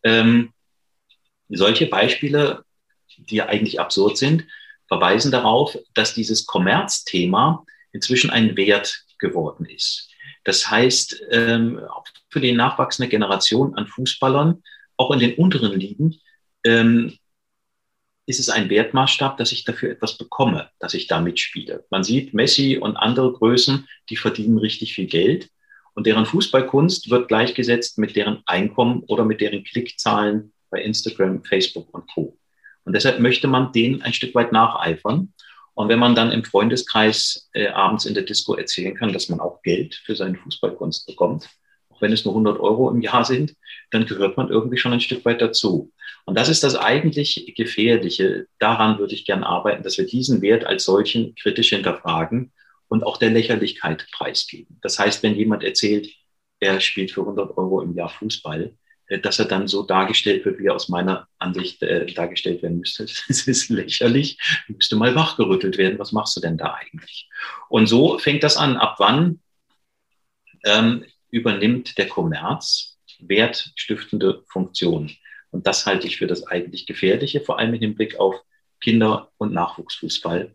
ähm, 0.02 0.52
solche 1.48 1.86
Beispiele, 1.86 2.64
die 3.16 3.42
eigentlich 3.42 3.80
absurd 3.80 4.16
sind, 4.16 4.44
verweisen 4.88 5.32
darauf, 5.32 5.78
dass 5.94 6.14
dieses 6.14 6.46
Kommerzthema 6.46 7.64
inzwischen 7.92 8.30
ein 8.30 8.56
Wert 8.56 9.04
geworden 9.18 9.66
ist. 9.66 10.11
Das 10.44 10.70
heißt, 10.70 11.22
ähm, 11.30 11.78
auch 11.78 12.04
für 12.28 12.40
die 12.40 12.52
nachwachsende 12.52 13.08
Generation 13.08 13.74
an 13.74 13.86
Fußballern, 13.86 14.62
auch 14.96 15.10
in 15.12 15.20
den 15.20 15.34
unteren 15.34 15.78
Ligen, 15.78 16.16
ähm, 16.64 17.16
ist 18.26 18.38
es 18.38 18.48
ein 18.48 18.70
Wertmaßstab, 18.70 19.36
dass 19.36 19.52
ich 19.52 19.64
dafür 19.64 19.90
etwas 19.90 20.16
bekomme, 20.16 20.70
dass 20.78 20.94
ich 20.94 21.06
da 21.06 21.20
mitspiele. 21.20 21.84
Man 21.90 22.04
sieht 22.04 22.34
Messi 22.34 22.78
und 22.78 22.96
andere 22.96 23.32
Größen, 23.32 23.88
die 24.10 24.16
verdienen 24.16 24.58
richtig 24.58 24.94
viel 24.94 25.06
Geld 25.06 25.50
und 25.94 26.06
deren 26.06 26.26
Fußballkunst 26.26 27.10
wird 27.10 27.28
gleichgesetzt 27.28 27.98
mit 27.98 28.16
deren 28.16 28.42
Einkommen 28.46 29.02
oder 29.08 29.24
mit 29.24 29.40
deren 29.40 29.64
Klickzahlen 29.64 30.52
bei 30.70 30.82
Instagram, 30.82 31.44
Facebook 31.44 31.92
und 31.92 32.10
Co. 32.12 32.38
Und 32.84 32.94
deshalb 32.94 33.20
möchte 33.20 33.46
man 33.46 33.72
denen 33.72 34.02
ein 34.02 34.14
Stück 34.14 34.34
weit 34.34 34.52
nacheifern. 34.52 35.32
Und 35.74 35.88
wenn 35.88 35.98
man 35.98 36.14
dann 36.14 36.32
im 36.32 36.44
Freundeskreis 36.44 37.48
äh, 37.54 37.68
abends 37.68 38.04
in 38.04 38.14
der 38.14 38.24
Disco 38.24 38.54
erzählen 38.54 38.94
kann, 38.94 39.12
dass 39.12 39.28
man 39.28 39.40
auch 39.40 39.62
Geld 39.62 39.94
für 39.94 40.14
seine 40.14 40.36
Fußballkunst 40.36 41.06
bekommt, 41.06 41.48
auch 41.88 42.02
wenn 42.02 42.12
es 42.12 42.24
nur 42.24 42.34
100 42.34 42.60
Euro 42.60 42.90
im 42.90 43.00
Jahr 43.00 43.24
sind, 43.24 43.54
dann 43.90 44.06
gehört 44.06 44.36
man 44.36 44.48
irgendwie 44.48 44.76
schon 44.76 44.92
ein 44.92 45.00
Stück 45.00 45.24
weit 45.24 45.40
dazu. 45.40 45.92
Und 46.24 46.36
das 46.36 46.48
ist 46.48 46.62
das 46.62 46.76
eigentlich 46.76 47.54
Gefährliche. 47.56 48.46
Daran 48.58 48.98
würde 48.98 49.14
ich 49.14 49.24
gern 49.24 49.44
arbeiten, 49.44 49.82
dass 49.82 49.98
wir 49.98 50.06
diesen 50.06 50.42
Wert 50.42 50.64
als 50.64 50.84
solchen 50.84 51.34
kritisch 51.34 51.70
hinterfragen 51.70 52.52
und 52.88 53.04
auch 53.04 53.16
der 53.16 53.30
Lächerlichkeit 53.30 54.06
preisgeben. 54.12 54.78
Das 54.82 54.98
heißt, 54.98 55.22
wenn 55.22 55.34
jemand 55.34 55.64
erzählt, 55.64 56.08
er 56.60 56.80
spielt 56.80 57.10
für 57.10 57.22
100 57.22 57.56
Euro 57.56 57.80
im 57.80 57.94
Jahr 57.94 58.10
Fußball, 58.10 58.76
dass 59.18 59.38
er 59.38 59.44
dann 59.46 59.68
so 59.68 59.82
dargestellt 59.82 60.44
wird, 60.44 60.58
wie 60.58 60.66
er 60.66 60.74
aus 60.74 60.88
meiner 60.88 61.28
Ansicht 61.38 61.82
äh, 61.82 62.06
dargestellt 62.06 62.62
werden 62.62 62.78
müsste. 62.78 63.06
Das 63.28 63.46
ist 63.46 63.68
lächerlich. 63.68 64.38
Müsste 64.68 64.96
mal 64.96 65.14
wachgerüttelt 65.14 65.78
werden. 65.78 65.98
Was 65.98 66.12
machst 66.12 66.36
du 66.36 66.40
denn 66.40 66.56
da 66.56 66.74
eigentlich? 66.74 67.28
Und 67.68 67.86
so 67.86 68.18
fängt 68.18 68.42
das 68.42 68.56
an. 68.56 68.76
Ab 68.76 68.96
wann 68.98 69.40
ähm, 70.64 71.04
übernimmt 71.30 71.98
der 71.98 72.08
Kommerz 72.08 72.98
wertstiftende 73.20 74.44
Funktionen? 74.48 75.10
Und 75.50 75.66
das 75.66 75.86
halte 75.86 76.06
ich 76.06 76.16
für 76.16 76.26
das 76.26 76.46
eigentlich 76.46 76.86
Gefährliche, 76.86 77.40
vor 77.40 77.58
allem 77.58 77.74
im 77.74 77.80
Hinblick 77.80 78.18
auf 78.18 78.36
Kinder- 78.80 79.30
und 79.36 79.52
Nachwuchsfußball. 79.52 80.54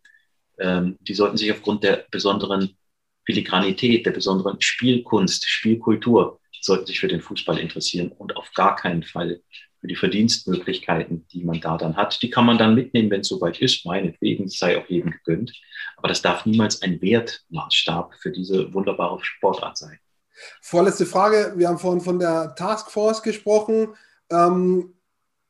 Ähm, 0.59 0.97
die 1.01 1.13
sollten 1.13 1.37
sich 1.37 1.51
aufgrund 1.51 1.83
der 1.83 2.05
besonderen 2.09 2.77
Filigranität, 3.25 4.05
der 4.05 4.11
besonderen 4.11 4.59
Spielkunst, 4.61 5.47
Spielkultur, 5.47 6.39
sollten 6.61 6.85
sich 6.85 6.99
für 6.99 7.07
den 7.07 7.21
Fußball 7.21 7.59
interessieren 7.59 8.11
und 8.11 8.35
auf 8.35 8.51
gar 8.53 8.75
keinen 8.75 9.03
Fall 9.03 9.41
für 9.79 9.87
die 9.87 9.95
Verdienstmöglichkeiten, 9.95 11.27
die 11.27 11.43
man 11.43 11.61
da 11.61 11.77
dann 11.77 11.95
hat. 11.95 12.21
Die 12.21 12.29
kann 12.29 12.45
man 12.45 12.57
dann 12.57 12.75
mitnehmen, 12.75 13.11
wenn 13.11 13.21
es 13.21 13.27
soweit 13.27 13.59
ist, 13.61 13.85
meinetwegen, 13.85 14.49
sei 14.49 14.77
auch 14.77 14.87
jedem 14.87 15.11
gegönnt. 15.11 15.53
Aber 15.97 16.07
das 16.07 16.21
darf 16.21 16.45
niemals 16.45 16.81
ein 16.81 17.01
Wertmaßstab 17.01 18.15
für 18.15 18.31
diese 18.31 18.73
wunderbare 18.73 19.19
Sportart 19.23 19.77
sein. 19.77 19.99
Vorletzte 20.61 21.05
Frage. 21.05 21.53
Wir 21.55 21.67
haben 21.67 21.79
vorhin 21.79 22.01
von 22.01 22.19
der 22.19 22.55
Taskforce 22.55 23.21
gesprochen. 23.23 23.89
Ähm, 24.29 24.93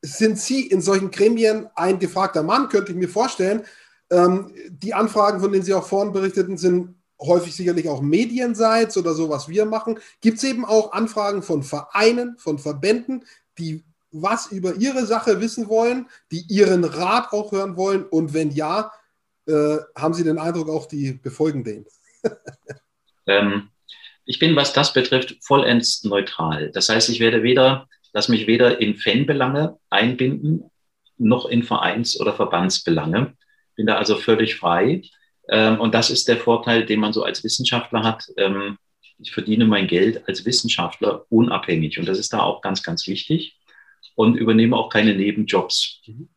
sind 0.01 0.38
Sie 0.38 0.68
in 0.68 0.82
solchen 0.82 1.12
Gremien 1.12 1.68
ein 1.76 1.99
gefragter 1.99 2.43
Mann, 2.43 2.70
könnte 2.70 2.91
ich 2.91 2.97
mir 2.97 3.10
vorstellen. 3.10 3.64
Ähm, 4.10 4.53
die 4.70 4.93
Anfragen, 4.93 5.39
von 5.39 5.51
denen 5.51 5.66
Sie 5.66 5.74
auch 5.74 5.88
vorhin 5.88 6.14
berichteten, 6.14 6.58
sind 6.58 6.95
häufig 7.20 7.55
sicherlich 7.55 7.89
auch 7.89 8.01
medienseits 8.01 8.97
oder 8.97 9.13
so, 9.13 9.30
was 9.30 9.49
wir 9.49 9.65
machen. 9.65 9.99
Gibt 10.22 10.38
es 10.38 10.43
eben 10.43 10.65
auch 10.65 10.91
Anfragen 10.91 11.41
von 11.41 11.63
Vereinen, 11.63 12.38
von 12.38 12.59
Verbänden, 12.59 13.26
die 13.57 13.84
was 14.11 14.51
über 14.51 14.76
ihre 14.76 15.05
Sache 15.05 15.41
wissen 15.41 15.68
wollen, 15.68 16.07
die 16.32 16.45
ihren 16.47 16.84
Rat 16.84 17.34
auch 17.34 17.51
hören 17.51 17.76
wollen? 17.76 18.05
Und 18.05 18.34
wenn 18.34 18.51
ja, 18.51 18.91
äh, 19.47 19.78
haben 19.95 20.13
Sie 20.13 20.24
den 20.24 20.38
Eindruck, 20.38 20.70
auch 20.70 20.86
die 20.86 21.13
befolgen 21.13 21.63
den? 21.63 21.86
ähm, 23.28 23.70
ich 24.26 24.39
bin, 24.39 24.55
was 24.55 24.74
das 24.74 24.93
betrifft, 24.93 25.38
vollends 25.41 26.03
neutral. 26.03 26.72
Das 26.72 26.89
heißt, 26.89 27.09
ich 27.09 27.20
werde 27.20 27.43
weder 27.43 27.88
lass 28.18 28.30
mich 28.30 28.47
weder 28.47 28.82
in 28.82 28.95
Fanbelange 28.95 29.78
einbinden, 29.91 30.63
noch 31.20 31.45
in 31.45 31.61
Vereins- 31.61 32.20
oder 32.20 32.34
Verbandsbelange. 32.34 33.36
Bin 33.76 33.86
da 33.86 33.97
also 33.97 34.15
völlig 34.15 34.55
frei. 34.55 35.03
Ähm, 35.49 35.79
und 35.79 35.93
das 35.93 36.09
ist 36.09 36.27
der 36.27 36.37
Vorteil, 36.37 36.85
den 36.85 36.99
man 36.99 37.13
so 37.13 37.23
als 37.23 37.43
Wissenschaftler 37.43 38.03
hat. 38.03 38.25
Ähm, 38.37 38.77
ich 39.19 39.31
verdiene 39.31 39.65
mein 39.65 39.87
Geld 39.87 40.27
als 40.27 40.45
Wissenschaftler 40.45 41.25
unabhängig. 41.29 41.99
Und 41.99 42.07
das 42.07 42.19
ist 42.19 42.33
da 42.33 42.41
auch 42.41 42.61
ganz, 42.61 42.83
ganz 42.83 43.07
wichtig. 43.07 43.57
Und 44.15 44.35
übernehme 44.35 44.75
auch 44.75 44.89
keine 44.89 45.15
Nebenjobs 45.15 46.01
mhm. 46.05 46.29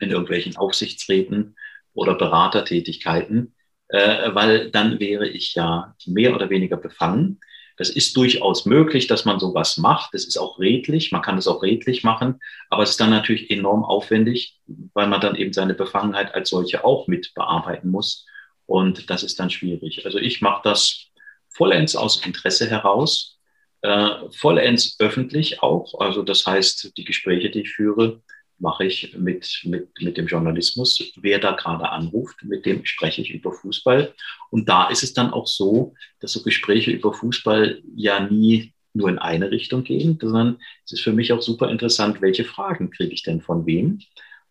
in 0.00 0.10
irgendwelchen 0.10 0.56
Aufsichtsräten 0.56 1.56
oder 1.92 2.14
Beratertätigkeiten, 2.14 3.54
äh, 3.88 4.34
weil 4.34 4.70
dann 4.70 5.00
wäre 5.00 5.28
ich 5.28 5.54
ja 5.54 5.94
mehr 6.06 6.34
oder 6.34 6.50
weniger 6.50 6.76
befangen. 6.76 7.40
Das 7.76 7.90
ist 7.90 8.16
durchaus 8.16 8.66
möglich, 8.66 9.08
dass 9.08 9.24
man 9.24 9.40
sowas 9.40 9.78
macht. 9.78 10.14
Das 10.14 10.24
ist 10.24 10.38
auch 10.38 10.60
redlich. 10.60 11.10
Man 11.10 11.22
kann 11.22 11.36
das 11.36 11.48
auch 11.48 11.62
redlich 11.62 12.04
machen. 12.04 12.40
Aber 12.70 12.84
es 12.84 12.90
ist 12.90 13.00
dann 13.00 13.10
natürlich 13.10 13.50
enorm 13.50 13.84
aufwendig, 13.84 14.60
weil 14.92 15.08
man 15.08 15.20
dann 15.20 15.34
eben 15.34 15.52
seine 15.52 15.74
Befangenheit 15.74 16.34
als 16.34 16.50
solche 16.50 16.84
auch 16.84 17.08
mit 17.08 17.34
bearbeiten 17.34 17.90
muss. 17.90 18.26
Und 18.66 19.10
das 19.10 19.22
ist 19.22 19.38
dann 19.38 19.50
schwierig. 19.50 20.04
Also 20.04 20.18
ich 20.18 20.40
mache 20.40 20.62
das 20.64 21.06
vollends 21.48 21.96
aus 21.96 22.24
Interesse 22.24 22.68
heraus, 22.68 23.38
äh, 23.82 24.08
vollends 24.32 24.96
öffentlich 24.98 25.62
auch. 25.62 26.00
Also 26.00 26.22
das 26.22 26.46
heißt, 26.46 26.96
die 26.96 27.04
Gespräche, 27.04 27.50
die 27.50 27.60
ich 27.60 27.70
führe, 27.70 28.22
mache 28.58 28.84
ich 28.84 29.14
mit, 29.16 29.62
mit, 29.64 29.88
mit 30.00 30.16
dem 30.16 30.26
Journalismus. 30.26 31.12
Wer 31.16 31.38
da 31.38 31.52
gerade 31.52 31.90
anruft, 31.90 32.42
mit 32.44 32.64
dem 32.66 32.84
spreche 32.84 33.20
ich 33.20 33.30
über 33.30 33.52
Fußball. 33.52 34.14
Und 34.50 34.68
da 34.68 34.88
ist 34.88 35.02
es 35.02 35.12
dann 35.12 35.32
auch 35.32 35.46
so, 35.46 35.94
dass 36.20 36.32
so 36.32 36.42
Gespräche 36.42 36.90
über 36.90 37.12
Fußball 37.12 37.82
ja 37.94 38.20
nie 38.20 38.72
nur 38.94 39.08
in 39.08 39.18
eine 39.18 39.50
Richtung 39.50 39.82
gehen, 39.82 40.18
sondern 40.20 40.58
es 40.84 40.92
ist 40.92 41.02
für 41.02 41.12
mich 41.12 41.32
auch 41.32 41.42
super 41.42 41.68
interessant, 41.68 42.22
welche 42.22 42.44
Fragen 42.44 42.90
kriege 42.90 43.12
ich 43.12 43.24
denn 43.24 43.40
von 43.40 43.66
wem? 43.66 43.98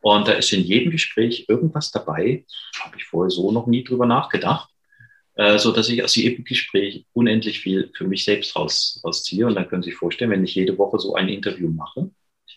Und 0.03 0.27
da 0.27 0.33
ist 0.33 0.51
in 0.51 0.63
jedem 0.63 0.91
Gespräch 0.91 1.45
irgendwas 1.47 1.89
dabei, 1.89 2.45
habe 2.81 2.97
ich 2.97 3.05
vorher 3.05 3.31
so 3.31 3.53
noch 3.53 3.67
nie 3.67 3.85
drüber 3.85 4.05
nachgedacht, 4.05 4.69
äh, 5.35 5.57
so 5.57 5.71
dass 5.71 5.87
ich 5.87 6.03
aus 6.03 6.15
jedem 6.17 6.43
Gespräch 6.43 7.05
unendlich 7.13 7.61
viel 7.61 7.89
für 7.95 8.03
mich 8.03 8.25
selbst 8.25 8.53
raus, 8.57 8.99
rausziehe. 9.01 9.47
Und 9.47 9.55
dann 9.55 9.69
können 9.69 9.81
Sie 9.81 9.91
sich 9.91 9.97
vorstellen, 9.97 10.31
wenn 10.31 10.43
ich 10.43 10.55
jede 10.55 10.77
Woche 10.77 10.99
so 10.99 11.15
ein 11.15 11.29
Interview 11.29 11.69
mache, 11.69 12.11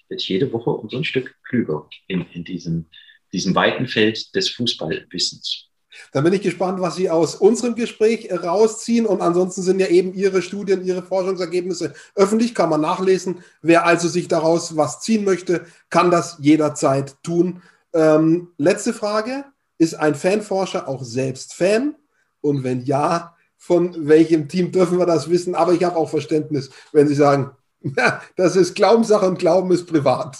wird 0.08 0.22
jede 0.22 0.52
Woche 0.52 0.70
um 0.70 0.90
so 0.90 0.96
ein 0.96 1.04
Stück 1.04 1.36
klüger 1.44 1.88
in, 2.08 2.26
in 2.32 2.42
diesem, 2.42 2.86
diesem 3.32 3.54
weiten 3.54 3.86
Feld 3.86 4.34
des 4.34 4.48
Fußballwissens. 4.50 5.68
Dann 6.12 6.24
bin 6.24 6.32
ich 6.32 6.42
gespannt, 6.42 6.80
was 6.80 6.96
Sie 6.96 7.10
aus 7.10 7.34
unserem 7.34 7.74
Gespräch 7.74 8.30
rausziehen. 8.32 9.06
Und 9.06 9.20
ansonsten 9.20 9.62
sind 9.62 9.80
ja 9.80 9.86
eben 9.86 10.14
Ihre 10.14 10.42
Studien, 10.42 10.84
Ihre 10.84 11.02
Forschungsergebnisse 11.02 11.94
öffentlich, 12.14 12.54
kann 12.54 12.70
man 12.70 12.80
nachlesen. 12.80 13.40
Wer 13.62 13.86
also 13.86 14.08
sich 14.08 14.28
daraus 14.28 14.76
was 14.76 15.00
ziehen 15.00 15.24
möchte, 15.24 15.66
kann 15.90 16.10
das 16.10 16.36
jederzeit 16.40 17.16
tun. 17.22 17.62
Ähm, 17.92 18.48
letzte 18.58 18.92
Frage. 18.92 19.44
Ist 19.78 19.94
ein 19.94 20.14
Fanforscher 20.14 20.88
auch 20.88 21.02
selbst 21.04 21.52
Fan? 21.52 21.96
Und 22.40 22.64
wenn 22.64 22.82
ja, 22.84 23.36
von 23.58 24.08
welchem 24.08 24.48
Team 24.48 24.72
dürfen 24.72 24.98
wir 24.98 25.06
das 25.06 25.28
wissen? 25.28 25.54
Aber 25.54 25.72
ich 25.72 25.84
habe 25.84 25.96
auch 25.96 26.08
Verständnis, 26.08 26.70
wenn 26.92 27.08
Sie 27.08 27.14
sagen, 27.14 27.50
ja, 27.80 28.22
das 28.36 28.56
ist 28.56 28.74
Glaubenssache 28.74 29.26
und 29.26 29.38
Glauben 29.38 29.70
ist 29.72 29.86
privat. 29.86 30.38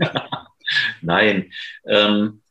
Nein. 1.02 1.50
Ähm, 1.86 2.42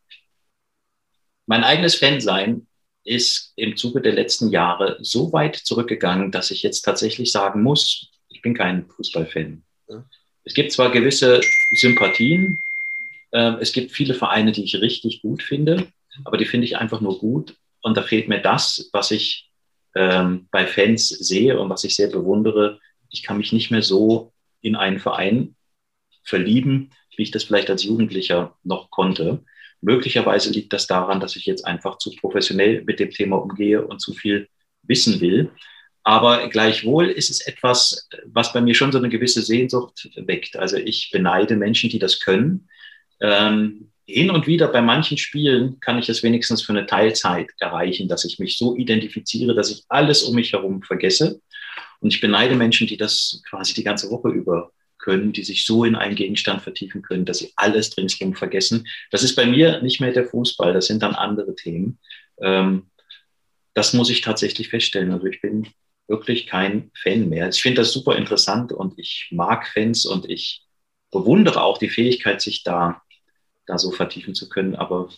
mein 1.45 1.63
eigenes 1.63 1.95
Fansein 1.95 2.67
ist 3.03 3.53
im 3.55 3.77
Zuge 3.77 4.01
der 4.01 4.13
letzten 4.13 4.49
Jahre 4.49 4.97
so 5.01 5.31
weit 5.31 5.55
zurückgegangen, 5.55 6.31
dass 6.31 6.51
ich 6.51 6.63
jetzt 6.63 6.81
tatsächlich 6.81 7.31
sagen 7.31 7.61
muss, 7.61 8.09
ich 8.29 8.41
bin 8.41 8.55
kein 8.55 8.87
Fußballfan. 8.87 9.63
Ja. 9.87 10.03
Es 10.43 10.53
gibt 10.53 10.71
zwar 10.71 10.91
gewisse 10.91 11.41
Sympathien, 11.71 12.61
äh, 13.31 13.53
es 13.59 13.73
gibt 13.73 13.91
viele 13.91 14.13
Vereine, 14.13 14.51
die 14.51 14.63
ich 14.63 14.75
richtig 14.81 15.21
gut 15.21 15.43
finde, 15.43 15.87
aber 16.23 16.37
die 16.37 16.45
finde 16.45 16.65
ich 16.65 16.77
einfach 16.77 17.01
nur 17.01 17.19
gut. 17.19 17.55
Und 17.81 17.97
da 17.97 18.01
fehlt 18.01 18.27
mir 18.27 18.41
das, 18.41 18.89
was 18.93 19.11
ich 19.11 19.51
ähm, 19.95 20.47
bei 20.51 20.65
Fans 20.65 21.09
sehe 21.09 21.59
und 21.59 21.69
was 21.69 21.83
ich 21.83 21.95
sehr 21.95 22.07
bewundere, 22.07 22.79
ich 23.09 23.23
kann 23.23 23.37
mich 23.37 23.53
nicht 23.53 23.71
mehr 23.71 23.83
so 23.83 24.33
in 24.61 24.75
einen 24.75 24.99
Verein 24.99 25.55
verlieben, 26.23 26.91
wie 27.15 27.23
ich 27.23 27.31
das 27.31 27.43
vielleicht 27.43 27.69
als 27.69 27.83
Jugendlicher 27.83 28.57
noch 28.63 28.89
konnte. 28.89 29.43
Möglicherweise 29.81 30.51
liegt 30.51 30.73
das 30.73 30.87
daran, 30.87 31.19
dass 31.19 31.35
ich 31.35 31.45
jetzt 31.45 31.65
einfach 31.65 31.97
zu 31.97 32.11
professionell 32.15 32.83
mit 32.83 32.99
dem 32.99 33.11
Thema 33.11 33.37
umgehe 33.37 33.85
und 33.85 33.99
zu 33.99 34.13
viel 34.13 34.47
wissen 34.83 35.21
will. 35.21 35.51
Aber 36.03 36.49
gleichwohl 36.49 37.07
ist 37.07 37.29
es 37.29 37.41
etwas, 37.41 38.07
was 38.25 38.53
bei 38.53 38.61
mir 38.61 38.75
schon 38.75 38.91
so 38.91 38.99
eine 38.99 39.09
gewisse 39.09 39.41
Sehnsucht 39.41 40.09
weckt. 40.15 40.55
Also 40.55 40.77
ich 40.77 41.09
beneide 41.11 41.55
Menschen, 41.55 41.89
die 41.89 41.99
das 41.99 42.19
können. 42.19 42.69
Ähm, 43.19 43.91
hin 44.05 44.29
und 44.29 44.45
wieder 44.45 44.67
bei 44.67 44.81
manchen 44.81 45.17
Spielen 45.17 45.79
kann 45.79 45.97
ich 45.97 46.09
es 46.09 46.21
wenigstens 46.21 46.61
für 46.61 46.73
eine 46.73 46.85
Teilzeit 46.85 47.49
erreichen, 47.59 48.07
dass 48.07 48.23
ich 48.23 48.37
mich 48.37 48.57
so 48.57 48.75
identifiziere, 48.75 49.55
dass 49.55 49.71
ich 49.71 49.83
alles 49.89 50.23
um 50.23 50.35
mich 50.35 50.53
herum 50.53 50.83
vergesse 50.83 51.41
und 52.01 52.13
ich 52.13 52.21
beneide 52.21 52.55
Menschen, 52.55 52.85
die 52.85 52.97
das 52.97 53.41
quasi 53.49 53.73
die 53.73 53.83
ganze 53.83 54.11
Woche 54.11 54.29
über 54.29 54.71
können, 55.05 55.31
die 55.31 55.43
sich 55.43 55.65
so 55.65 55.85
in 55.85 55.95
einen 55.95 56.15
Gegenstand 56.15 56.63
vertiefen 56.63 57.03
können, 57.03 57.25
dass 57.25 57.37
sie 57.37 57.53
alles 57.55 57.95
ringsherum 57.95 58.35
vergessen. 58.35 58.87
Das 59.11 59.21
ist 59.21 59.35
bei 59.35 59.45
mir 59.45 59.81
nicht 59.83 60.01
mehr 60.01 60.11
der 60.11 60.25
Fußball, 60.25 60.73
das 60.73 60.87
sind 60.87 61.03
dann 61.03 61.13
andere 61.13 61.55
Themen. 61.55 61.99
Ähm, 62.41 62.89
das 63.75 63.93
muss 63.93 64.09
ich 64.09 64.21
tatsächlich 64.21 64.69
feststellen. 64.69 65.11
Also 65.11 65.27
ich 65.27 65.41
bin 65.41 65.67
wirklich 66.07 66.47
kein 66.47 66.91
Fan 66.95 67.29
mehr. 67.29 67.49
Ich 67.49 67.61
finde 67.61 67.81
das 67.81 67.91
super 67.91 68.15
interessant 68.15 68.73
und 68.73 68.97
ich 68.97 69.29
mag 69.31 69.67
Fans 69.67 70.05
und 70.07 70.27
ich 70.27 70.65
bewundere 71.11 71.61
auch 71.61 71.77
die 71.77 71.89
Fähigkeit, 71.89 72.41
sich 72.41 72.63
da, 72.63 73.01
da 73.67 73.77
so 73.77 73.91
vertiefen 73.91 74.33
zu 74.33 74.49
können. 74.49 74.75
Aber 74.75 75.09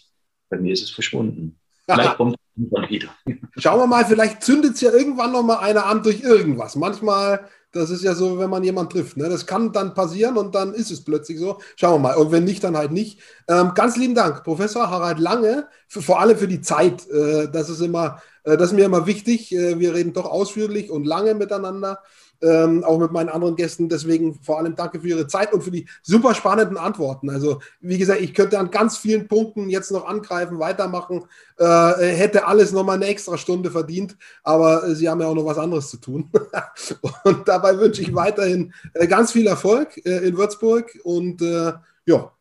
bei 0.50 0.58
mir 0.58 0.74
ist 0.74 0.84
es 0.84 0.90
verschwunden. 0.90 1.60
Vielleicht 1.86 2.18
kommt 2.18 2.36
es 2.36 2.90
wieder. 2.90 3.16
Schauen 3.58 3.80
wir 3.80 3.88
mal, 3.88 4.06
vielleicht 4.06 4.44
zündet 4.44 4.76
es 4.76 4.82
ja 4.82 4.92
irgendwann 4.92 5.32
noch 5.32 5.44
mal 5.44 5.60
einer 5.60 5.86
an 5.86 6.04
durch 6.04 6.22
irgendwas. 6.22 6.76
Manchmal, 6.76 7.48
das 7.78 7.90
ist 7.90 8.04
ja 8.04 8.14
so, 8.16 8.40
wenn 8.40 8.50
man 8.50 8.64
jemanden 8.64 8.92
trifft. 8.92 9.18
Ne? 9.18 9.30
Das 9.30 9.46
kann 9.46 9.72
dann 9.72 9.94
passieren 9.94 10.38
und 10.38 10.56
dann 10.56 10.74
ist 10.74 10.92
es 10.92 11.04
plötzlich 11.04 11.40
so. 11.40 11.60
Schauen 11.76 11.96
wir 11.96 12.10
mal. 12.10 12.16
Und 12.16 12.32
wenn 12.32 12.44
nicht, 12.44 12.64
dann 12.64 12.78
halt 12.78 12.92
nicht. 12.92 13.20
Ähm, 13.48 13.72
ganz 13.76 13.96
lieben 13.98 14.16
Dank, 14.16 14.44
Professor 14.44 14.90
Harald 14.90 15.20
Lange, 15.20 15.68
für, 15.88 16.02
vor 16.02 16.20
allem 16.20 16.38
für 16.38 16.48
die 16.48 16.62
Zeit. 16.62 17.10
Äh, 17.10 17.50
das 17.50 17.70
ist 17.70 17.82
immer, 17.82 18.22
äh, 18.44 18.58
das 18.58 18.70
ist 18.70 18.76
mir 18.76 18.86
immer 18.86 19.06
wichtig. 19.06 19.54
Äh, 19.54 19.80
wir 19.80 19.94
reden 19.94 20.14
doch 20.14 20.26
ausführlich 20.26 20.90
und 20.90 21.06
lange 21.06 21.34
miteinander. 21.36 22.00
Ähm, 22.42 22.84
auch 22.84 23.00
mit 23.00 23.12
meinen 23.12 23.30
anderen 23.30 23.56
Gästen. 23.56 23.90
Deswegen 23.90 24.36
vor 24.36 24.60
allem 24.60 24.76
danke 24.76 25.00
für 25.00 25.08
Ihre 25.08 25.28
Zeit 25.28 25.54
und 25.54 25.64
für 25.64 25.72
die 25.72 25.88
super 26.02 26.34
spannenden 26.36 26.78
Antworten. 26.78 27.30
Also, 27.30 27.60
wie 27.80 27.98
gesagt, 27.98 28.22
ich 28.22 28.34
könnte 28.34 28.60
an 28.60 28.72
ganz 28.72 28.98
vielen 28.98 29.28
Punkten 29.28 29.70
jetzt 29.70 29.92
noch 29.92 30.08
angreifen, 30.08 30.60
weitermachen, 30.60 31.26
äh, 31.58 31.66
hätte 31.66 32.46
alles 32.46 32.72
nochmal 32.72 32.96
eine 32.96 33.06
extra 33.06 33.38
Stunde 33.38 33.72
verdient, 33.72 34.18
aber 34.44 34.84
äh, 34.84 34.96
Sie 34.96 35.10
haben 35.10 35.22
ja 35.22 35.28
auch 35.28 35.36
noch 35.36 35.46
was 35.46 35.58
anderes 35.58 35.90
zu 35.90 35.98
tun. 35.98 36.30
und 37.24 37.48
dabei 37.48 37.78
wünsche 37.78 38.02
ich 38.02 38.14
weiterhin 38.14 38.74
äh, 38.94 39.08
ganz 39.08 39.32
viel 39.32 39.48
Erfolg 39.48 39.98
äh, 40.06 40.28
in 40.28 40.38
Würzburg 40.38 40.98
und 41.04 41.42
äh, 41.42 41.74
ja, 42.06 42.32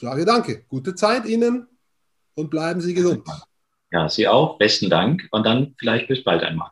sage 0.00 0.24
danke. 0.24 0.64
Gute 0.68 0.94
Zeit 0.94 1.26
Ihnen 1.26 1.66
und 2.34 2.50
bleiben 2.50 2.80
Sie 2.80 2.94
gesund. 2.94 3.26
Ja, 3.90 4.08
Sie 4.08 4.28
auch. 4.28 4.58
Besten 4.58 4.90
Dank 4.90 5.26
und 5.30 5.46
dann 5.46 5.74
vielleicht 5.78 6.08
bis 6.08 6.22
bald 6.22 6.42
einmal. 6.42 6.70